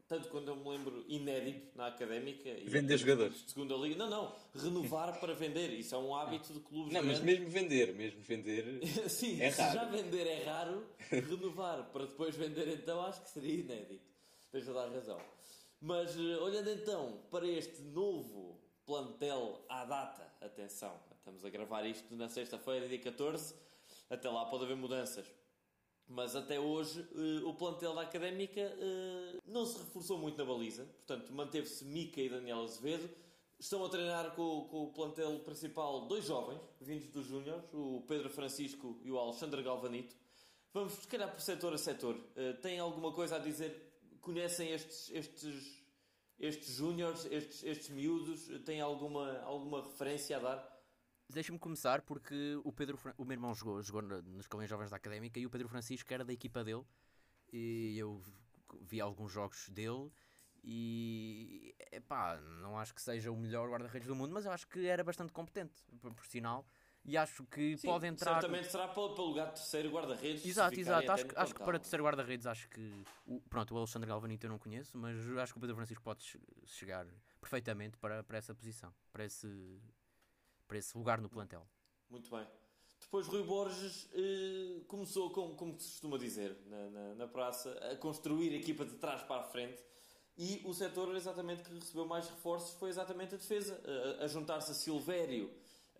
tanto 0.06 0.28
quando 0.28 0.48
eu 0.48 0.56
me 0.56 0.68
lembro, 0.68 1.02
inédito 1.08 1.76
na 1.76 1.86
académica. 1.86 2.48
e 2.48 2.68
Vender 2.68 2.96
jogadores. 2.98 3.42
Segunda 3.46 3.74
Liga. 3.74 3.96
Não, 3.96 4.10
não, 4.10 4.36
renovar 4.54 5.18
para 5.20 5.32
vender. 5.34 5.70
Isso 5.70 5.94
é 5.94 5.98
um 5.98 6.14
hábito 6.14 6.52
de 6.52 6.60
clubes 6.60 6.92
não, 6.92 7.02
mas 7.02 7.18
grandes. 7.20 7.38
mesmo 7.40 7.48
vender, 7.50 7.94
mesmo 7.94 8.20
vender. 8.22 8.80
Sim, 9.08 9.40
É 9.40 9.50
se 9.50 9.62
raro. 9.62 9.74
já 9.74 9.84
vender 9.86 10.26
é 10.26 10.44
raro, 10.44 10.86
renovar 11.10 11.84
para 11.90 12.04
depois 12.06 12.34
vender 12.36 12.68
então 12.68 13.00
acho 13.00 13.22
que 13.22 13.30
seria 13.30 13.54
inédito. 13.60 14.04
Tens 14.52 14.68
a 14.68 14.72
dar 14.72 14.88
razão. 14.90 15.18
Mas 15.80 16.14
eh, 16.16 16.36
olhando 16.38 16.70
então 16.70 17.22
para 17.30 17.46
este 17.48 17.80
novo 17.82 18.60
plantel 18.86 19.64
à 19.68 19.84
data, 19.86 20.30
atenção, 20.42 21.00
estamos 21.24 21.42
a 21.42 21.48
gravar 21.48 21.86
isto 21.86 22.14
na 22.14 22.28
sexta-feira, 22.28 22.86
dia 22.86 22.98
14, 22.98 23.54
até 24.10 24.28
lá 24.28 24.44
pode 24.44 24.64
haver 24.64 24.76
mudanças. 24.76 25.26
Mas 26.06 26.36
até 26.36 26.60
hoje 26.60 27.00
eh, 27.00 27.42
o 27.46 27.54
plantel 27.54 27.94
da 27.94 28.02
Académica 28.02 28.60
eh, 28.60 29.40
não 29.46 29.64
se 29.64 29.78
reforçou 29.78 30.18
muito 30.18 30.36
na 30.36 30.44
baliza, 30.44 30.84
portanto 30.84 31.32
manteve-se 31.32 31.82
Mica 31.86 32.20
e 32.20 32.28
Daniel 32.28 32.62
Azevedo, 32.62 33.08
Estão 33.58 33.84
a 33.84 33.88
treinar 33.88 34.34
com, 34.34 34.66
com 34.68 34.82
o 34.82 34.92
plantel 34.92 35.38
principal 35.38 36.06
dois 36.06 36.26
jovens, 36.26 36.60
vindos 36.80 37.08
dos 37.08 37.24
Júniors, 37.24 37.62
o 37.72 38.04
Pedro 38.06 38.28
Francisco 38.28 38.98
e 39.02 39.10
o 39.10 39.18
Alexandre 39.18 39.62
Galvanito. 39.62 40.14
Vamos, 40.74 40.92
se 40.94 41.06
calhar, 41.06 41.30
por 41.30 41.40
setor 41.40 41.72
a 41.72 41.78
setor. 41.78 42.16
Uh, 42.16 42.60
tem 42.60 42.78
alguma 42.78 43.12
coisa 43.12 43.36
a 43.36 43.38
dizer? 43.38 43.96
Conhecem 44.20 44.70
estes, 44.72 45.08
estes, 45.12 45.82
estes 46.38 46.74
Júniors, 46.74 47.24
estes, 47.26 47.62
estes 47.62 47.88
miúdos? 47.88 48.48
Têm 48.66 48.80
alguma, 48.80 49.38
alguma 49.42 49.82
referência 49.82 50.36
a 50.36 50.40
dar? 50.40 50.73
Deixa-me 51.28 51.58
começar 51.58 52.02
porque 52.02 52.58
o 52.62 52.72
Pedro, 52.72 52.98
o 53.16 53.24
meu 53.24 53.34
irmão 53.34 53.54
jogou, 53.54 53.82
jogou 53.82 54.02
nas 54.02 54.46
Colônias 54.46 54.70
Jovens 54.70 54.90
da 54.90 54.96
Académica 54.96 55.38
e 55.40 55.46
o 55.46 55.50
Pedro 55.50 55.68
Francisco 55.68 56.12
era 56.12 56.24
da 56.24 56.32
equipa 56.32 56.62
dele 56.62 56.84
e 57.52 57.96
eu 57.98 58.22
vi 58.82 59.00
alguns 59.00 59.32
jogos 59.32 59.68
dele 59.70 60.10
e 60.62 61.74
pá, 62.08 62.38
não 62.60 62.78
acho 62.78 62.94
que 62.94 63.02
seja 63.02 63.30
o 63.30 63.36
melhor 63.36 63.68
guarda-redes 63.68 64.08
do 64.08 64.14
mundo, 64.14 64.32
mas 64.32 64.44
eu 64.44 64.52
acho 64.52 64.66
que 64.66 64.86
era 64.86 65.04
bastante 65.04 65.32
competente, 65.32 65.74
por 66.00 66.26
sinal. 66.26 66.66
E 67.06 67.18
acho 67.18 67.44
que 67.44 67.76
Sim, 67.76 67.88
pode 67.88 68.06
entrar. 68.06 68.40
Certamente 68.40 68.70
será 68.70 68.88
para, 68.88 68.94
para 68.94 69.22
o 69.22 69.26
lugar 69.26 69.48
de 69.48 69.60
terceiro 69.60 69.90
guarda-redes. 69.90 70.46
Exato, 70.46 70.80
exato. 70.80 71.12
Acho, 71.12 71.26
acho 71.36 71.54
que 71.54 71.62
para 71.62 71.78
terceiro 71.78 72.02
guarda-redes, 72.02 72.46
acho 72.46 72.66
que. 72.70 73.04
O, 73.26 73.42
pronto, 73.42 73.74
o 73.74 73.78
Alexandre 73.78 74.08
Galvanito 74.08 74.46
eu 74.46 74.50
não 74.50 74.58
conheço, 74.58 74.96
mas 74.96 75.18
acho 75.36 75.52
que 75.52 75.58
o 75.58 75.60
Pedro 75.60 75.76
Francisco 75.76 76.02
pode 76.02 76.24
chegar 76.64 77.06
perfeitamente 77.38 77.98
para, 77.98 78.24
para 78.24 78.38
essa 78.38 78.54
posição, 78.54 78.90
para 79.12 79.26
esse, 79.26 79.46
para 80.74 80.80
esse 80.80 80.98
lugar 80.98 81.20
no 81.20 81.28
plantel. 81.28 81.64
Muito 82.10 82.28
bem. 82.28 82.44
Depois 83.00 83.28
Rui 83.28 83.44
Borges 83.44 84.08
eh, 84.12 84.80
começou, 84.88 85.30
com, 85.30 85.54
como 85.54 85.78
se 85.78 85.92
costuma 85.92 86.18
dizer 86.18 86.56
na, 86.66 86.90
na, 86.90 87.14
na, 87.14 87.28
praça, 87.28 87.70
a 87.92 87.96
construir 87.96 88.52
a 88.52 88.56
equipa 88.56 88.84
de 88.84 88.96
trás 88.96 89.22
para 89.22 89.42
a 89.42 89.44
frente 89.44 89.80
e 90.36 90.62
o 90.64 90.74
setor 90.74 91.14
exatamente 91.14 91.62
que 91.62 91.72
recebeu 91.72 92.06
mais 92.06 92.28
reforços 92.28 92.76
foi 92.76 92.88
exatamente 92.88 93.36
a 93.36 93.38
defesa, 93.38 93.80
a, 94.20 94.24
a 94.24 94.26
juntar-se 94.26 94.72
a 94.72 94.74
Silvério, 94.74 95.48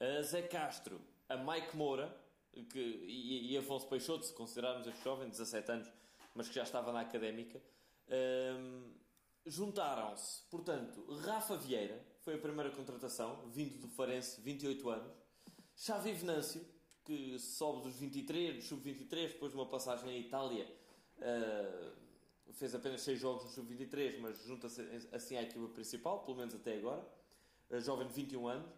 a 0.00 0.22
Zé 0.22 0.42
Castro, 0.42 1.00
a 1.28 1.37
Mike 1.37 1.76
Moura 1.76 2.12
que, 2.70 2.80
e, 2.80 3.52
e 3.52 3.56
Afonso 3.56 3.87
Peixoto, 3.87 4.26
se 4.26 4.32
considerarmos 4.32 4.88
este 4.88 5.04
jovem, 5.04 5.28
17 5.28 5.70
anos, 5.70 5.92
mas 6.34 6.48
que 6.48 6.54
já 6.54 6.64
estava 6.64 6.92
na 6.92 7.02
académica. 7.02 7.62
Um, 8.08 8.92
juntaram-se, 9.46 10.42
portanto, 10.50 11.04
Rafa 11.22 11.56
Vieira, 11.56 12.13
foi 12.24 12.37
a 12.37 12.38
primeira 12.38 12.70
contratação, 12.70 13.38
vindo 13.52 13.78
do 13.78 13.88
Farense, 13.88 14.40
28 14.40 14.88
anos, 14.88 15.12
Xavi 15.76 16.12
Venâncio, 16.12 16.64
que 17.04 17.38
sobe 17.38 17.82
dos 17.82 17.96
23, 17.96 18.56
dos 18.56 18.64
sub-23, 18.64 19.28
depois 19.28 19.52
de 19.52 19.58
uma 19.58 19.66
passagem 19.66 20.08
em 20.08 20.20
Itália, 20.20 20.66
uh, 21.18 21.92
fez 22.54 22.74
apenas 22.74 23.02
6 23.02 23.20
jogos 23.20 23.44
no 23.44 23.50
sub-23, 23.50 24.18
mas 24.20 24.42
junta-se 24.44 24.80
assim 25.12 25.37
à 25.37 25.42
equipa 25.42 25.68
principal, 25.68 26.24
pelo 26.24 26.38
menos 26.38 26.54
até 26.54 26.78
agora, 26.78 27.06
uh, 27.70 27.80
jovem 27.80 28.06
de 28.06 28.14
21 28.14 28.48
anos. 28.48 28.70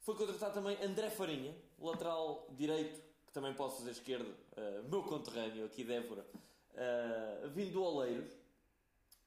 Foi 0.00 0.16
contratado 0.16 0.54
também 0.54 0.82
André 0.82 1.10
Farinha, 1.10 1.54
lateral 1.78 2.48
direito, 2.56 3.02
que 3.26 3.32
também 3.34 3.52
posso 3.52 3.80
fazer 3.80 3.90
esquerdo, 3.90 4.30
uh, 4.30 4.88
meu 4.88 5.02
conterrâneo 5.02 5.66
aqui 5.66 5.84
de 5.84 5.92
Évora, 5.92 6.26
vindo 7.54 7.72
do 7.72 7.82
Oleiros, 7.82 8.32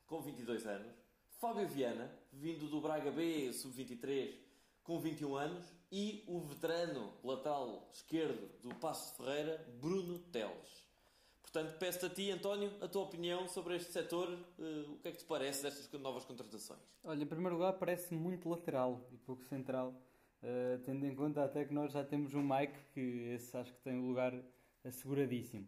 com 0.07 0.19
22 0.19 0.65
anos. 0.65 0.91
Fábio 1.39 1.67
Viana, 1.67 2.11
vindo 2.35 2.67
do 2.67 2.81
Braga 2.81 3.11
B, 3.11 3.51
sub-23, 3.53 4.35
com 4.83 4.99
21 4.99 5.35
anos 5.35 5.65
e 5.91 6.23
o 6.27 6.39
veterano 6.39 7.11
lateral 7.23 7.89
esquerdo 7.93 8.49
do 8.61 8.73
Passo 8.75 9.15
Ferreira, 9.15 9.65
Bruno 9.79 10.19
Teles. 10.19 10.85
Portanto, 11.41 11.77
peço-te 11.79 12.05
a 12.05 12.09
ti, 12.09 12.31
António, 12.31 12.69
a 12.81 12.87
tua 12.87 13.03
opinião 13.03 13.47
sobre 13.47 13.77
este 13.77 13.91
setor. 13.91 14.27
Uh, 14.59 14.91
o 14.91 14.97
que 14.97 15.07
é 15.07 15.11
que 15.11 15.19
te 15.19 15.25
parece 15.25 15.63
destas 15.63 15.89
novas 16.01 16.25
contratações? 16.25 16.81
Olha, 17.01 17.23
em 17.23 17.25
primeiro 17.25 17.55
lugar, 17.55 17.73
parece 17.73 18.13
muito 18.13 18.49
lateral 18.49 19.07
e 19.11 19.17
pouco 19.17 19.43
central, 19.45 19.93
uh, 20.43 20.77
tendo 20.83 21.05
em 21.05 21.15
conta 21.15 21.45
até 21.45 21.63
que 21.63 21.73
nós 21.73 21.93
já 21.93 22.03
temos 22.03 22.33
um 22.33 22.41
Mike, 22.41 22.77
que 22.93 22.99
esse 23.33 23.55
acho 23.55 23.71
que 23.71 23.79
tem 23.79 23.97
o 23.97 24.05
lugar 24.05 24.33
asseguradíssimo. 24.83 25.65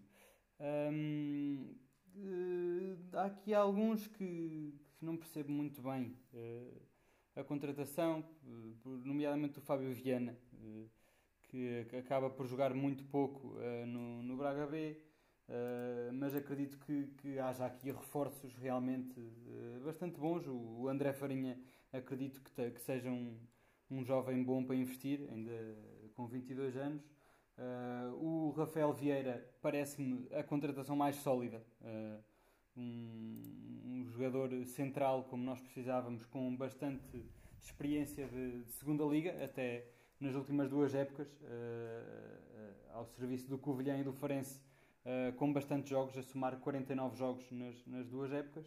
Um, 0.59 1.73
uh, 2.17 3.17
há 3.17 3.25
aqui 3.25 3.53
alguns 3.53 4.07
que, 4.07 4.73
que, 4.97 5.05
não 5.05 5.15
percebo 5.17 5.51
muito 5.51 5.81
bem 5.81 6.15
a 7.37 7.43
contratação, 7.43 8.25
eh, 8.43 8.89
nomeadamente 9.05 9.53
do 9.53 9.61
Fábio 9.61 9.93
Viana, 9.93 10.35
eh, 10.53 10.85
que 11.43 11.95
acaba 11.95 12.29
por 12.29 12.47
jogar 12.47 12.73
muito 12.73 13.03
pouco 13.05 13.55
eh, 13.59 13.85
no, 13.85 14.23
no 14.23 14.35
Braga 14.35 14.65
B, 14.65 14.97
mas 16.13 16.35
acredito 16.35 16.77
que, 16.79 17.07
que 17.19 17.39
haja 17.39 17.65
aqui 17.65 17.89
reforços 17.89 18.53
realmente 18.55 19.17
bastante 19.81 20.19
bons. 20.19 20.45
O 20.45 20.89
André 20.89 21.13
Farinha 21.13 21.57
acredito 21.93 22.41
que, 22.41 22.51
te, 22.51 22.69
que 22.71 22.81
seja 22.81 23.09
um, 23.09 23.39
um 23.89 24.03
jovem 24.03 24.43
bom 24.43 24.61
para 24.65 24.75
investir, 24.75 25.25
ainda 25.31 25.53
com 26.15 26.27
22 26.27 26.75
anos. 26.75 27.01
o 28.19 28.49
Rafael 28.57 28.91
Vieira 28.91 29.49
parece-me 29.61 30.27
a 30.33 30.43
contratação 30.43 30.97
mais 30.97 31.15
sólida 31.15 31.65
um, 32.77 33.33
um, 33.87 34.05
jogador 34.11 34.65
central 34.65 35.23
como 35.29 35.43
nós 35.43 35.59
precisávamos, 35.61 36.25
com 36.25 36.55
bastante 36.55 37.25
experiência 37.61 38.27
de, 38.27 38.63
de 38.63 38.71
segunda 38.73 39.03
liga, 39.05 39.43
até 39.43 39.85
nas 40.19 40.35
últimas 40.35 40.69
duas 40.69 40.93
épocas, 40.95 41.27
uh, 41.41 41.45
uh, 41.45 42.97
ao 42.97 43.05
serviço 43.05 43.47
do 43.47 43.57
Covilhã 43.57 43.97
e 43.97 44.03
do 44.03 44.11
Farense, 44.11 44.59
uh, 45.05 45.33
com 45.33 45.53
bastante 45.53 45.89
jogos, 45.89 46.17
a 46.17 46.23
somar 46.23 46.57
49 46.59 47.15
jogos 47.15 47.51
nas, 47.51 47.85
nas 47.85 48.07
duas 48.07 48.31
épocas. 48.31 48.65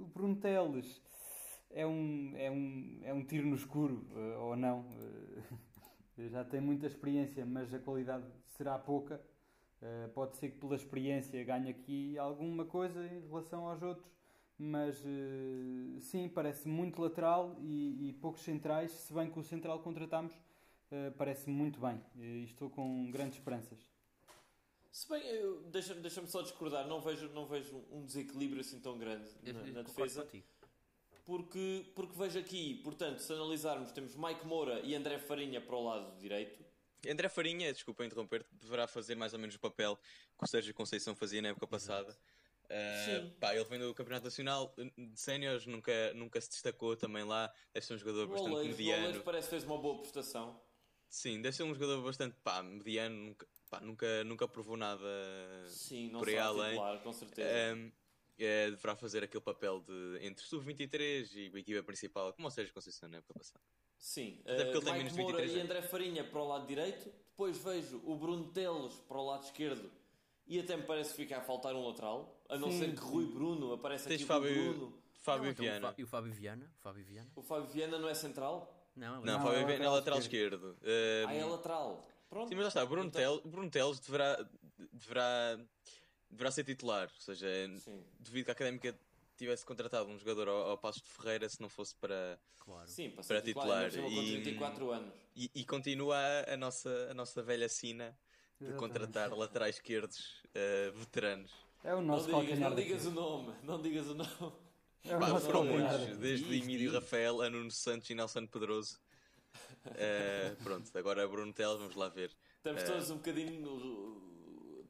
o 0.00 0.06
Bruno 0.06 0.36
Teles 0.36 1.02
é 1.70 1.86
um, 1.86 2.32
é, 2.36 2.50
um, 2.50 3.00
é 3.04 3.12
um 3.12 3.24
tiro 3.24 3.46
no 3.46 3.54
escuro, 3.54 4.06
ou 4.40 4.56
não. 4.56 4.86
já 6.30 6.44
tem 6.44 6.60
muita 6.60 6.86
experiência, 6.86 7.44
mas 7.44 7.72
a 7.72 7.78
qualidade 7.78 8.24
será 8.56 8.78
pouca. 8.78 9.20
Uh, 9.80 10.08
pode 10.08 10.36
ser 10.36 10.50
que 10.50 10.58
pela 10.58 10.74
experiência 10.74 11.42
ganhe 11.44 11.70
aqui 11.70 12.18
alguma 12.18 12.64
coisa 12.64 13.06
em 13.06 13.20
relação 13.20 13.68
aos 13.68 13.80
outros, 13.80 14.10
mas 14.58 14.98
uh, 15.04 16.00
sim, 16.00 16.28
parece 16.28 16.66
muito 16.66 17.00
lateral 17.00 17.56
e, 17.60 18.08
e, 18.08 18.12
poucos 18.14 18.42
centrais, 18.42 18.90
se 18.90 19.12
bem 19.12 19.30
que 19.30 19.38
o 19.38 19.44
central 19.44 19.78
contratamos 19.78 20.34
uh, 20.34 21.12
parece 21.16 21.48
muito 21.48 21.78
bem. 21.78 22.00
E 22.16 22.42
estou 22.42 22.68
com 22.68 23.08
grandes 23.12 23.38
esperanças. 23.38 23.78
Se 24.90 25.08
bem, 25.08 25.22
deixa-me 25.70 26.00
deixa 26.00 26.26
só 26.26 26.42
discordar, 26.42 26.88
não 26.88 27.00
vejo, 27.00 27.28
não 27.28 27.46
vejo 27.46 27.80
um 27.92 28.04
desequilíbrio 28.04 28.62
assim 28.62 28.80
tão 28.80 28.98
grande 28.98 29.30
na, 29.44 29.62
na 29.74 29.82
defesa. 29.82 30.26
Porque, 31.24 31.84
porque 31.94 32.18
vejo 32.18 32.38
aqui, 32.38 32.80
portanto, 32.82 33.18
se 33.18 33.32
analisarmos, 33.32 33.92
temos 33.92 34.16
Mike 34.16 34.44
Moura 34.44 34.80
e 34.80 34.94
André 34.94 35.18
Farinha 35.18 35.60
para 35.60 35.76
o 35.76 35.84
lado 35.84 36.18
direito, 36.18 36.64
André 37.06 37.28
Farinha, 37.28 37.72
desculpa 37.72 38.04
interromper, 38.04 38.44
deverá 38.52 38.86
fazer 38.86 39.14
mais 39.14 39.32
ou 39.32 39.38
menos 39.38 39.54
o 39.54 39.60
papel 39.60 39.96
que 40.36 40.44
o 40.44 40.46
Sérgio 40.46 40.74
Conceição 40.74 41.14
fazia 41.14 41.40
na 41.40 41.48
época 41.48 41.66
passada. 41.66 42.16
Uh, 42.64 43.30
pá, 43.40 43.54
ele 43.54 43.64
vem 43.64 43.78
do 43.78 43.94
Campeonato 43.94 44.24
Nacional 44.24 44.74
de 44.76 45.18
Séniores, 45.18 45.64
nunca, 45.66 46.12
nunca 46.14 46.40
se 46.40 46.50
destacou 46.50 46.96
também 46.96 47.24
lá. 47.24 47.52
Deve 47.72 47.86
ser 47.86 47.94
um 47.94 47.98
jogador 47.98 48.24
o 48.24 48.28
bastante 48.28 48.68
mediano. 48.68 49.18
O 49.18 49.22
parece 49.22 49.48
que 49.48 49.50
fez 49.50 49.64
uma 49.64 49.78
boa 49.78 49.98
prestação. 49.98 50.60
Sim, 51.08 51.40
deve 51.40 51.56
ser 51.56 51.62
um 51.62 51.72
jogador 51.72 52.02
bastante 52.02 52.36
pá, 52.44 52.62
mediano, 52.62 53.16
nunca, 53.16 53.46
pá, 53.70 53.80
nunca, 53.80 54.24
nunca 54.24 54.46
provou 54.46 54.76
nada 54.76 55.06
Sim, 55.66 56.10
não 56.10 56.20
por 56.20 56.28
aí 56.28 56.36
além. 56.36 56.70
Titular, 56.72 57.02
com 57.02 57.12
certeza. 57.12 57.74
Um, 57.74 57.92
é, 58.38 58.70
deverá 58.70 58.94
fazer 58.94 59.24
aquele 59.24 59.42
papel 59.42 59.80
de 59.80 60.18
entre 60.20 60.44
sub-23 60.44 61.34
e 61.34 61.50
a 61.52 61.58
equipa 61.58 61.82
principal, 61.82 62.32
como 62.34 62.46
o 62.46 62.50
Sérgio 62.50 62.74
Conceição 62.74 63.08
na 63.08 63.18
época 63.18 63.34
passada. 63.34 63.64
Sim, 63.98 64.40
Até 64.44 64.64
porque 64.64 64.78
uh, 64.78 64.94
ele 64.94 65.04
Mike 65.04 65.16
Moura 65.16 65.44
e 65.44 65.60
André 65.60 65.82
Farinha 65.82 66.24
para 66.24 66.40
o 66.40 66.48
lado 66.48 66.66
direito, 66.66 67.12
depois 67.30 67.58
vejo 67.58 68.00
o 68.04 68.16
Bruno 68.16 68.48
Teles 68.52 68.94
para 69.08 69.18
o 69.18 69.26
lado 69.26 69.44
esquerdo 69.44 69.90
e 70.46 70.58
até 70.58 70.76
me 70.76 70.82
parece 70.84 71.10
que 71.10 71.16
fica 71.16 71.38
a 71.38 71.40
faltar 71.42 71.74
um 71.74 71.86
lateral, 71.86 72.42
a 72.48 72.56
não 72.56 72.70
Sim. 72.70 72.78
ser 72.78 72.94
que 72.94 73.00
Rui 73.00 73.26
Bruno 73.26 73.74
aparece 73.74 74.08
Tens 74.08 74.16
aqui 74.16 74.24
Fábio, 74.24 74.54
Bruno. 74.54 74.98
Fábio 75.20 75.44
não, 75.44 75.50
então, 75.50 75.64
Viana. 75.64 75.94
E 75.98 76.02
o 76.02 76.06
Fábio 76.06 76.32
Viana? 76.32 76.72
O 76.78 76.80
Fábio 76.80 77.04
Viana? 77.04 77.30
O 77.36 77.42
Fábio 77.42 77.66
Viana 77.66 77.98
não 77.98 78.08
é 78.08 78.14
central? 78.14 78.90
Não, 78.96 79.20
não, 79.20 79.42
Fábio 79.42 79.66
Viana 79.66 79.84
é 79.84 79.88
lateral 79.88 80.18
esquerdo. 80.18 80.70
esquerdo. 80.70 80.78
Uh, 80.82 81.28
ah, 81.28 81.34
é 81.34 81.44
lateral. 81.44 82.08
Pronto. 82.30 82.48
Sim, 82.48 82.54
mas 82.54 82.64
lá 82.64 82.68
está, 82.68 82.86
Bruno, 82.86 83.08
então... 83.08 83.20
Tel, 83.20 83.50
Bruno 83.50 83.70
Teles 83.70 84.00
deverá, 84.00 84.48
deverá, 84.92 85.58
deverá 86.30 86.50
ser 86.50 86.64
titular. 86.64 87.10
Ou 87.14 87.20
seja, 87.20 87.46
Sim. 87.80 88.02
devido 88.18 88.46
que 88.46 88.50
a 88.50 88.54
Académica 88.54 88.98
tivesse 89.38 89.64
contratado 89.64 90.08
um 90.10 90.18
jogador 90.18 90.48
ao, 90.48 90.70
ao 90.70 90.78
Passos 90.78 91.02
de 91.02 91.08
Ferreira 91.08 91.48
se 91.48 91.60
não 91.60 91.68
fosse 91.68 91.94
para, 91.94 92.38
claro. 92.58 92.88
Sim, 92.88 93.10
para, 93.10 93.24
para 93.24 93.40
titular. 93.40 93.90
titular. 93.90 94.10
E, 94.10 94.42
34 94.42 94.90
anos. 94.90 95.14
E, 95.34 95.50
e, 95.54 95.64
continua 95.64 96.16
a, 96.16 96.54
a, 96.54 96.56
nossa, 96.56 97.08
a 97.10 97.14
nossa 97.14 97.42
velha 97.42 97.68
sina 97.68 98.16
de 98.58 98.66
Exatamente. 98.66 98.78
contratar 98.78 99.32
laterais 99.32 99.76
esquerdos 99.76 100.42
uh, 100.46 100.92
veteranos. 100.92 101.52
É 101.84 101.94
o 101.94 102.02
nosso 102.02 102.28
não 102.28 102.40
digas, 102.40 102.58
não 102.58 102.74
digas 102.74 103.06
o 103.06 103.10
nome, 103.12 103.54
não 103.62 103.80
digas 103.80 104.06
o 104.08 104.14
nome. 104.14 104.52
É 105.04 105.16
o 105.16 105.20
Pá, 105.20 105.40
foram 105.40 105.64
muitos, 105.64 106.18
desde 106.18 106.58
Emílio 106.58 106.92
Rafael 106.92 107.40
a 107.40 107.48
Nuno 107.48 107.70
Santos 107.70 108.10
e 108.10 108.14
Nelson 108.14 108.46
Pedroso. 108.46 109.00
Uh, 109.86 110.56
pronto, 110.64 110.90
agora 110.98 111.26
Bruno 111.28 111.52
Teles, 111.52 111.78
vamos 111.78 111.94
lá 111.94 112.08
ver. 112.08 112.32
Estamos 112.56 112.82
uh, 112.82 112.86
todos 112.86 113.10
um 113.10 113.16
bocadinho 113.16 113.62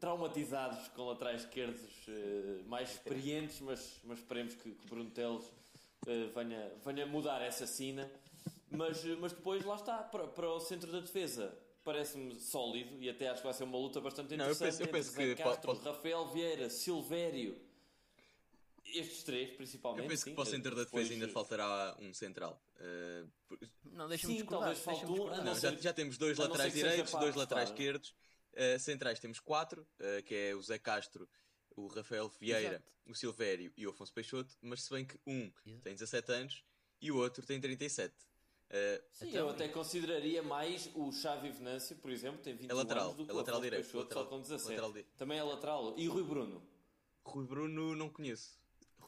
traumatizados 0.00 0.88
com 0.88 1.06
laterais 1.08 1.42
esquerdos 1.42 1.82
uh, 2.08 2.64
mais 2.68 2.90
experientes, 2.92 3.60
mas, 3.60 4.00
mas 4.04 4.18
esperemos 4.18 4.54
que, 4.54 4.70
que 4.72 4.86
Bruno 4.86 5.10
Teles 5.10 5.44
eh, 6.06 6.30
venha, 6.34 6.72
venha 6.84 7.06
mudar 7.06 7.42
essa 7.42 7.66
cena. 7.66 8.10
Mas, 8.70 9.04
eh, 9.04 9.16
mas 9.18 9.32
depois, 9.32 9.64
lá 9.64 9.74
está, 9.74 9.98
para, 9.98 10.26
para 10.28 10.48
o 10.50 10.60
centro 10.60 10.90
da 10.92 11.00
defesa, 11.00 11.56
parece-me 11.82 12.38
sólido 12.38 13.02
e 13.02 13.08
até 13.10 13.28
acho 13.28 13.40
que 13.40 13.46
vai 13.46 13.54
ser 13.54 13.64
uma 13.64 13.78
luta 13.78 14.00
bastante 14.00 14.36
Não, 14.36 14.44
eu 14.46 14.52
interessante. 14.52 14.88
penso- 14.88 15.12
eu 15.14 15.16
penso 15.16 15.36
que 15.36 15.42
Castro, 15.42 15.72
pode- 15.74 15.84
Rafael 15.84 16.26
Vieira, 16.28 16.70
Silvério, 16.70 17.58
estes 18.84 19.22
três 19.22 19.50
principalmente. 19.56 20.04
Eu 20.04 20.08
penso 20.08 20.24
sim, 20.24 20.30
que 20.30 20.36
para 20.36 20.42
o 20.42 20.46
centro 20.46 20.74
da 20.76 20.84
depois, 20.84 21.08
defesa 21.08 21.24
ainda 21.24 21.32
faltará 21.32 21.96
um 22.00 22.14
central. 22.14 22.62
Por- 23.48 23.58
Não, 23.84 24.08
deixa-me 24.08 24.34
discordar. 24.34 24.60
talvez 24.60 24.78
falte 24.84 25.00
deixa-me 25.06 25.20
um, 25.20 25.26
Não, 25.36 25.44
não 25.44 25.54
já, 25.54 25.74
já 25.74 25.92
temos 25.92 26.16
dois 26.16 26.38
laterais 26.38 26.72
direitos, 26.72 27.10
dois 27.12 27.34
laterais 27.34 27.70
esquerdos. 27.70 28.14
Eh, 28.60 28.76
centrais 28.76 29.20
temos 29.20 29.38
quatro, 29.38 29.86
eh, 30.00 30.20
que 30.22 30.34
é 30.34 30.52
o 30.54 30.60
Zé 30.60 30.80
Castro, 30.80 31.28
o 31.76 31.86
Rafael 31.86 32.28
Vieira, 32.40 32.74
Exato. 32.74 32.92
o 33.06 33.14
Silvério 33.14 33.72
e 33.76 33.86
o 33.86 33.90
Afonso 33.90 34.12
Peixoto, 34.12 34.52
mas 34.60 34.82
se 34.82 34.90
bem 34.92 35.04
que 35.04 35.16
um 35.24 35.44
Exato. 35.64 35.82
tem 35.84 35.94
17 35.94 36.32
anos 36.32 36.64
e 37.00 37.12
o 37.12 37.16
outro 37.16 37.46
tem 37.46 37.60
37. 37.60 38.12
Eh, 38.70 39.00
Sim, 39.12 39.28
Então, 39.28 39.42
eu 39.42 39.50
até 39.50 39.68
consideraria 39.68 40.42
mais 40.42 40.90
o 40.96 41.12
Xavi 41.12 41.50
Venâncio, 41.52 41.94
por 41.98 42.10
exemplo, 42.10 42.40
tem 42.42 42.52
21 42.56 42.68
É 42.72 42.74
lateral, 42.74 43.04
anos, 43.04 43.16
do 43.16 43.24
que 43.26 43.30
é 43.30 43.34
o 43.34 43.36
lateral 43.36 43.60
Afonso 43.60 43.70
direito, 43.70 43.84
Peixoto, 43.84 44.02
lateral- 44.04 44.24
só 44.24 44.30
com 44.30 44.40
17. 44.42 44.80
lateral 44.80 45.04
Também 45.16 45.38
é 45.38 45.42
lateral. 45.44 45.94
E 45.96 46.08
o 46.08 46.12
Rui 46.12 46.24
Bruno? 46.24 46.68
Rui 47.24 47.46
Bruno 47.46 47.94
não 47.94 48.10
conheço. 48.10 48.58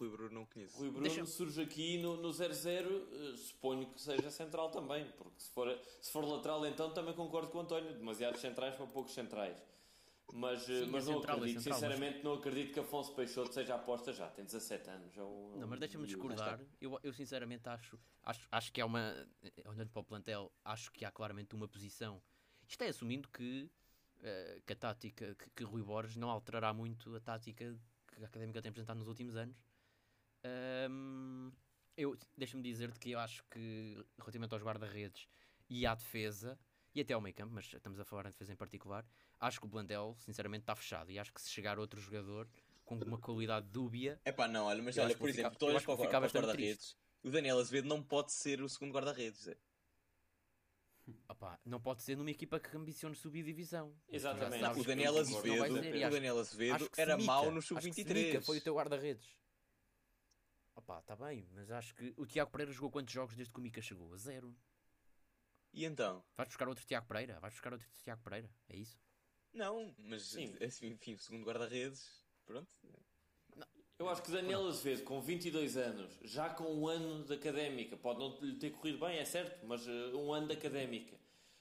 Rui 0.01 0.09
Bruno 0.09 0.31
não 0.35 0.47
conheço. 0.47 0.79
Rui 0.79 0.89
Bruno 0.91 1.07
Deixa- 1.07 1.27
surge 1.27 1.61
aqui 1.61 1.99
no, 1.99 2.17
no 2.17 2.31
0-0, 2.33 2.87
eh, 3.13 3.37
suponho 3.37 3.87
que 3.93 4.01
seja 4.01 4.31
central 4.31 4.71
também, 4.71 5.05
porque 5.19 5.39
se 5.39 5.51
for, 5.51 5.79
se 6.01 6.11
for 6.11 6.25
lateral 6.25 6.65
então 6.67 6.91
também 6.95 7.13
concordo 7.15 7.51
com 7.51 7.59
o 7.59 7.61
António, 7.61 7.93
demasiados 7.93 8.41
centrais 8.41 8.75
para 8.77 8.87
poucos 8.87 9.13
centrais. 9.13 9.59
Mas, 10.33 10.63
eh, 10.71 10.85
Sim, 10.85 10.91
mas 10.91 11.07
é 11.07 11.11
não 11.11 11.19
central, 11.19 11.37
é 11.37 11.39
acredito, 11.41 11.61
central, 11.63 11.81
mas- 11.81 11.91
sinceramente 11.91 12.25
não 12.25 12.33
acredito 12.35 12.73
que 12.73 12.81
Afonso 12.81 13.15
Peixoto 13.15 13.53
seja 13.53 13.75
aposta 13.75 14.13
já, 14.13 14.29
tem 14.29 14.45
17 14.45 14.89
anos. 14.89 15.19
é 15.19 15.23
um- 15.23 15.59
Não, 15.59 15.69
mas 15.69 15.79
deixa-me 15.81 16.07
discordar. 16.07 16.61
Eu, 16.81 16.99
eu 17.03 17.13
sinceramente 17.13 17.69
acho, 17.69 17.99
acho, 18.23 18.49
acho 18.51 18.73
que 18.73 18.81
há 18.81 18.87
uma. 18.87 19.29
Olhando 19.67 19.91
para 19.91 20.01
o 20.01 20.05
plantel, 20.05 20.51
acho 20.65 20.91
que 20.93 21.05
há 21.05 21.11
claramente 21.11 21.55
uma 21.55 21.69
posição. 21.69 22.23
Isto 22.67 22.85
é 22.85 22.89
assumindo 22.89 23.29
que, 23.29 23.69
eh, 24.23 24.63
que 24.65 24.73
a 24.73 24.77
tática, 24.77 25.35
que, 25.35 25.51
que 25.51 25.65
Rui 25.65 25.83
Borges 25.83 26.17
não 26.17 26.31
alterará 26.31 26.73
muito 26.73 27.15
a 27.17 27.21
tática 27.21 27.77
que 28.07 28.23
a 28.23 28.27
académica 28.27 28.63
tem 28.63 28.71
apresentado 28.71 28.99
nos 28.99 29.09
últimos 29.09 29.35
anos. 29.37 29.57
Ahm, 30.45 31.51
eu 31.97 32.17
deixa-me 32.37 32.63
dizer-te 32.63 32.99
que 32.99 33.11
eu 33.11 33.19
acho 33.19 33.45
que 33.51 34.05
relativamente 34.19 34.55
aos 34.55 34.63
guarda-redes 34.63 35.29
e 35.69 35.87
à 35.87 35.95
defesa 35.95 36.59
e 36.95 37.01
até 37.01 37.13
ao 37.15 37.21
meio 37.21 37.35
campo, 37.35 37.53
mas 37.55 37.73
estamos 37.73 38.01
a 38.01 38.05
falar 38.05 38.27
em 38.27 38.31
defesa 38.31 38.53
em 38.53 38.57
particular, 38.57 39.07
acho 39.39 39.61
que 39.61 39.67
o 39.67 39.71
plantel 39.71 40.15
sinceramente 40.19 40.63
está 40.63 40.75
fechado 40.75 41.11
e 41.11 41.19
acho 41.19 41.33
que 41.33 41.41
se 41.41 41.51
chegar 41.51 41.79
outro 41.79 42.01
jogador 42.01 42.49
com 42.85 42.97
uma 42.97 43.19
qualidade 43.19 43.69
dúbia 43.69 44.21
É 44.25 44.33
pá, 44.33 44.49
não, 44.49 44.65
olha, 44.65 44.83
mas 44.83 44.99
olha, 44.99 45.17
por 45.17 45.29
exemplo, 45.29 45.57
tu 45.57 45.67
olhas 45.67 45.85
para, 45.85 45.95
o 45.95 45.97
para 45.99 46.27
os 46.27 46.33
guarda-redes. 46.33 46.97
O 47.23 47.31
Daniel 47.31 47.59
Azevedo 47.59 47.87
não 47.87 48.03
pode 48.03 48.33
ser 48.33 48.63
o 48.63 48.69
segundo 48.69 48.93
guarda-redes. 48.93 49.49
Opá, 51.29 51.59
não 51.65 51.81
pode 51.81 52.03
ser 52.03 52.17
numa 52.17 52.31
equipa 52.31 52.59
que 52.59 52.77
ambicione 52.77 53.15
subir 53.15 53.43
divisão. 53.43 53.95
Exatamente. 54.09 54.63
Não, 54.63 54.73
O 54.73 54.85
Daniel 54.85 55.19
Azevedo, 55.19 55.75
o 55.75 56.11
Daniel 56.11 56.39
Azevedo 56.39 56.75
acho 56.75 56.91
que 56.91 56.97
se 56.97 57.03
era 57.03 57.19
mau 57.19 57.51
no 57.51 57.59
acho 57.59 57.75
que 57.75 57.93
se 57.93 58.05
Mica 58.05 58.41
sub-23. 58.41 58.45
foi 58.45 58.59
o 58.59 58.61
teu 58.61 58.75
guarda-redes. 58.75 59.29
Opá, 60.75 61.01
está 61.01 61.17
bem, 61.17 61.47
mas 61.53 61.71
acho 61.71 61.95
que 61.95 62.15
o 62.17 62.27
Tiago 62.27 62.51
Pereira 62.51 62.73
jogou 62.73 62.91
quantos 62.91 63.13
jogos 63.13 63.35
desde 63.37 63.53
que 63.53 63.59
o 63.59 63.63
Mica 63.63 63.83
chegou? 63.83 64.13
A 64.15 64.17
zero. 64.17 64.57
E 65.73 65.85
então? 65.85 66.25
Vais 66.37 66.49
buscar 66.49 66.69
outro 66.69 66.85
Tiago 66.85 67.07
Pereira? 67.07 67.39
Vais 67.41 67.53
buscar 67.55 67.73
outro 67.73 67.89
Tiago 68.03 68.23
Pereira? 68.23 68.51
É 68.69 68.77
isso? 68.77 68.99
Não, 69.53 69.95
mas 69.99 70.23
Sim. 70.23 70.57
assim, 70.63 70.89
enfim, 70.89 71.15
o 71.15 71.19
segundo 71.19 71.45
guarda-redes, 71.45 72.25
pronto. 72.47 72.69
Eu 73.99 74.09
acho 74.09 74.23
que 74.23 74.31
Daniel 74.31 74.67
Azevedo, 74.67 75.05
com 75.05 75.21
22 75.21 75.77
anos, 75.77 76.19
já 76.23 76.49
com 76.49 76.65
um 76.65 76.89
ano 76.89 77.23
de 77.23 77.35
académica, 77.35 77.99
pode 77.99 78.19
não 78.19 78.35
lhe 78.41 78.57
ter 78.57 78.71
corrido 78.71 78.99
bem, 78.99 79.19
é 79.19 79.25
certo, 79.27 79.67
mas 79.67 79.87
eh, 79.87 80.15
um 80.15 80.33
ano 80.33 80.47
de 80.47 80.55
académica, 80.55 81.21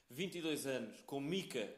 22 0.10 0.66
anos, 0.66 1.02
com 1.02 1.20
Mica, 1.20 1.70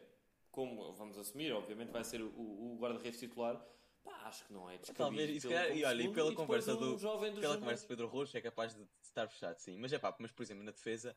como 0.52 0.94
vamos 0.94 1.18
assumir, 1.18 1.52
obviamente 1.52 1.90
vai 1.90 2.04
ser 2.04 2.22
o, 2.22 2.28
o 2.28 2.78
guarda-redes 2.80 3.20
titular, 3.20 3.60
pá, 4.04 4.28
acho 4.28 4.46
que 4.46 4.54
não 4.54 4.70
é 4.70 4.78
descabido. 4.78 4.98
Talvez, 4.98 5.30
e, 5.30 5.42
se 5.42 5.48
calhar- 5.48 5.76
e 5.78 5.84
olha, 5.84 6.02
e 6.04 6.14
pela 6.14 6.30
depois 6.30 6.36
conversa 6.36 6.74
um 6.74 6.78
do, 6.78 6.98
jovem 6.98 7.34
do 7.34 7.42
pela 7.42 7.58
conversa 7.58 7.82
de 7.84 7.88
Pedro 7.88 8.08
Rocha 8.08 8.38
é 8.38 8.42
capaz 8.42 8.74
de 8.74 8.88
estar 9.02 9.28
fechado, 9.28 9.58
sim. 9.60 9.78
Mas 9.78 9.94
é 9.94 10.00
pá, 10.00 10.16
mas 10.20 10.32
por 10.32 10.44
exemplo, 10.44 10.64
na 10.64 10.72
defesa, 10.72 11.16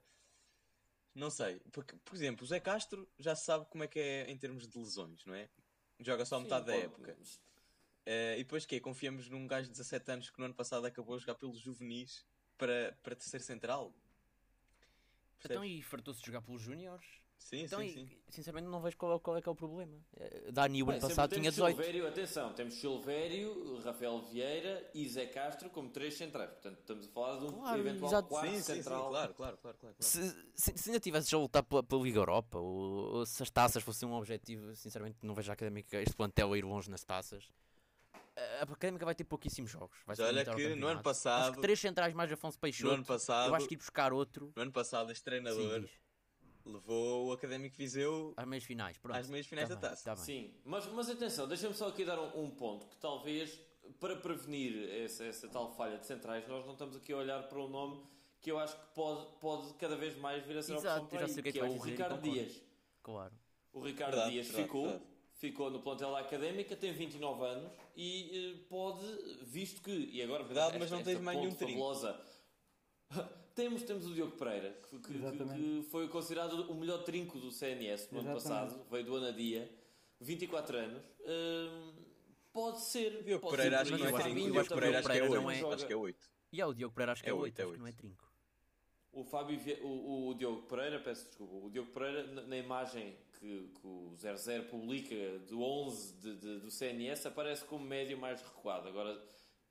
não 1.15 1.31
sei. 1.31 1.61
Porque, 1.73 1.97
por 1.97 2.15
exemplo, 2.15 2.45
o 2.45 2.47
Zé 2.47 2.61
Castro 2.61 3.09
já 3.19 3.35
se 3.35 3.45
sabe 3.45 3.67
como 3.67 3.85
é 3.85 3.89
que 3.89 3.99
é 3.99 4.31
em 4.31 4.37
termos 4.37 4.67
de 4.67 4.79
lesões, 4.79 5.25
não 5.25 5.35
é? 5.35 5.49
Joga 6.01 6.25
só 6.25 6.37
Sim, 6.39 6.45
metade 6.45 6.67
da 6.67 6.73
pode- 6.73 6.85
época. 6.85 7.19
Eh, 8.07 8.35
e 8.39 8.45
depois 8.45 8.67
que 8.67 8.79
Confiamos 8.81 9.29
num 9.31 9.47
gajo 9.47 9.69
de 9.69 9.73
17 9.73 10.11
anos 10.11 10.29
que 10.31 10.39
no 10.39 10.45
ano 10.45 10.55
passado 10.55 10.85
acabou 10.87 11.15
a 11.15 11.19
jogar 11.19 11.37
pelos 11.37 11.59
juvenis 11.59 12.27
para, 12.59 12.99
para 13.03 13.15
terceiro 13.17 13.45
central? 13.45 13.95
Então 15.43 15.65
e 15.65 15.83
fartou-se 15.83 16.21
de 16.21 16.27
jogar 16.27 16.43
pelos 16.43 16.61
Júniores? 16.63 17.07
Sim, 17.39 17.65
Então, 17.65 17.81
sim, 17.81 17.87
e- 17.87 17.93
sim. 17.93 18.09
sinceramente 18.29 18.71
não 18.71 18.81
vejo 18.81 18.97
qual 18.97 19.17
é, 19.17 19.19
qual 19.21 19.37
é 19.37 19.43
que 19.43 19.49
é 19.49 19.53
o 19.53 19.55
problema. 19.55 19.97
Eh, 20.17 20.51
Dani 20.51 20.83
o 20.83 20.91
ano 20.91 21.01
passado 21.01 21.33
tinha 21.33 21.51
18. 21.51 21.77
Silvério, 21.77 22.09
atenção, 22.09 22.53
temos 22.53 22.75
Silvério, 22.75 23.79
Rafael 23.81 24.21
Vieira 24.23 24.91
e 24.95 25.09
Zé 25.09 25.27
Castro 25.27 25.71
como 25.71 25.91
três 25.91 26.15
centrais. 26.15 26.51
Portanto, 26.51 26.79
estamos 26.81 27.07
a 27.07 27.11
falar 27.11 27.39
de 27.39 27.45
um 27.47 27.59
Claro, 27.59 27.79
eventual 27.81 28.11
exato. 28.11 28.29
quarto 28.29 28.51
Sim, 28.51 28.61
sim, 28.61 28.63
sim, 28.63 28.83
central. 28.83 29.09
claro, 29.09 29.35
claro, 29.35 29.59
claro, 29.59 29.77
claro. 29.79 29.97
Se, 30.01 30.47
se, 30.55 30.77
se 30.79 30.89
ainda 30.91 31.01
tivesses 31.01 31.33
a 31.33 31.39
lutar 31.39 31.63
pela, 31.63 31.83
pela 31.83 32.03
Liga 32.03 32.19
Europa, 32.19 32.59
ou, 32.59 33.17
ou 33.17 33.27
se 33.27 33.43
as 33.43 33.51
taças 33.51 33.83
fossem 33.83 34.09
um 34.09 34.15
objetivo, 34.15 34.75
sinceramente 34.75 35.19
não 35.23 35.35
vejo 35.35 35.51
a 35.51 35.55
Académica, 35.55 36.01
este 36.01 36.15
plantel 36.15 36.53
a 36.53 36.59
ir 36.59 36.65
longe 36.65 36.91
nas 36.91 37.05
taças. 37.05 37.49
A 38.37 38.63
Académica 38.65 39.05
vai 39.05 39.15
ter 39.15 39.25
pouquíssimos 39.25 39.71
jogos. 39.71 39.97
Vai 40.07 40.17
olha 40.21 40.45
que 40.45 40.75
no 40.75 40.89
ano 40.89 41.03
passado, 41.03 41.55
que 41.55 41.61
três 41.61 41.79
centrais 41.79 42.13
mais 42.15 42.33
Afonso 42.33 42.57
no 42.57 42.61
Peixoto. 42.63 42.95
ano 42.95 43.05
passado, 43.05 43.49
eu 43.51 43.55
acho 43.55 43.69
que 43.69 43.75
ir 43.75 43.79
buscar 43.79 44.13
outro. 44.13 44.53
no 44.57 44.63
ano 44.63 44.73
passado 44.73 45.13
este 45.13 45.23
Sim, 45.23 45.31
treinador 45.31 45.81
diz. 45.83 46.04
Levou 46.65 47.27
o 47.27 47.33
Académico 47.33 47.77
Viseu 47.77 48.33
Às 48.37 48.47
meias 48.47 48.65
finais. 48.65 48.97
Pronto. 48.99 49.17
às 49.17 49.29
meias 49.29 49.47
finais 49.47 49.69
Tá 49.69 49.75
da 49.75 49.81
bem, 49.81 49.91
taça. 49.91 50.05
tá. 50.05 50.17
Sim, 50.17 50.55
mas, 50.65 50.87
mas 50.87 51.09
atenção, 51.11 51.47
deixa-me 51.47 51.75
só 51.75 51.89
aqui 51.89 52.05
dar 52.05 52.19
um, 52.19 52.45
um 52.45 52.51
ponto 52.51 52.87
que 52.87 52.97
talvez 52.97 53.61
para 54.01 54.17
prevenir 54.17 54.89
essa, 55.03 55.25
essa 55.25 55.49
tal 55.49 55.71
falha 55.77 55.99
de 55.99 56.07
centrais, 56.07 56.47
nós 56.49 56.65
não 56.65 56.73
estamos 56.73 56.97
aqui 56.97 57.13
a 57.13 57.17
olhar 57.19 57.43
para 57.49 57.59
um 57.61 57.69
nome 57.69 58.03
que 58.41 58.51
eu 58.51 58.59
acho 58.59 58.77
que 58.77 58.87
pode, 58.95 59.27
pode 59.41 59.75
cada 59.75 59.97
vez 59.97 60.17
mais 60.19 60.45
vir 60.45 60.57
a 60.59 60.63
ser 60.63 60.73
a 60.73 60.77
Exato, 60.77 61.05
opção 61.05 61.19
para 61.19 61.27
aí, 61.27 61.33
que 61.35 61.41
é 61.41 61.43
que 61.43 61.53
que 61.53 61.59
é 61.61 61.65
o 61.65 61.79
Ricardo. 61.79 62.21
Dias. 62.23 62.63
Claro. 63.03 63.33
O 63.73 63.81
Ricardo 63.81 64.13
Verdade, 64.13 64.33
Dias 64.33 64.47
verdade, 64.47 64.65
ficou, 64.67 64.83
verdade. 64.85 65.05
ficou 65.35 65.71
no 65.71 65.81
plantel 65.81 66.13
da 66.13 66.21
Académica, 66.21 66.77
tem 66.77 66.93
29 66.93 67.45
anos 67.45 67.73
e 67.97 68.55
eh, 68.55 68.65
pode, 68.69 69.05
visto 69.43 69.83
que, 69.83 69.91
e 69.91 70.23
agora 70.23 70.45
Verdade, 70.45 70.79
mas 70.79 70.91
não 70.91 71.03
tens 71.03 71.21
mais 71.21 71.39
nenhum 71.39 71.55
fabulosa, 71.55 72.19
temos, 73.55 73.83
temos 73.83 74.07
o 74.07 74.15
Diogo 74.15 74.37
Pereira, 74.37 74.71
que, 74.91 74.99
que- 74.99 75.13
que- 75.83 75.83
foi 75.91 76.09
considerado 76.09 76.71
o 76.71 76.75
melhor 76.75 77.05
trinco 77.05 77.39
do 77.39 77.51
CNS 77.51 78.09
no 78.13 78.21
ano 78.21 78.33
passado, 78.35 78.85
veio 78.91 79.05
do 79.05 79.17
Anadia, 79.17 79.71
24 80.21 80.77
anos. 80.77 81.03
Hum, 81.27 81.93
pode 82.53 82.81
ser. 82.83 83.23
Diogo 83.23 83.43
pode 83.43 83.57
Pereira 83.57 83.77
ser 83.79 83.83
acho 83.83 83.91
não 83.93 83.99
é 84.09 84.11
O 84.13 84.23
trinco. 84.23 84.69
Também 84.69 84.69
Pereira 84.81 84.99
acho 84.99 85.09
que 85.09 85.13
é 85.13 85.21
Pereira 85.21 85.31
8. 85.31 85.43
não 85.43 85.51
é- 85.51 85.75
Acho 85.75 85.87
que 85.87 85.93
é 85.93 85.97
8. 85.97 86.31
E 86.53 86.61
há 86.61 86.67
o 86.67 86.75
Diogo 86.75 86.95
Pereira, 86.95 87.13
acho 87.13 87.23
que 87.23 87.29
é, 87.29 87.33
É 87.33 87.35
8, 87.35 87.43
oito, 87.45 87.61
é 87.61 87.65
acho 87.65 87.73
que 87.73 87.79
não 87.81 87.87
é 87.87 87.93
trinco. 87.93 88.25
O 89.13 89.25
Fábio 89.25 89.59
Vie- 89.61 89.79
o, 89.83 90.29
o 90.31 90.35
Diogo 90.35 90.63
Pereira, 90.63 90.99
peço 91.01 91.27
desculpa, 91.27 91.55
o 91.67 91.71
Diogo 91.71 91.93
Pereira, 91.93 92.27
na, 92.33 92.43
na 92.43 92.57
imagem 92.57 93.17
que, 93.39 93.71
que 93.81 93.87
o 93.87 94.13
00 94.17 94.65
publica 94.69 95.15
do 95.49 95.63
11 95.63 96.15
de, 96.15 96.35
de- 96.37 96.59
do 96.61 96.71
CNS, 96.71 97.29
aparece 97.29 97.65
como 97.65 97.85
médio 97.85 98.19
mais 98.19 98.41
recuado. 98.43 98.89
Agora, 98.89 99.21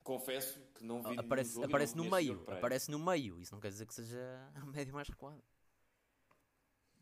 confesso 0.04 0.60
que 0.74 0.84
não 0.84 1.02
vi 1.02 1.18
Aparece, 1.18 1.58
e 1.58 1.64
aparece 1.64 1.96
no 1.96 2.04
meio. 2.04 2.44
Aparece 2.46 2.90
no 2.90 2.98
meio. 2.98 3.40
Isso 3.40 3.52
não 3.52 3.60
quer 3.60 3.68
dizer 3.68 3.86
que 3.86 3.94
seja 3.94 4.48
a 4.54 4.64
médio 4.66 4.94
mais 4.94 5.08
recuado. 5.08 5.42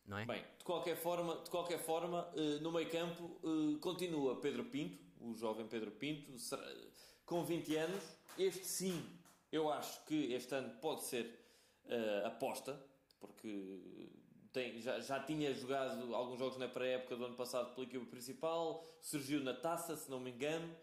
Não 0.07 0.19
é? 0.19 0.27
Bem, 0.27 0.43
de 0.59 0.65
qualquer 0.65 0.97
forma, 0.97 1.37
de 1.43 1.51
qualquer 1.51 1.79
forma 1.79 2.29
eh, 2.35 2.59
no 2.61 2.73
meio 2.73 2.91
campo 2.91 3.39
eh, 3.45 3.79
continua 3.81 4.41
Pedro 4.41 4.65
Pinto, 4.65 4.99
o 5.21 5.35
jovem 5.35 5.67
Pedro 5.67 5.91
Pinto, 5.93 6.33
com 7.27 7.45
20 7.45 7.77
anos. 7.77 8.03
Este 8.39 8.65
sim, 8.65 9.05
eu 9.51 9.71
acho 9.71 10.05
que 10.07 10.33
este 10.33 10.55
ano 10.55 10.71
pode 10.81 11.03
ser 11.05 11.39
eh, 11.87 12.23
aposta, 12.25 12.85
porque 13.21 14.11
tem- 14.53 14.81
já, 14.81 14.99
já 15.01 15.21
tinha 15.21 15.55
jogado 15.55 16.15
alguns 16.15 16.39
jogos 16.39 16.59
na 16.59 16.69
pré-época 16.69 17.17
do 17.17 17.25
ano 17.25 17.37
passado 17.37 17.73
pela 17.75 17.87
equipa 17.87 18.05
principal, 18.07 18.85
surgiu 19.01 19.41
na 19.41 19.55
taça, 19.55 19.97
se 19.97 20.11
não 20.11 20.19
me 20.19 20.31
engano. 20.31 20.75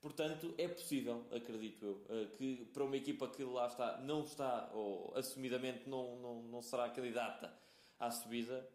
Portanto, 0.00 0.54
é 0.56 0.68
possível, 0.68 1.24
acredito 1.32 1.84
eu, 1.84 2.06
eh, 2.08 2.26
que 2.36 2.64
para 2.72 2.84
uma 2.84 2.96
equipa 2.96 3.26
que 3.28 3.42
lá 3.42 3.66
está, 3.66 3.98
não 3.98 4.22
está, 4.22 4.70
ou 4.72 5.12
assumidamente 5.16 5.88
não, 5.88 6.16
não, 6.20 6.42
não 6.44 6.62
será 6.62 6.88
candidata 6.88 7.52
à 7.98 8.08
subida, 8.08 8.68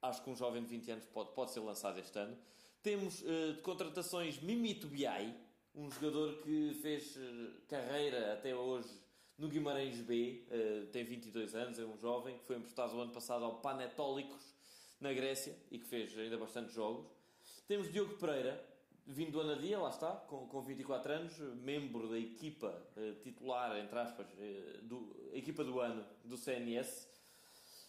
acho 0.00 0.22
que 0.22 0.30
um 0.30 0.36
jovem 0.36 0.62
de 0.62 0.68
20 0.68 0.90
anos 0.92 1.06
pode, 1.06 1.32
pode 1.32 1.50
ser 1.50 1.60
lançado 1.60 1.98
este 1.98 2.16
ano. 2.16 2.38
Temos 2.84 3.20
eh, 3.26 3.52
de 3.54 3.62
contratações 3.62 4.40
Mimi 4.40 4.74
Tubiai, 4.74 5.34
um 5.74 5.90
jogador 5.90 6.40
que 6.42 6.78
fez 6.80 7.16
eh, 7.16 7.50
carreira 7.68 8.34
até 8.34 8.54
hoje 8.54 8.88
no 9.36 9.48
Guimarães 9.48 9.98
B, 10.02 10.44
tem 10.92 11.02
22 11.02 11.54
anos, 11.54 11.78
é 11.78 11.84
um 11.86 11.96
jovem 11.96 12.36
que 12.36 12.44
foi 12.44 12.56
emprestado 12.56 12.94
o 12.94 13.00
ano 13.00 13.10
passado 13.10 13.42
ao 13.42 13.58
Panetólicos 13.62 14.54
na 15.00 15.14
Grécia 15.14 15.56
e 15.70 15.78
que 15.78 15.86
fez 15.86 16.16
ainda 16.18 16.36
bastante 16.36 16.74
jogos. 16.74 17.06
Temos 17.66 17.90
Diogo 17.90 18.18
Pereira, 18.18 18.62
vindo 19.10 19.32
do 19.32 19.40
Anadia, 19.40 19.78
lá 19.78 19.90
está, 19.90 20.12
com, 20.12 20.46
com 20.46 20.60
24 20.62 21.12
anos, 21.12 21.38
membro 21.62 22.08
da 22.08 22.18
equipa 22.18 22.74
eh, 22.96 23.14
titular, 23.22 23.76
entre 23.78 23.98
aspas, 23.98 24.26
eh, 24.38 24.78
do, 24.82 25.14
equipa 25.32 25.64
do 25.64 25.80
ano 25.80 26.04
do 26.24 26.36
CNS. 26.36 27.08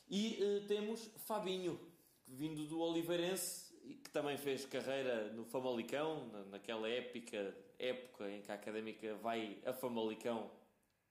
E 0.10 0.38
eh, 0.42 0.66
temos 0.68 1.10
Fabinho, 1.26 1.80
vindo 2.28 2.66
do 2.66 2.80
Oliveirense, 2.80 3.72
que 4.04 4.10
também 4.10 4.38
fez 4.38 4.66
carreira 4.66 5.32
no 5.34 5.46
Famalicão, 5.46 6.28
na, 6.28 6.44
naquela 6.46 6.90
épica 6.90 7.56
época 7.82 8.30
em 8.30 8.42
que 8.42 8.52
a 8.52 8.56
Académica 8.56 9.16
vai 9.16 9.58
a 9.66 9.74
Famalicão 9.74 10.52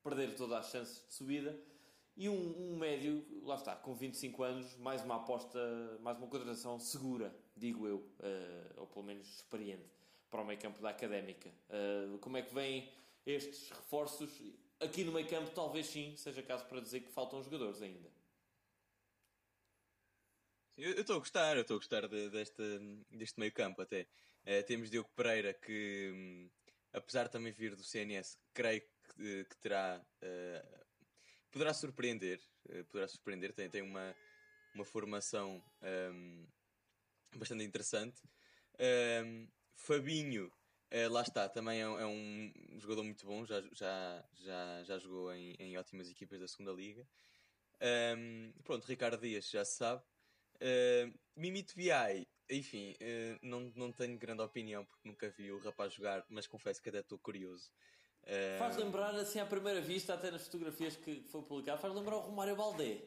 perder 0.02 0.34
todas 0.36 0.58
as 0.58 0.70
chances 0.70 1.06
de 1.06 1.12
subida. 1.14 1.58
E 2.16 2.28
um, 2.28 2.72
um 2.72 2.76
médio, 2.76 3.24
lá 3.42 3.54
está, 3.54 3.74
com 3.74 3.94
25 3.94 4.42
anos, 4.42 4.76
mais 4.76 5.02
uma 5.02 5.16
aposta, 5.16 5.58
mais 6.00 6.18
uma 6.18 6.26
contratação 6.26 6.78
segura, 6.78 7.34
digo 7.56 7.86
eu, 7.86 8.04
eh, 8.20 8.72
ou 8.76 8.86
pelo 8.86 9.06
menos 9.06 9.26
experiente, 9.26 9.88
para 10.30 10.40
o 10.42 10.44
meio 10.46 10.58
campo 10.58 10.80
da 10.80 10.90
Académica. 10.90 11.50
Eh, 11.68 12.18
como 12.20 12.36
é 12.36 12.42
que 12.42 12.54
vêm 12.54 12.88
estes 13.26 13.70
reforços? 13.70 14.30
Aqui 14.78 15.04
no 15.04 15.12
meio 15.12 15.28
campo, 15.28 15.50
talvez 15.50 15.86
sim, 15.86 16.14
seja 16.16 16.42
caso 16.42 16.64
para 16.66 16.80
dizer 16.80 17.00
que 17.00 17.10
faltam 17.10 17.42
jogadores 17.42 17.82
ainda. 17.82 18.08
Eu 20.76 20.92
estou 21.00 21.16
a 21.16 21.18
gostar, 21.18 21.56
eu 21.56 21.62
estou 21.62 21.76
a 21.76 21.78
gostar 21.78 22.08
de- 22.08 22.30
deste, 22.30 22.62
deste 23.10 23.38
meio 23.38 23.52
campo 23.52 23.82
até. 23.82 24.06
Eh, 24.44 24.62
temos 24.62 24.88
Diogo 24.90 25.10
Pereira 25.14 25.52
que, 25.52 26.10
hum, 26.14 26.50
apesar 26.92 27.24
de 27.24 27.32
também 27.32 27.52
vir 27.52 27.76
do 27.76 27.82
CNS, 27.84 28.38
creio 28.54 28.82
que, 29.14 29.44
que 29.44 29.56
terá. 29.58 30.00
eh, 30.22 30.64
poderá 31.50 31.74
surpreender. 31.74 32.40
eh, 32.70 32.82
poderá 32.84 33.06
surpreender, 33.08 33.52
tem, 33.52 33.68
tem 33.68 33.82
uma, 33.82 34.16
uma 34.74 34.84
formação 34.84 35.62
hum, 35.82 36.46
bastante 37.36 37.64
interessante. 37.64 38.22
Hum, 38.78 39.46
Fabinho, 39.80 40.52
eh, 40.90 41.08
lá 41.08 41.22
está, 41.22 41.48
também 41.48 41.80
é, 41.80 41.88
um- 41.88 41.98
é 41.98 42.06
um 42.06 42.52
jogador 42.78 43.02
muito 43.02 43.24
bom, 43.24 43.44
já, 43.46 43.62
já, 43.72 44.24
já, 44.34 44.82
já 44.84 44.98
jogou 44.98 45.32
em, 45.32 45.54
em 45.58 45.78
ótimas 45.78 46.10
equipas 46.10 46.38
da 46.38 46.46
segunda 46.46 46.70
Liga. 46.72 47.08
Hum, 48.16 48.52
pronto, 48.62 48.84
Ricardo 48.84 49.18
Dias 49.20 49.48
já 49.50 49.64
se 49.64 49.76
sabe. 49.78 50.02
Uh, 50.56 51.18
Mimito 51.34 51.74
VI, 51.74 52.28
enfim, 52.50 52.92
uh, 52.92 53.38
não, 53.42 53.72
não 53.74 53.90
tenho 53.90 54.18
grande 54.18 54.42
opinião 54.42 54.84
porque 54.84 55.08
nunca 55.08 55.30
vi 55.30 55.50
o 55.50 55.58
rapaz 55.60 55.94
jogar, 55.94 56.24
mas 56.28 56.46
confesso 56.46 56.82
que 56.82 56.90
até 56.90 57.00
estou 57.00 57.18
curioso. 57.18 57.70
Uh, 58.24 58.58
Faz 58.58 58.76
lembrar, 58.76 59.14
assim, 59.14 59.40
à 59.40 59.46
primeira 59.46 59.80
vista, 59.80 60.12
até 60.12 60.30
nas 60.30 60.44
fotografias 60.44 60.94
que 60.94 61.22
foi 61.22 61.42
publicado, 61.42 61.80
faz 61.80 61.94
lembrar 61.94 62.16
o 62.16 62.20
Romário 62.20 62.54
Baldé. 62.54 63.02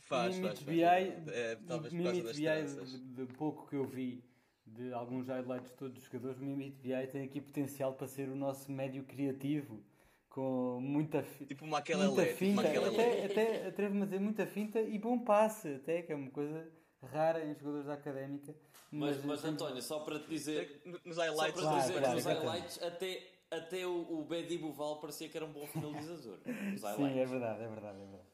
Faz, 0.00 0.34
faz, 0.34 0.36
Mimito 0.36 0.64
faz, 0.64 0.76
BI, 0.76 0.82
é, 0.82 1.56
talvez 1.68 1.94
por 1.94 2.02
causa 2.02 2.22
Mimito 2.22 2.26
das 2.26 2.36
tranças. 2.40 2.90
de, 2.92 3.26
de 3.26 3.34
pouco 3.34 3.68
que 3.68 3.76
eu 3.76 3.84
vi 3.84 4.27
de 4.74 4.92
alguns 4.92 5.28
highlights 5.28 5.70
de 5.70 5.76
todos 5.76 5.98
os 5.98 6.04
jogadores, 6.04 6.40
o 6.40 6.44
Mimito 6.44 6.78
BI 6.80 7.06
tem 7.08 7.24
aqui 7.24 7.40
potencial 7.40 7.94
para 7.94 8.06
ser 8.06 8.28
o 8.28 8.36
nosso 8.36 8.70
médio 8.70 9.04
criativo, 9.04 9.82
com 10.28 10.78
muita, 10.80 11.22
Tipo 11.46 11.64
uma 11.64 11.78
aquela 11.78 12.06
muita 12.06 12.26
tipo 12.26 12.44
uma 12.44 12.62
finta, 12.62 12.68
aquela 12.68 12.88
até, 12.88 13.24
até 13.24 13.66
atrevo-me 13.68 14.02
a 14.02 14.04
dizer 14.04 14.20
muita 14.20 14.46
finta 14.46 14.80
e 14.80 14.98
bom 14.98 15.18
passe, 15.18 15.74
até 15.74 16.02
que 16.02 16.12
é 16.12 16.16
uma 16.16 16.30
coisa 16.30 16.68
rara 17.02 17.44
em 17.44 17.54
jogadores 17.54 17.86
da 17.86 17.94
académica. 17.94 18.54
Mas, 18.90 19.22
mas 19.24 19.42
tem- 19.42 19.50
António, 19.52 19.82
só 19.82 20.00
para 20.00 20.18
te 20.20 20.28
dizer, 20.28 20.82
Nos 21.04 21.16
só 21.16 21.22
highlights, 21.22 21.52
para 21.52 21.62
te 21.62 21.68
Claro, 21.68 21.80
dizer 21.80 21.98
claro, 21.98 22.14
nos 22.14 22.26
exatamente. 22.26 22.46
highlights, 22.46 22.82
até, 22.82 23.26
até 23.50 23.86
o, 23.86 24.20
o 24.20 24.24
Bedi 24.24 24.58
Boval 24.58 25.00
parecia 25.00 25.28
que 25.28 25.36
era 25.36 25.44
um 25.46 25.52
bom 25.52 25.66
finalizador. 25.66 26.38
Nos 26.46 26.80
Sim, 26.96 27.18
é 27.18 27.26
verdade, 27.26 27.62
é 27.62 27.68
verdade, 27.68 27.96
é 28.00 28.04
verdade. 28.06 28.28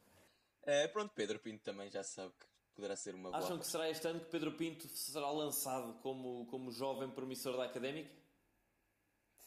Eh, 0.67 0.87
pronto, 0.87 1.13
Pedro 1.13 1.39
Pinto 1.39 1.63
também 1.63 1.89
já 1.89 2.03
sabe 2.03 2.33
que 2.39 2.45
poderá 2.75 2.95
ser 2.95 3.15
uma 3.15 3.31
boa. 3.31 3.43
Acham 3.43 3.57
que 3.57 3.65
será 3.65 3.89
este 3.89 4.07
ano 4.07 4.19
que 4.19 4.29
Pedro 4.29 4.51
Pinto 4.51 4.87
será 4.89 5.31
lançado 5.31 5.93
como, 6.01 6.45
como 6.47 6.71
jovem 6.71 7.09
promissor 7.09 7.57
da 7.57 7.65
Académica? 7.65 8.11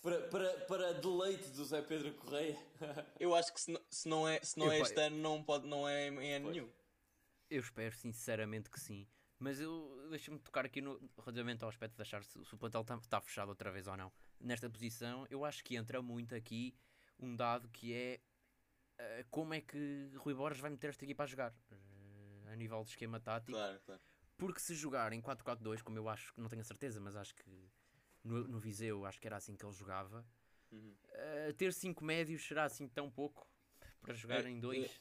Para, 0.00 0.28
para, 0.28 0.60
para 0.60 0.92
deleite 0.94 1.48
do 1.50 1.64
Zé 1.64 1.82
Pedro 1.82 2.14
Correia? 2.14 2.56
Eu 3.18 3.34
acho 3.34 3.52
que 3.52 3.60
se 3.60 3.70
não, 3.70 3.80
se 3.90 4.08
não 4.08 4.28
é, 4.28 4.40
se 4.40 4.58
não 4.58 4.70
é 4.70 4.80
este 4.80 4.98
ano, 5.00 5.16
não, 5.16 5.42
pode, 5.42 5.66
não 5.66 5.88
é 5.88 6.08
em 6.08 6.34
ano 6.34 6.50
nenhum. 6.50 6.70
Eu 7.50 7.60
espero 7.60 7.94
sinceramente 7.94 8.70
que 8.70 8.80
sim. 8.80 9.06
Mas 9.38 9.60
eu 9.60 10.08
deixa-me 10.10 10.38
tocar 10.38 10.64
aqui 10.64 10.80
no, 10.80 11.00
relativamente 11.18 11.62
ao 11.62 11.68
aspecto 11.68 11.94
de 11.94 12.02
achar 12.02 12.24
se, 12.24 12.44
se 12.44 12.54
o 12.54 12.58
plantel 12.58 12.84
está 13.00 13.20
fechado 13.20 13.48
outra 13.50 13.70
vez 13.70 13.86
ou 13.86 13.96
não. 13.96 14.12
Nesta 14.40 14.68
posição, 14.68 15.26
eu 15.30 15.44
acho 15.44 15.62
que 15.64 15.76
entra 15.76 16.02
muito 16.02 16.34
aqui 16.34 16.74
um 17.18 17.36
dado 17.36 17.68
que 17.68 17.92
é 17.92 18.20
eh, 18.98 19.24
como 19.30 19.54
é 19.54 19.60
que 19.60 20.10
Rui 20.16 20.34
Borges 20.34 20.60
vai 20.60 20.70
meter 20.70 20.90
esta 20.90 21.04
equipa 21.04 21.22
a 21.22 21.26
jogar 21.26 21.54
a 22.50 22.56
nível 22.56 22.82
de 22.84 22.90
esquema 22.90 23.20
tático. 23.20 23.52
Claro, 23.52 23.80
claro. 23.84 24.00
Porque 24.36 24.60
se 24.60 24.74
jogar 24.74 25.12
em 25.12 25.20
4-4-2, 25.20 25.82
como 25.82 25.98
eu 25.98 26.08
acho, 26.08 26.32
não 26.36 26.48
tenho 26.48 26.62
a 26.62 26.64
certeza, 26.64 27.00
mas 27.00 27.16
acho 27.16 27.34
que 27.34 27.70
no, 28.22 28.46
no 28.46 28.58
Viseu 28.58 29.04
acho 29.04 29.20
que 29.20 29.26
era 29.26 29.36
assim 29.36 29.56
que 29.56 29.64
ele 29.64 29.72
jogava, 29.74 30.24
Uhum. 30.70 30.94
eh, 31.08 31.52
ter 31.54 31.72
5 31.72 32.04
médios 32.04 32.46
será 32.46 32.64
assim 32.64 32.86
tão 32.88 33.10
pouco 33.10 33.48
para 34.02 34.12
jogar 34.14 34.44
É, 34.44 34.48
em 34.50 34.60
2? 34.60 35.00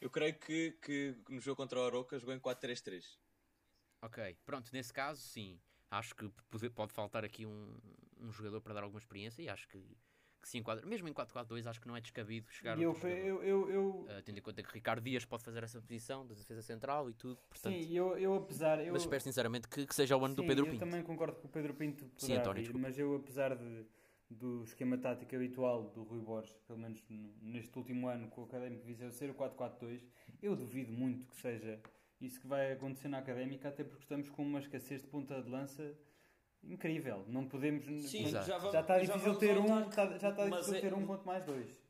Eu 0.00 0.10
creio 0.10 0.38
que, 0.38 0.72
que 0.82 1.16
no 1.28 1.40
jogo 1.40 1.56
contra 1.56 1.78
o 1.80 1.84
Aroca 1.86 2.18
jogou 2.18 2.34
em 2.34 2.38
4-3-3. 2.38 3.18
Ok, 4.02 4.36
pronto, 4.44 4.70
nesse 4.72 4.92
caso 4.92 5.20
sim. 5.22 5.58
Acho 5.90 6.14
que 6.14 6.28
pode, 6.50 6.68
pode 6.70 6.92
faltar 6.92 7.24
aqui 7.24 7.46
um, 7.46 7.80
um 8.18 8.30
jogador 8.30 8.60
para 8.60 8.74
dar 8.74 8.82
alguma 8.82 8.98
experiência 9.00 9.40
e 9.42 9.48
acho 9.48 9.66
que, 9.68 9.78
que 10.46 10.50
se 10.50 10.58
enquadra. 10.58 10.86
Mesmo 10.86 11.08
em 11.08 11.12
4-4-2, 11.12 11.66
acho 11.66 11.80
que 11.80 11.88
não 11.88 11.96
é 11.96 12.00
descabido 12.00 12.48
chegar 12.52 12.78
eu, 12.78 12.96
eu, 13.02 13.42
eu, 13.42 13.70
eu, 13.70 13.86
Uh, 14.06 14.22
tendo 14.24 14.38
em 14.38 14.40
conta 14.40 14.62
que 14.62 14.72
Ricardo 14.72 15.02
Dias 15.02 15.24
pode 15.24 15.42
fazer 15.42 15.62
essa 15.64 15.80
posição 15.80 16.24
da 16.24 16.34
defesa 16.34 16.62
central 16.62 17.10
e 17.10 17.14
tudo, 17.14 17.36
portanto. 17.50 17.74
sim, 17.74 17.92
eu, 17.92 18.16
eu 18.16 18.36
apesar... 18.36 18.78
Eu, 18.84 18.92
mas 18.92 19.02
espero 19.02 19.20
sinceramente 19.20 19.66
que, 19.68 19.84
que 19.84 19.94
seja 19.94 20.16
o 20.16 20.24
ano 20.24 20.36
do 20.36 20.42
Sim, 20.42 20.48
Pedro 20.48 20.66
eu 20.66 20.70
Pinto. 20.70 20.84
também 20.84 21.02
concordo 21.02 21.36
que 21.40 21.46
o 21.46 21.48
Pedro 21.48 21.74
Pinto 21.74 22.04
Sim, 22.04 22.10
poderá 22.28 22.40
António, 22.42 22.62
vir, 22.64 22.78
mas 22.78 22.96
eu 22.96 23.16
apesar 23.16 23.56
de, 23.56 23.84
do 24.30 24.62
esquema 24.62 24.96
tático 24.96 25.34
habitual 25.34 25.90
do 25.90 26.04
Rui 26.04 26.20
Borges, 26.20 26.56
pelo 26.64 26.78
menos 26.78 27.02
no- 27.08 27.34
neste 27.42 27.76
último 27.76 28.06
ano 28.06 28.28
com 28.28 28.42
o 28.42 28.44
Académico 28.44 28.84
Viseu 28.86 29.10
ser 29.10 29.30
o 29.30 29.34
4-4-2, 29.34 30.00
eu 30.40 30.54
duvido 30.54 30.92
muito 30.92 31.26
que 31.26 31.34
seja 31.36 31.80
isso 32.20 32.40
que 32.40 32.46
vai 32.46 32.72
acontecer 32.72 33.08
na 33.08 33.18
Académica, 33.18 33.68
até 33.68 33.82
porque 33.82 34.04
estamos 34.04 34.28
com 34.30 34.42
uma 34.44 34.60
escassez 34.60 35.02
de 35.02 35.08
ponta 35.08 35.42
de 35.42 35.50
lança 35.50 35.92
incrível. 36.62 37.24
Não 37.28 37.46
podemos... 37.48 37.84
Sim, 38.08 38.24
Exato. 38.26 38.46
já, 38.46 38.58
vamos, 38.58 38.72
já 38.72 38.80
está 38.80 38.98
difícil 38.98 39.20
vamos 39.20 39.38
ter 39.38 39.58
um, 39.58 39.88
está- 39.88 40.18
já 40.18 40.30
está 40.30 40.48
difícil 40.48 40.74
é- 40.74 40.80
ter 40.80 40.94
um 40.94 41.06
quanto 41.06 41.24
mais 41.26 41.44
dois. 41.44 41.80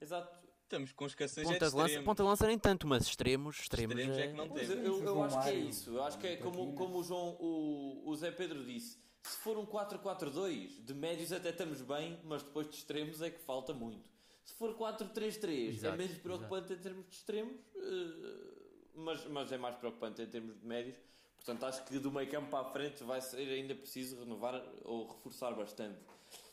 Exato. 0.00 0.42
Estamos 0.62 0.90
com 0.92 1.04
escassez 1.04 1.46
Ponta 1.46 1.66
de 1.66 1.70
de, 1.70 1.76
lança, 1.76 2.02
ponta 2.02 2.22
de 2.22 2.28
lança 2.30 2.46
nem 2.46 2.58
tanto, 2.58 2.86
mas 2.86 3.02
extremos, 3.06 3.58
extremos, 3.60 3.94
Extremos 3.94 4.18
é 4.18 4.22
é- 4.24 4.28
que 4.28 4.32
não 4.32 4.48
temos. 4.48 4.70
eu, 4.70 4.76
eu 4.84 5.00
João 5.02 5.24
acho 5.24 5.42
que 5.42 5.48
é 5.50 5.54
isso. 5.54 5.90
Eu 5.90 6.02
acho 6.02 6.18
que 6.18 6.26
é 6.26 6.36
como, 6.38 6.72
como 6.74 6.98
o, 6.98 7.04
João, 7.04 7.36
o, 7.38 8.02
o 8.08 8.16
Zé 8.16 8.30
Pedro 8.30 8.64
disse. 8.64 8.98
Se 9.22 9.36
for 9.36 9.56
um 9.58 9.66
4-4-2, 9.66 10.82
de 10.82 10.94
médios 10.94 11.30
até 11.32 11.50
estamos 11.50 11.82
bem, 11.82 12.18
mas 12.24 12.42
depois 12.42 12.68
de 12.70 12.76
extremos 12.76 13.20
é 13.20 13.30
que 13.30 13.38
falta 13.38 13.72
muito. 13.74 14.10
Se 14.42 14.54
for 14.54 14.74
4-3-3, 14.76 15.46
é 15.46 15.68
Exato, 15.68 15.96
menos 15.98 16.16
preocupante 16.18 16.72
em 16.72 16.78
termos 16.78 17.06
de 17.06 17.14
extremos, 17.16 17.54
eh, 17.76 18.90
mas, 18.94 19.24
mas 19.26 19.52
é 19.52 19.58
mais 19.58 19.76
preocupante 19.76 20.22
em 20.22 20.26
termos 20.26 20.58
de 20.58 20.66
médios. 20.66 20.96
Portanto, 21.44 21.64
acho 21.66 21.84
que 21.84 21.98
do 21.98 22.10
meio 22.12 22.30
campo 22.30 22.50
para 22.50 22.60
a 22.60 22.70
frente 22.70 23.02
vai 23.02 23.20
ser 23.20 23.48
ainda 23.48 23.74
preciso 23.74 24.16
renovar 24.20 24.62
ou 24.84 25.08
reforçar 25.08 25.52
bastante. 25.54 25.98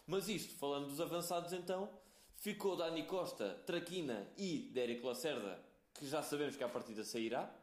Mas 0.07 0.27
isto, 0.27 0.55
falando 0.55 0.87
dos 0.87 0.99
avançados 0.99 1.53
então, 1.53 1.87
ficou 2.35 2.75
Dani 2.75 3.03
Costa, 3.03 3.61
Traquina 3.67 4.27
e 4.35 4.71
Dérico 4.73 5.05
Lacerda, 5.05 5.63
que 5.93 6.07
já 6.07 6.23
sabemos 6.23 6.55
que 6.55 6.63
a 6.63 6.69
partida 6.69 7.03
sairá. 7.03 7.53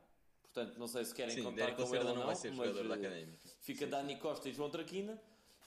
Portanto, 0.42 0.78
não 0.78 0.86
sei 0.86 1.04
se 1.04 1.12
querem 1.12 1.34
Sim, 1.34 1.42
contar 1.42 1.66
Derek 1.66 1.76
com 1.76 1.82
ele 1.82 1.90
Lacerda 1.90 2.08
ou 2.10 2.14
não 2.14 2.20
não, 2.20 2.26
vai 2.26 2.36
ser 2.36 2.52
mas, 2.52 2.68
jogador 2.68 2.88
da 2.88 2.94
eh, 2.94 2.98
Académica. 2.98 3.38
Fica 3.60 3.86
Dani 3.88 4.16
Costa 4.16 4.48
e 4.48 4.52
João 4.54 4.70
Traquina. 4.70 5.20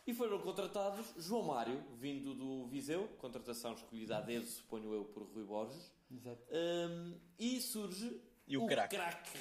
E 0.07 0.13
foram 0.13 0.39
contratados 0.39 1.13
João 1.17 1.43
Mário, 1.43 1.83
vindo 1.99 2.33
do 2.33 2.65
Viseu, 2.67 3.07
contratação 3.19 3.73
escolhida 3.73 4.17
a 4.17 4.21
dedo, 4.21 4.45
suponho 4.45 4.91
eu, 4.93 5.05
por 5.05 5.23
Rui 5.23 5.43
Borges. 5.43 5.91
Exato. 6.09 6.41
Hum, 6.51 7.13
e 7.37 7.61
surge 7.61 8.19
E 8.49 8.57
o 8.57 8.65
craque. 8.65 8.97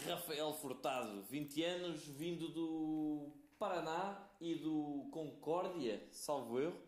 Rafael 0.07 0.53
Furtado, 0.53 1.23
20 1.23 1.65
anos, 1.65 2.07
vindo 2.07 2.49
do 2.49 3.33
Paraná 3.59 4.29
e 4.39 4.55
do 4.57 5.09
Concórdia, 5.11 6.07
salvo 6.13 6.61
erro. 6.61 6.79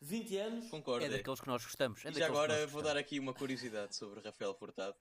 20 0.00 0.36
anos, 0.36 0.68
Concordo. 0.68 1.04
é 1.04 1.08
daqueles 1.08 1.40
que 1.40 1.46
nós 1.48 1.64
gostamos. 1.64 2.04
É 2.04 2.10
E 2.10 2.14
já 2.14 2.26
agora 2.26 2.64
vou 2.68 2.80
dar 2.80 2.96
aqui 2.96 3.18
uma 3.18 3.34
curiosidade 3.34 3.96
sobre 3.96 4.20
Rafael 4.20 4.54
Furtado. 4.54 4.96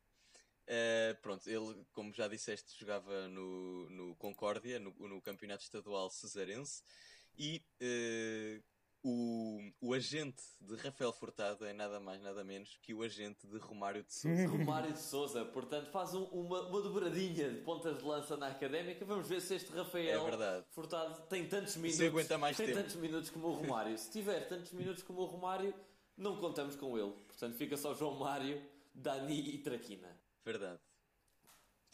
Eh, 0.65 1.15
pronto, 1.21 1.47
ele, 1.47 1.85
como 1.91 2.11
já 2.13 2.27
disseste, 2.27 2.79
jogava 2.79 3.27
no, 3.27 3.89
no 3.89 4.15
Concórdia, 4.15 4.79
no, 4.79 4.91
no 5.07 5.21
Campeonato 5.21 5.63
Estadual 5.63 6.09
Cesarense, 6.09 6.83
e 7.37 7.63
eh, 7.79 8.61
o, 9.03 9.59
o 9.81 9.93
agente 9.93 10.41
de 10.59 10.75
Rafael 10.75 11.11
Furtado 11.11 11.65
é 11.65 11.73
nada 11.73 11.99
mais, 11.99 12.21
nada 12.21 12.43
menos 12.43 12.77
que 12.81 12.93
o 12.93 13.01
agente 13.01 13.47
de 13.47 13.57
Romário 13.57 14.03
de 14.03 14.13
Sousa. 14.13 14.45
Romário 14.47 14.93
de 14.93 14.99
Souza. 14.99 15.45
Portanto, 15.45 15.89
faz 15.91 16.13
um- 16.13 16.25
uma, 16.25 16.61
uma 16.67 16.81
dobradinha 16.81 17.49
de 17.51 17.61
pontas 17.61 17.97
de 17.97 18.03
lança 18.03 18.37
na 18.37 18.47
académica. 18.47 19.03
Vamos 19.05 19.27
ver 19.27 19.41
se 19.41 19.55
este 19.55 19.71
Rafael 19.71 20.21
É 20.21 20.29
verdade. 20.29 20.65
Furtado 20.69 21.21
tem 21.27 21.47
tantos 21.47 21.75
minutos. 21.77 22.01
aguenta 22.01 22.37
mais 22.37 22.55
tem 22.57 22.67
tempo. 22.67 22.79
tantos 22.79 22.95
minutos 22.95 23.29
como 23.29 23.47
o 23.47 23.53
Romário. 23.53 23.97
Se 23.97 24.11
tiver 24.11 24.47
tantos 24.47 24.71
minutos 24.71 25.01
como 25.03 25.21
o 25.21 25.25
Romário, 25.25 25.73
não 26.15 26.37
contamos 26.37 26.75
com 26.75 26.97
ele. 26.97 27.11
Portanto, 27.27 27.55
fica 27.55 27.75
só 27.77 27.93
João 27.95 28.15
Mário, 28.19 28.61
Dani 28.93 29.49
e 29.55 29.57
Traquina. 29.57 30.15
Verdade. 30.45 30.79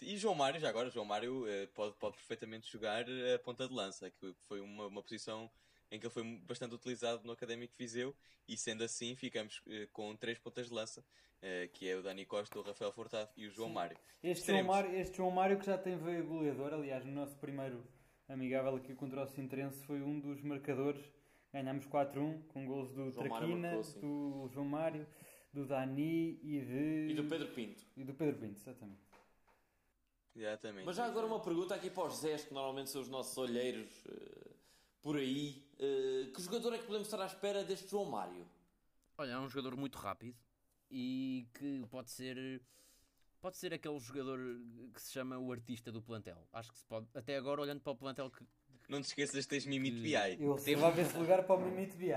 E 0.02 0.16
João 0.18 0.36
Mário, 0.36 0.60
já 0.60 0.70
agora, 0.70 0.90
João 0.92 1.06
Mário 1.06 1.48
eh, 1.48 1.66
pode, 1.68 1.96
pode 1.96 2.18
perfeitamente 2.18 2.72
jogar 2.72 3.04
a 3.34 3.40
ponta 3.40 3.68
de 3.68 3.74
lança, 3.74 4.12
que 4.12 4.36
foi 4.48 4.60
uma, 4.62 4.86
uma 4.88 5.02
posição 5.02 5.50
em 5.92 6.00
que 6.00 6.06
ele 6.06 6.14
foi 6.14 6.24
bastante 6.46 6.76
utilizado 6.76 7.26
no 7.26 7.32
Académico 7.32 7.74
Viseu 7.78 8.16
e 8.48 8.58
sendo 8.58 8.84
assim 8.84 9.16
ficamos 9.16 9.62
eh, 9.68 9.88
com 9.92 10.16
três 10.16 10.38
pontas 10.38 10.68
de 10.68 10.74
lança, 10.74 11.04
eh, 11.42 11.70
que 11.74 11.88
é 11.88 11.96
o 11.96 12.02
Dani 12.02 12.26
Costa, 12.26 12.60
o 12.60 12.62
Rafael 12.62 12.92
Furtado 12.92 13.30
e 13.36 13.48
o 13.48 13.52
João 13.52 13.70
Mário. 13.70 13.98
Este 14.24 14.52
João. 14.52 14.64
Mário, 14.64 14.96
este 14.96 15.18
João 15.18 15.32
Mário 15.32 15.60
que 15.60 15.66
já 15.66 15.78
tem 15.78 15.98
veio 15.98 16.26
goleador, 16.26 16.74
aliás, 16.74 17.06
no 17.06 17.12
nosso 17.12 17.38
primeiro 17.38 17.84
amigável 18.28 18.76
aqui 18.76 18.94
contra 18.94 19.24
o 19.24 19.28
Sintrense 19.28 19.86
foi 19.86 20.02
um 20.02 20.20
dos 20.20 20.42
marcadores. 20.42 21.04
Ganhámos 21.54 21.86
4-1 21.88 22.44
com 22.50 22.66
gols 22.66 22.92
do 22.92 23.10
João 23.10 23.30
Traquina, 23.30 23.68
marcou, 23.68 23.84
sim. 23.84 24.00
do 24.00 24.50
João 24.54 24.66
Mário, 24.66 25.08
do 25.54 25.66
Dani 25.66 26.40
e 26.44 26.60
de. 26.62 27.12
E 27.12 27.14
do 27.14 27.24
Pedro 27.24 27.48
Pinto. 27.54 27.84
e 27.96 28.04
do 28.04 28.14
Pedro 28.14 28.38
Pinto, 28.38 28.60
exatamente. 28.60 29.08
Exatamente. 30.36 30.86
Mas 30.86 30.96
já 30.96 31.06
agora 31.06 31.26
uma 31.26 31.42
pergunta 31.42 31.74
aqui 31.74 31.90
para 31.90 32.08
os 32.08 32.18
Zés, 32.18 32.44
que 32.44 32.54
normalmente 32.54 32.92
são 32.92 33.02
os 33.02 33.10
nossos 33.10 33.36
olheiros 33.38 33.90
eh, 34.08 34.47
por 35.02 35.18
aí. 35.18 35.64
Eh, 35.80 36.32
que 36.34 36.42
jogador 36.42 36.74
é 36.74 36.78
que 36.78 36.86
podemos 36.86 37.08
estar 37.08 37.22
à 37.22 37.26
espera 37.26 37.64
deste 37.64 37.90
João 37.90 38.06
Mário? 38.06 38.48
Olha, 39.18 39.32
é 39.32 39.40
um 39.40 39.50
jogador 39.50 39.76
muito 39.78 39.98
rápido 39.98 40.38
e 40.90 41.48
que 41.54 41.86
pode 41.90 42.10
ser 42.12 42.62
pode 43.40 43.58
ser 43.58 43.74
aquele 43.74 44.00
jogador 44.00 44.40
que 44.94 45.02
se 45.02 45.12
chama 45.14 45.38
o 45.38 45.52
artista 45.52 45.92
do 45.92 46.02
plantel. 46.02 46.48
Acho 46.52 46.72
que 46.72 46.78
se 46.80 46.86
pode, 46.86 47.08
até 47.14 47.38
agora 47.38 47.62
olhando 47.62 47.80
para 47.82 47.94
o 47.94 47.96
plantel 47.96 48.30
que, 48.32 48.44
Não 48.90 49.02
te 49.02 49.06
esqueças 49.06 49.44
de 49.44 49.48
teres 49.48 49.66
Mimito 49.66 50.02
BI. 50.02 50.14
Eu 50.14 50.36
Teve- 50.36 50.54
reservava 50.54 51.02
esse 51.02 51.18
lugar 51.18 51.44
para 51.46 51.56
o 51.56 51.62
Mimito 51.62 51.96
BI. 51.96 52.12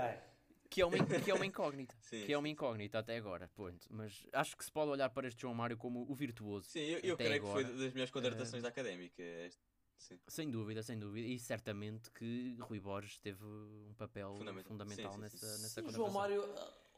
que 0.69 0.81
é 0.81 0.85
uma, 0.85 0.97
que 0.97 1.29
é 1.31 1.33
uma 1.33 1.45
incógnita, 1.45 1.95
Sim, 2.01 2.25
que 2.25 2.33
é 2.33 2.37
uma 2.37 2.49
incógnita 2.49 2.99
até 2.99 3.17
agora, 3.17 3.47
ponto. 3.55 3.87
Mas 3.89 4.25
acho 4.33 4.57
que 4.57 4.65
se 4.65 4.71
pode 4.71 4.89
olhar 4.91 5.09
para 5.09 5.27
este 5.27 5.41
João 5.41 5.53
Mário 5.53 5.77
como 5.77 6.05
o 6.09 6.15
virtuoso. 6.15 6.69
Sim, 6.69 6.79
eu, 6.79 6.99
eu 7.03 7.17
creio 7.17 7.33
que 7.41 7.47
agora. 7.47 7.65
foi 7.65 7.77
das 7.77 7.93
melhores 7.93 8.11
contratações 8.11 8.61
Eh, 8.61 8.63
da 8.63 8.69
Académica. 8.69 9.21
este- 9.21 9.61
Sim. 10.01 10.19
Sem 10.27 10.49
dúvida, 10.49 10.81
sem 10.81 10.97
dúvida. 10.97 11.27
E 11.27 11.37
certamente 11.39 12.09
que 12.11 12.55
Rui 12.61 12.79
Borges 12.79 13.19
teve 13.19 13.43
um 13.45 13.93
papel 13.95 14.35
Fundamental. 14.35 14.67
fundamental, 14.71 15.11
Sim, 15.11 15.15
sim, 15.17 15.21
nessa, 15.21 15.37
sim. 15.37 15.45
nessa 15.61 15.67
Sim, 15.69 15.81
contratação. 15.83 15.95
João 16.05 16.11
Mário. 16.11 16.43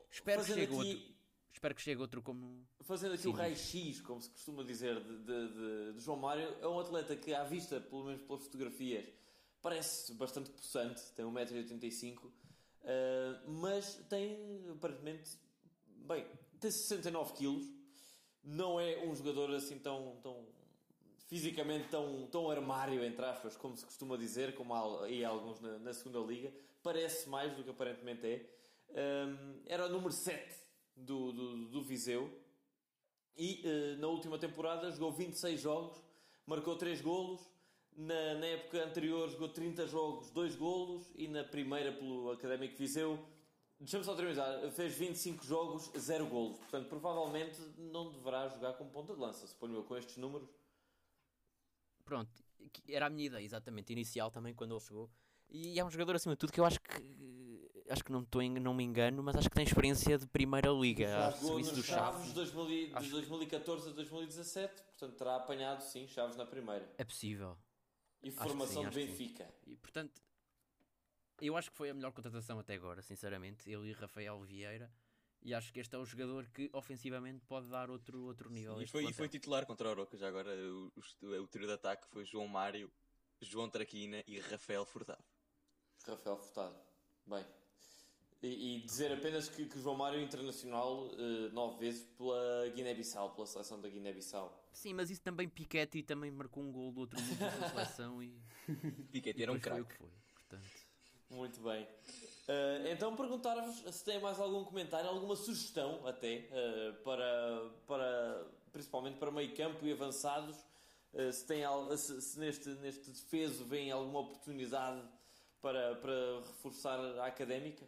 Espero 0.10 0.41
que 0.41 0.47
chegue 0.47 0.62
aqui, 0.64 0.74
outro. 0.74 1.16
Espero 1.54 1.76
que 1.76 1.82
chegue 1.82 2.01
outro 2.01 2.22
como. 2.22 2.66
Fazendo 2.82 3.14
aqui 3.14 3.24
Sim. 3.24 3.30
o 3.30 3.32
raio-x, 3.34 3.99
como 4.01 4.22
se 4.22 4.30
costuma 4.30 4.64
dizer, 4.64 4.99
de, 5.04 5.18
de- 5.20 5.47
de- 5.54 5.93
de 5.93 5.99
João 5.99 6.18
Mário, 6.18 6.47
é 6.62 6.68
um 6.68 6.80
atleta 6.80 7.16
que, 7.16 7.34
à 7.34 7.43
vista, 7.43 7.80
pelo 7.82 8.06
menos 8.06 8.22
pelas 8.22 8.41
fotografias, 8.43 9.06
parece 9.62 10.14
bastante 10.14 10.49
possante, 10.49 11.01
tem 11.14 11.26
1,85m, 11.26 12.32
eh, 12.84 13.39
mas 13.47 13.95
tem, 14.10 14.70
aparentemente, 14.72 15.38
bem, 16.08 16.26
tem 16.60 16.72
69kg, 16.72 17.70
não 18.43 18.80
é 18.80 19.06
um 19.06 19.16
jogador 19.16 19.51
assim 19.54 19.78
tão, 19.80 20.18
tão 20.22 20.45
fisicamente 21.34 21.88
tão, 21.89 22.27
tão 22.27 22.47
armário, 22.47 23.03
entre 23.03 23.25
aspas, 23.25 23.57
como 23.57 23.75
se 23.75 23.84
costuma 23.84 24.15
dizer, 24.15 24.53
como 24.53 24.71
há 24.71 25.05
aí 25.05 25.25
alguns 25.25 25.59
na, 25.59 25.79
na 25.79 25.91
segunda 25.91 26.19
liga, 26.19 26.53
parece 26.84 27.27
mais 27.27 27.51
do 27.55 27.63
que 27.63 27.71
aparentemente 27.71 28.27
é. 28.27 28.45
Um, 28.91 29.59
era 29.65 29.88
o 29.88 29.89
número 29.89 30.11
7 30.11 30.55
do, 30.95 31.31
do, 31.31 31.65
do 31.69 31.81
Viseu 31.81 32.29
e 33.36 33.63
eh, 33.65 33.95
na 33.97 34.05
última 34.09 34.38
temporada 34.38 34.91
jogou 34.91 35.11
26 35.11 35.59
jogos, 35.59 35.99
marcou 36.45 36.75
3 36.75 37.01
golos. 37.01 37.41
Na, 37.97 38.36
na 38.36 38.45
época 38.45 38.86
anterior 38.86 39.27
jogou 39.27 39.49
30 39.49 39.88
jogos, 39.88 40.29
2 40.29 40.55
golos. 40.55 41.11
E 41.15 41.27
na 41.27 41.43
primeira 41.43 41.91
pelo 41.91 42.29
Académico 42.29 42.77
Viseu, 42.77 43.17
deixa-me 43.79 44.03
só 44.03 44.13
terminar, 44.13 44.71
fez 44.73 44.95
25 44.95 45.43
jogos, 45.43 45.91
0 45.97 46.27
golos. 46.27 46.59
Portanto, 46.59 46.88
provavelmente 46.89 47.59
não 47.75 48.11
deverá 48.11 48.47
jogar 48.49 48.73
como 48.73 48.91
ponta 48.91 49.15
de 49.15 49.19
lança, 49.19 49.47
suponho 49.47 49.77
eu, 49.77 49.84
com 49.84 49.97
estes 49.97 50.17
números. 50.17 50.47
Pronto, 52.06 52.32
era 52.88 53.06
a 53.08 53.10
minha 53.10 53.28
ideia, 53.28 53.43
exatamente, 53.43 53.91
inicial 53.93 54.30
também, 54.32 54.54
quando 54.54 54.72
ele 54.74 54.80
chegou. 54.82 55.10
E 55.49 55.80
é 55.80 55.86
um 55.86 55.89
jogador, 55.91 56.16
acima 56.16 56.34
de 56.36 56.39
tudo, 56.39 56.51
que 56.51 56.60
eu 56.60 56.66
acho 56.66 56.80
que. 56.82 57.24
Acho 57.89 58.04
que 58.04 58.12
não, 58.14 58.22
estou 58.22 58.41
em- 58.41 58.49
não 58.60 58.74
me 58.74 58.84
engano, 58.84 59.22
mas 59.22 59.36
acho 59.36 59.49
que 59.49 59.56
tem 59.56 59.66
experiência 59.66 60.18
de 60.18 60.26
primeira 60.26 60.70
liga, 60.72 61.32
Jogou 61.32 61.60
nos 61.60 61.70
do 61.72 61.84
Chaves 61.84 62.14
Chaves. 62.16 62.28
de 62.28 62.34
2000 62.34 62.72
e- 62.72 62.88
de 62.88 62.95
Acho- 62.95 63.10
2014 63.12 63.89
a 63.89 63.91
2017, 63.93 64.82
portanto 64.84 65.16
terá 65.18 65.36
apanhado 65.36 65.82
sim 65.82 66.08
Chaves 66.08 66.38
na 66.38 66.45
primeira. 66.45 66.89
É 66.97 67.04
possível. 67.04 67.58
E 68.24 68.32
formação 68.32 68.89
de. 68.89 68.95
Benfica. 69.06 69.54
E 69.68 69.76
portanto, 69.76 70.22
eu 71.41 71.58
acho 71.58 71.70
que 71.72 71.76
foi 71.78 71.89
a 71.89 71.93
melhor 71.93 72.14
contratação 72.14 72.58
até 72.58 72.74
agora, 72.74 73.01
sinceramente. 73.01 73.70
Ele 73.70 73.89
e 73.89 73.93
Rafael 73.93 74.41
Vieira. 74.43 74.89
E 75.45 75.53
acho 75.53 75.73
que 75.73 75.79
este 75.81 75.93
é 75.93 75.97
o 75.97 76.05
jogador 76.05 76.47
que 76.47 76.69
ofensivamente 76.71 77.45
pode 77.45 77.67
dar 77.69 77.89
outro, 77.89 78.23
outro 78.23 78.49
nível. 78.49 78.77
a 78.77 78.83
E 78.83 78.87
foi, 78.87 79.05
e 79.05 79.13
foi 79.13 79.27
titular 79.27 79.65
contra 79.65 79.89
o 79.89 79.91
Oroca. 79.91 80.17
Já 80.17 80.29
agora 80.29 80.49
o, 80.55 80.91
o, 81.21 81.27
o 81.41 81.47
trio 81.47 81.67
de 81.67 81.73
ataque 81.73 82.07
foi 82.07 82.23
João 82.23 82.47
Mário, 82.47 82.89
João 83.41 83.69
Traquina 83.69 84.23
e 84.25 84.39
Rafael 84.39 84.85
Furtado. 84.85 85.23
Rafael 86.07 86.37
Furtado. 86.37 86.75
Bem. 87.25 87.45
E, 88.41 88.77
e 88.77 88.81
dizer 88.81 89.11
apenas 89.11 89.47
que, 89.49 89.65
que 89.65 89.79
João 89.79 89.95
Mário 89.95 90.19
é 90.19 90.23
internacional 90.23 91.09
eh, 91.13 91.49
nove 91.53 91.79
vezes 91.79 92.05
pela 92.17 92.69
Guiné-Bissau, 92.75 93.33
pela 93.33 93.47
seleção 93.47 93.79
da 93.79 93.87
Guiné-Bissau. 93.87 94.67
Sim, 94.73 94.93
mas 94.93 95.09
isso 95.09 95.21
também 95.21 95.47
Piquetti 95.47 96.03
também 96.03 96.29
marcou 96.29 96.63
um 96.63 96.71
gol 96.71 96.91
do 96.91 97.01
outro 97.01 97.21
mundo 97.21 97.39
da 97.39 97.69
seleção 97.69 98.21
e, 98.21 98.37
Piquet 99.11 99.37
e 99.37 99.43
era 99.43 99.51
um 99.51 99.55
depois 99.55 99.73
foi 99.73 99.81
o 99.81 99.85
craque. 99.85 99.93
que 99.93 99.97
foi. 99.97 100.11
Portanto, 100.33 100.87
Muito 101.29 101.61
bem. 101.61 101.87
Eh, 102.47 102.91
então 102.91 103.15
perguntar-vos 103.15 103.83
se 103.95 104.03
têm 104.03 104.19
mais 104.19 104.39
algum 104.39 104.63
comentário, 104.65 105.09
alguma 105.09 105.35
sugestão 105.35 106.05
até 106.05 106.47
eh, 106.51 106.91
para, 107.03 107.69
para 107.87 108.45
principalmente 108.71 109.17
para 109.17 109.31
meio 109.31 109.55
campo 109.55 109.85
e 109.85 109.91
avançados. 109.91 110.57
eh, 111.13 111.31
se, 111.31 111.45
tem, 111.45 111.63
se, 111.97 112.21
se 112.21 112.39
neste, 112.39 112.69
neste 112.69 113.09
defeso 113.11 113.65
vem 113.65 113.91
alguma 113.91 114.19
oportunidade 114.19 115.01
para, 115.61 115.95
para 115.95 116.39
reforçar 116.41 116.99
a 116.99 117.25
académica. 117.25 117.85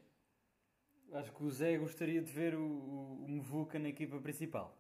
Acho 1.11 1.31
que 1.31 1.43
o 1.43 1.51
Zé 1.51 1.77
gostaria 1.77 2.21
de 2.21 2.31
ver 2.31 2.55
o, 2.55 2.61
o, 2.65 3.25
o 3.25 3.29
Mevuca 3.29 3.77
na 3.77 3.89
equipa 3.89 4.19
principal. 4.19 4.75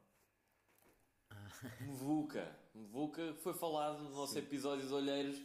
Mevuca 2.73 3.33
que 3.33 3.41
foi 3.41 3.53
falado 3.53 4.03
no 4.03 4.09
nosso 4.11 4.37
episódio 4.37 4.87
de 4.87 4.93
Olheiros. 4.93 5.41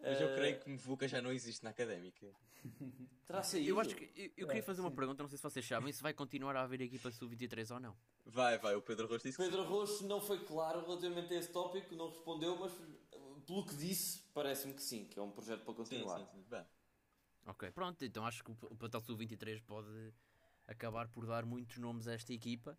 Mas 0.00 0.20
eu 0.20 0.34
creio 0.34 0.60
que 0.60 0.70
Mevuca 0.70 1.06
já 1.06 1.20
não 1.20 1.32
existe 1.32 1.62
na 1.64 1.70
Académica. 1.70 2.26
Eu 3.64 3.80
acho 3.80 3.94
que 3.96 4.10
eu, 4.14 4.30
eu 4.36 4.46
queria 4.46 4.62
É, 4.62 4.62
fazer 4.62 4.80
uma 4.80 4.90
sim. 4.90 4.92
pergunta, 4.92 5.22
não 5.22 5.28
sei 5.30 5.38
se 5.38 5.42
vocês 5.42 5.66
sabem, 5.66 5.92
se 5.92 6.02
vai 6.02 6.12
continuar 6.14 6.54
a 6.56 6.62
haver 6.62 6.80
equipa 6.80 7.10
sub-23 7.10 7.70
ou 7.70 7.80
não. 7.80 7.96
Vai, 8.24 8.58
vai, 8.58 8.74
o 8.74 8.82
Pedro 8.82 9.06
Rosto 9.06 9.28
disse 9.28 9.38
que 9.38 9.44
Pedro 9.44 9.64
Roxo 9.64 10.06
não 10.06 10.20
foi 10.20 10.44
claro 10.44 10.80
relativamente 10.82 11.34
a 11.34 11.38
esse 11.38 11.50
tópico, 11.52 11.94
não 11.94 12.08
respondeu, 12.08 12.56
mas 12.56 12.72
eh, 12.72 13.18
pelo 13.46 13.64
que 13.66 13.74
disse, 13.74 14.22
parece-me 14.34 14.74
que 14.74 14.82
sim, 14.82 15.04
que 15.06 15.18
é 15.18 15.22
um 15.22 15.30
projeto 15.30 15.64
para 15.64 15.74
sim, 15.74 15.76
continuar. 15.76 16.18
sim, 16.20 16.26
sim. 16.26 16.44
Vai. 16.48 16.64
Ok, 17.46 17.70
pronto, 17.72 18.04
então 18.04 18.24
acho 18.24 18.42
que 18.44 18.50
o 18.52 18.56
o 18.70 18.76
plantel 18.76 19.00
sub-23 19.00 19.60
pode 19.62 20.12
acabar 20.66 21.08
por 21.08 21.26
dar 21.26 21.44
muitos 21.44 21.76
nomes 21.78 22.06
a 22.06 22.12
esta 22.14 22.32
equipa 22.32 22.78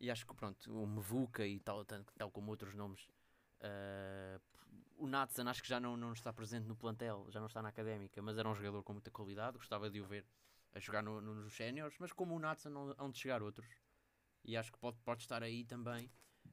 e 0.00 0.10
acho 0.10 0.26
que 0.26 0.34
pronto, 0.34 0.72
o 0.72 0.86
Mevuca 0.86 1.46
e 1.46 1.60
tal, 1.60 1.84
tal, 1.84 2.04
tal 2.16 2.30
como 2.30 2.50
outros 2.50 2.74
nomes, 2.74 3.06
ah, 3.60 4.40
o 4.96 5.06
Natsan 5.06 5.48
acho 5.48 5.62
que 5.62 5.68
já 5.68 5.78
não, 5.78 5.96
não 5.96 6.12
está 6.12 6.32
presente 6.32 6.66
no 6.66 6.74
plantel, 6.76 7.26
já 7.30 7.38
não 7.40 7.46
está 7.46 7.62
na 7.62 7.68
académica, 7.68 8.20
mas 8.22 8.36
era 8.36 8.48
um 8.48 8.54
jogador 8.54 8.82
com 8.82 8.92
muita 8.92 9.10
qualidade, 9.10 9.56
gostava 9.58 9.88
de 9.90 10.00
o 10.00 10.04
ver 10.06 10.26
a 10.74 10.80
jogar 10.80 11.02
no- 11.02 11.20
no- 11.20 11.34
nos 11.34 11.54
séniores, 11.54 11.96
mas 11.98 12.12
como 12.12 12.34
o 12.34 12.38
Natsan 12.38 12.70
não 12.70 12.94
hão 12.98 13.10
de 13.10 13.18
chegar 13.18 13.42
outros 13.42 13.66
e 14.44 14.56
acho 14.56 14.72
que 14.72 14.78
pode, 14.78 14.98
pode 15.04 15.22
estar 15.22 15.42
aí 15.42 15.64
também 15.64 16.10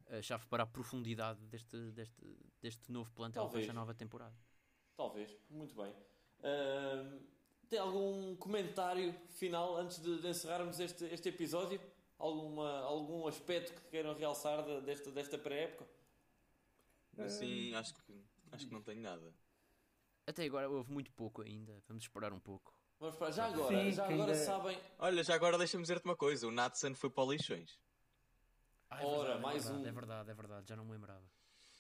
a 0.10 0.22
chave 0.22 0.46
para 0.48 0.64
a 0.64 0.68
profundidade 0.68 1.40
deste, 1.48 1.92
deste, 1.92 2.22
deste 2.62 2.92
novo 2.92 3.12
plantel 3.12 3.44
para 3.44 3.50
Talvez. 3.50 3.64
esta 3.66 3.74
nova 3.74 3.94
temporada. 3.94 4.36
Talvez, 4.96 5.36
muito 5.50 5.74
bem. 5.76 5.94
Ahm, 6.44 7.20
tem 7.70 7.80
algum 7.80 8.36
comentário 8.36 9.14
final 9.30 9.76
antes 9.78 10.00
de, 10.02 10.22
de 10.22 10.28
encerrarmos 10.28 10.80
este, 10.80 11.06
este 11.06 11.30
episódio? 11.30 11.82
Alguma, 12.18 12.80
algum 12.82 13.28
aspecto 13.28 13.74
que 13.74 13.90
queiram 13.90 14.14
realçar 14.16 14.64
de- 14.64 14.82
desta, 14.82 15.12
desta 15.12 15.38
pré-época? 15.38 15.86
Assim, 17.18 17.74
acho 17.76 17.94
que, 17.94 18.26
acho 18.52 18.68
que 18.68 18.74
não 18.74 18.82
tenho 18.82 19.02
nada. 19.02 19.34
Até 20.28 20.44
agora 20.46 20.70
houve 20.70 20.92
muito 20.92 21.12
pouco 21.12 21.42
ainda, 21.42 21.82
vamos 21.88 22.04
esperar 22.04 22.34
um 22.34 22.40
pouco. 22.40 22.74
Vamos 23.00 23.16
para 23.16 23.32
já 23.32 23.46
agora. 23.46 23.68
Sim, 23.84 23.92
já 23.92 24.08
que 24.08 24.14
agora 24.14 24.32
ainda- 24.32 24.46
sabem. 24.46 24.80
Olha, 25.00 25.24
já 25.24 25.36
agora 25.36 25.58
deixa-me 25.58 25.84
dizer-te 25.84 26.06
uma 26.06 26.16
coisa: 26.16 26.48
o 26.48 26.52
Natsan 26.52 26.96
foi 26.96 27.10
para 27.10 27.24
o 27.24 27.28
Leixões. 27.28 27.80
Ah, 28.90 29.02
é 29.02 29.06
Ora, 29.06 29.18
verdade, 29.20 29.42
mais 29.42 29.56
é 29.66 29.68
verdade, 29.70 29.84
um. 29.84 29.88
É 29.88 29.92
verdade, 29.92 30.32
é 30.32 30.34
verdade, 30.34 30.68
já 30.70 30.76
não 30.76 30.86
me 30.86 30.92
lembrava. 30.94 31.24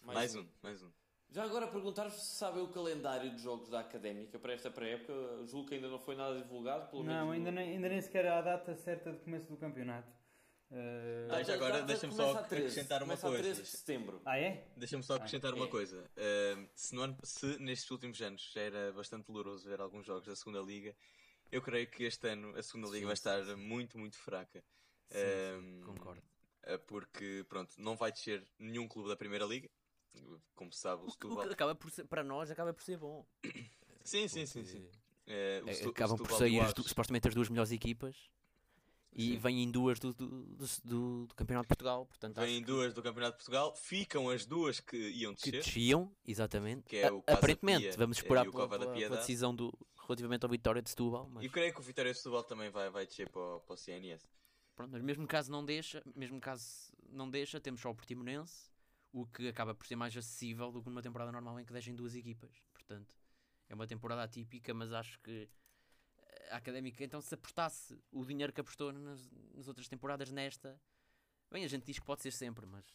Mais, 0.01 0.35
um, 0.35 0.45
mais 0.61 0.83
um. 0.83 0.91
Já 1.31 1.43
agora 1.43 1.67
perguntar-vos 1.67 2.13
se 2.21 2.35
sabem 2.35 2.61
o 2.61 2.67
calendário 2.67 3.33
de 3.35 3.41
jogos 3.41 3.69
da 3.69 3.79
Académica 3.79 4.37
para 4.37 4.53
esta 4.53 4.69
pré-época. 4.69 5.13
Julgo 5.47 5.67
que 5.67 5.75
ainda 5.75 5.89
não 5.89 5.99
foi 5.99 6.15
nada 6.15 6.37
divulgado, 6.39 6.87
pelo 6.89 7.03
menos. 7.03 7.19
Não, 7.19 7.31
ainda 7.31 7.51
nem, 7.51 7.71
ainda 7.71 7.89
nem 7.89 8.01
sequer 8.01 8.27
há 8.27 8.37
a 8.37 8.41
data 8.41 8.75
certa 8.75 9.11
de 9.11 9.19
começo 9.19 9.47
do 9.47 9.57
campeonato. 9.57 10.11
Eh, 10.71 11.27
Ah, 11.29 11.43
já 11.43 11.53
agora 11.53 11.83
deixa-me 11.83 12.13
só 12.13 12.23
começa 12.23 12.39
a 12.39 12.43
13, 12.43 12.65
acrescentar 12.65 13.03
uma 13.03 13.13
a 13.13 13.17
coisa. 13.17 13.37
13 13.43 13.61
de 13.61 13.67
setembro. 13.67 14.21
Ah, 14.25 14.37
é? 14.37 14.67
Deixa-me 14.75 15.03
só 15.03 15.15
acrescentar 15.15 15.53
é. 15.53 15.55
uma 15.55 15.67
coisa. 15.67 16.09
Ahm, 16.17 16.67
se, 16.75 16.95
no 16.95 17.01
ano- 17.01 17.17
se 17.23 17.57
nestes 17.59 17.89
últimos 17.91 18.21
anos 18.21 18.51
já 18.53 18.61
era 18.61 18.91
bastante 18.93 19.27
doloroso 19.27 19.67
ver 19.67 19.79
alguns 19.79 20.05
jogos 20.05 20.25
da 20.25 20.35
segunda 20.35 20.59
Liga, 20.61 20.95
eu 21.51 21.61
creio 21.61 21.89
que 21.89 22.03
este 22.03 22.27
ano 22.27 22.55
a 22.57 22.63
segunda 22.63 22.87
Liga 22.87 22.99
Sim, 22.99 23.05
vai 23.05 23.13
estar 23.13 23.45
sim. 23.45 23.55
muito, 23.55 23.97
muito 23.97 24.17
fraca. 24.17 24.63
Sim, 25.09 25.81
concordo. 25.85 26.23
ah, 26.63 26.77
Porque, 26.79 27.45
pronto, 27.47 27.73
não 27.77 27.95
vai 27.95 28.11
descer 28.11 28.43
nenhum 28.57 28.87
clube 28.87 29.09
da 29.09 29.15
Primeira 29.15 29.45
Liga. 29.45 29.69
Como 30.55 30.71
se 30.71 30.79
sabe, 30.79 31.01
o 31.03 31.05
O 31.05 31.07
o 31.07 31.11
Setúbal... 31.11 31.51
acaba 31.51 31.75
por 31.75 31.91
ser, 31.91 32.05
para 32.05 32.23
nós 32.23 32.49
acaba 32.49 32.73
por 32.73 32.81
ser 32.83 32.97
bom. 32.97 33.25
Sim, 34.03 34.27
sim, 34.27 34.45
sim, 34.45 34.63
porque 34.63 34.77
sim. 34.77 34.85
O 34.85 34.91
Eh, 35.27 35.73
Stu- 35.73 35.87
o 35.87 35.91
Acabam 35.91 36.17
por 36.17 36.23
Setúbal 36.27 36.47
e 36.47 36.51
sair 36.51 36.59
o 36.59 36.61
as 36.63 36.87
supostamente 36.87 37.27
as 37.27 37.35
duas 37.35 37.49
melhores 37.49 37.71
equipas 37.71 38.15
e 39.17 39.31
Sim. 39.31 39.37
vêm 39.37 39.71
duas 39.71 39.97
do, 39.99 40.13
do, 40.13 40.27
do, 40.27 40.65
do- 40.83 41.35
Campeonato 41.35 41.63
de 41.65 41.67
Portugal. 41.69 42.05
Portanto, 42.05 42.35
Vêm 42.41 42.61
duas 42.61 42.93
do 42.93 43.01
Campeonato 43.01 43.37
de 43.37 43.37
Portugal, 43.37 43.73
ficam 43.75 44.29
as 44.29 44.45
duas 44.45 44.81
que 44.81 44.97
iam 44.97 45.33
que 45.33 45.51
descer. 45.51 45.63
desciam, 45.63 46.13
exatamente. 46.27 46.83
Que 46.89 46.97
é 46.97 47.11
o 47.11 47.23
Aparentemente, 47.25 47.83
Pia, 47.87 47.97
vamos 47.97 48.17
eh, 48.17 48.21
esperar 48.21 48.43
pela, 48.51 48.67
pela- 48.67 48.93
pela 48.93 49.15
decisão 49.17 49.55
do, 49.55 49.71
relativamente 50.05 50.43
ao 50.43 50.49
Vitória 50.51 50.81
de 50.81 50.89
Setúbal. 50.89 51.29
Mas, 51.31 51.43
E 51.43 51.45
eu 51.47 51.51
creio 51.51 51.73
que 51.73 51.79
o 51.79 51.83
Vitória 51.83 52.11
de 52.11 52.17
Setúbal 52.17 52.43
também 52.43 52.69
vai, 52.69 52.89
vai 52.89 53.05
descer 53.05 53.29
para, 53.29 53.41
o- 53.41 53.59
para 53.61 53.73
o 53.73 53.77
CNS. 53.77 54.27
pronto, 54.75 54.91
mas 54.91 55.01
mesmo 55.01 55.25
caso 55.25 55.49
não 55.49 55.63
deixa, 55.63 56.03
mesmo 56.13 56.39
caso 56.41 56.91
não 57.09 57.29
deixa, 57.29 57.59
temos 57.61 57.79
só 57.79 57.89
o 57.91 57.95
Portimonense, 57.95 58.69
o 59.13 59.25
que 59.25 59.47
acaba 59.47 59.73
por 59.73 59.87
ser 59.87 59.95
mais 59.95 60.15
acessível 60.17 60.73
do 60.73 60.83
que 60.83 60.89
numa 60.89 61.01
temporada 61.01 61.31
normal 61.31 61.57
em 61.57 61.63
que 61.63 61.71
deixem 61.71 61.95
duas 61.95 62.13
equipas. 62.15 62.51
Portanto, 62.73 63.15
é 63.69 63.73
uma 63.73 63.87
temporada 63.87 64.21
atípica, 64.23 64.73
mas 64.73 64.91
acho 64.91 65.17
que 65.21 65.47
a 66.51 66.57
Académica, 66.57 67.03
então, 67.03 67.21
se 67.21 67.33
apostasse 67.33 67.97
o 68.11 68.25
dinheiro 68.25 68.51
que 68.53 68.61
apostou 68.61 68.91
nas, 68.91 69.29
nas 69.53 69.67
outras 69.67 69.87
temporadas 69.87 70.31
nesta, 70.31 70.79
bem, 71.51 71.63
a 71.63 71.67
gente 71.67 71.85
diz 71.85 71.99
que 71.99 72.05
pode 72.05 72.21
ser 72.21 72.31
sempre, 72.31 72.65
mas 72.65 72.85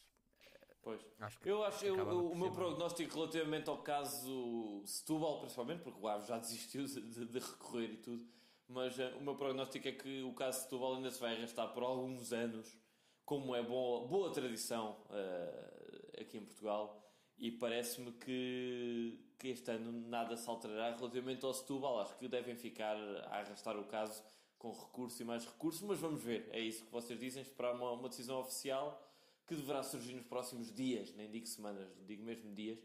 Pois. 0.83 1.01
acho 1.19 1.39
que 1.39 1.49
Eu 1.49 1.63
acho, 1.63 1.85
eu, 1.85 1.97
eu- 1.97 2.27
o 2.31 2.35
meu 2.37 2.51
prognóstico 2.53 3.15
relativamente 3.15 3.69
ao 3.69 3.83
caso 3.83 4.83
Setúbal, 4.87 5.41
principalmente, 5.41 5.83
porque 5.83 6.01
o 6.01 6.09
Aves 6.09 6.27
já 6.27 6.39
desistiu 6.41 6.85
de, 6.87 7.27
de- 7.27 7.39
recorrer 7.39 7.91
e 7.93 7.97
tudo, 7.99 8.27
mas 8.67 8.99
eh, 8.99 9.13
o 9.15 9.21
meu 9.23 9.37
prognóstico 9.37 9.87
é 9.89 9.93
que 9.93 10.23
o 10.23 10.33
caso 10.35 10.63
Setúbal 10.63 10.97
ainda 10.97 11.11
se 11.11 11.21
vai 11.21 11.37
arrastar 11.37 11.73
por 11.75 11.83
alguns 11.83 12.33
anos, 12.33 12.79
como 13.25 13.55
é 13.55 13.63
boa, 13.63 14.07
boa 14.09 14.33
tradição 14.33 15.05
eh, 15.11 16.21
aqui 16.23 16.39
em 16.39 16.45
Portugal, 16.45 16.99
e 17.37 17.51
parece-me 17.53 18.13
que, 18.13 19.19
que 19.41 19.49
este 19.49 19.71
ano 19.71 19.91
nada 20.07 20.37
se 20.37 20.49
alterará 20.49 20.95
relativamente 20.95 21.45
ao 21.45 21.55
Setúbal. 21.55 22.01
Acho 22.01 22.15
que 22.19 22.29
devem 22.29 22.55
ficar 22.55 22.95
a 22.95 23.39
arrastar 23.39 23.77
o 23.79 23.85
caso 23.85 24.23
com 24.59 24.71
recurso 24.71 25.23
e 25.23 25.25
mais 25.25 25.47
recurso, 25.47 25.87
mas 25.87 25.99
vamos 25.99 26.23
ver. 26.23 26.47
É 26.53 26.61
isso 26.61 26.85
que 26.85 26.93
vocês 26.93 27.19
dizem, 27.19 27.43
esperar 27.43 27.75
uma, 27.75 27.91
uma 27.93 28.11
decisão 28.11 28.39
oficial 28.39 29.03
que 29.47 29.57
deverá 29.57 29.83
surgir 29.83 30.13
nos 30.13 30.27
próximos 30.27 30.73
dias, 30.73 31.13
nem 31.17 31.29
digo 31.29 31.47
semanas, 31.47 31.89
digo 32.07 32.23
mesmo 32.23 32.55
dias. 32.55 32.79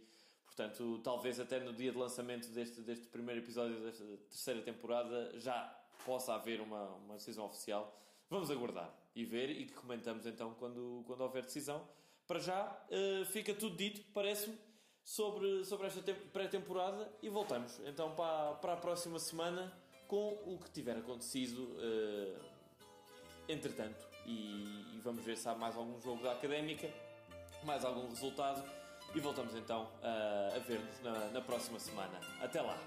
Portanto, 0.46 1.00
talvez 1.04 1.40
até 1.40 1.60
no 1.60 1.74
dia 1.74 1.92
de 1.92 1.98
lançamento 1.98 2.48
deste, 2.48 2.80
deste 2.80 3.06
primeiro 3.08 3.42
episódio 3.42 3.78
desta 3.84 4.06
terceira 4.06 4.62
temporada 4.62 5.38
já 5.38 5.62
possa 6.06 6.34
haver 6.34 6.62
uma, 6.62 6.86
uma 6.96 7.16
decisão 7.16 7.46
oficial. 7.46 8.02
Vamos 8.30 8.50
aguardar 8.50 8.92
e 9.14 9.26
ver 9.26 9.50
e 9.50 9.66
que 9.66 9.74
comentamos 9.74 10.26
então 10.26 10.54
quando, 10.54 11.04
quando 11.06 11.20
houver 11.22 11.44
decisão. 11.44 11.86
Para 12.26 12.40
já, 12.40 12.86
eh, 12.90 13.26
fica 13.26 13.54
tudo 13.54 13.76
dito, 13.76 14.02
parece-me, 14.14 14.58
sobre, 15.06 15.64
sobre 15.64 15.88
esta 15.88 16.02
tem- 16.02 16.16
pré-temporada 16.16 17.08
e 17.22 17.30
voltamos 17.30 17.80
então 17.86 18.14
para, 18.16 18.56
para 18.56 18.74
a 18.74 18.78
próxima 18.78 19.20
semana 19.20 19.72
com 20.08 20.30
o 20.46 20.58
que 20.62 20.70
tiver 20.72 20.98
acontecido 20.98 21.78
eh, 21.80 22.36
entretanto. 23.48 24.04
E, 24.26 24.96
e 24.96 25.02
vamos 25.04 25.24
ver 25.24 25.38
se 25.38 25.48
há 25.48 25.54
mais 25.56 25.76
algum 25.78 26.02
jogo 26.02 26.24
da 26.24 26.32
académica, 26.32 26.92
mais 27.64 27.86
algum 27.86 28.10
resultado. 28.10 28.64
E 29.14 29.20
voltamos 29.20 29.56
então 29.56 29.88
a, 30.02 30.56
a 30.56 30.60
ver-nos 30.60 31.00
na, 31.02 31.30
na 31.30 31.42
próxima 31.42 31.80
semana. 31.80 32.20
Até 32.42 32.60
lá! 32.62 32.78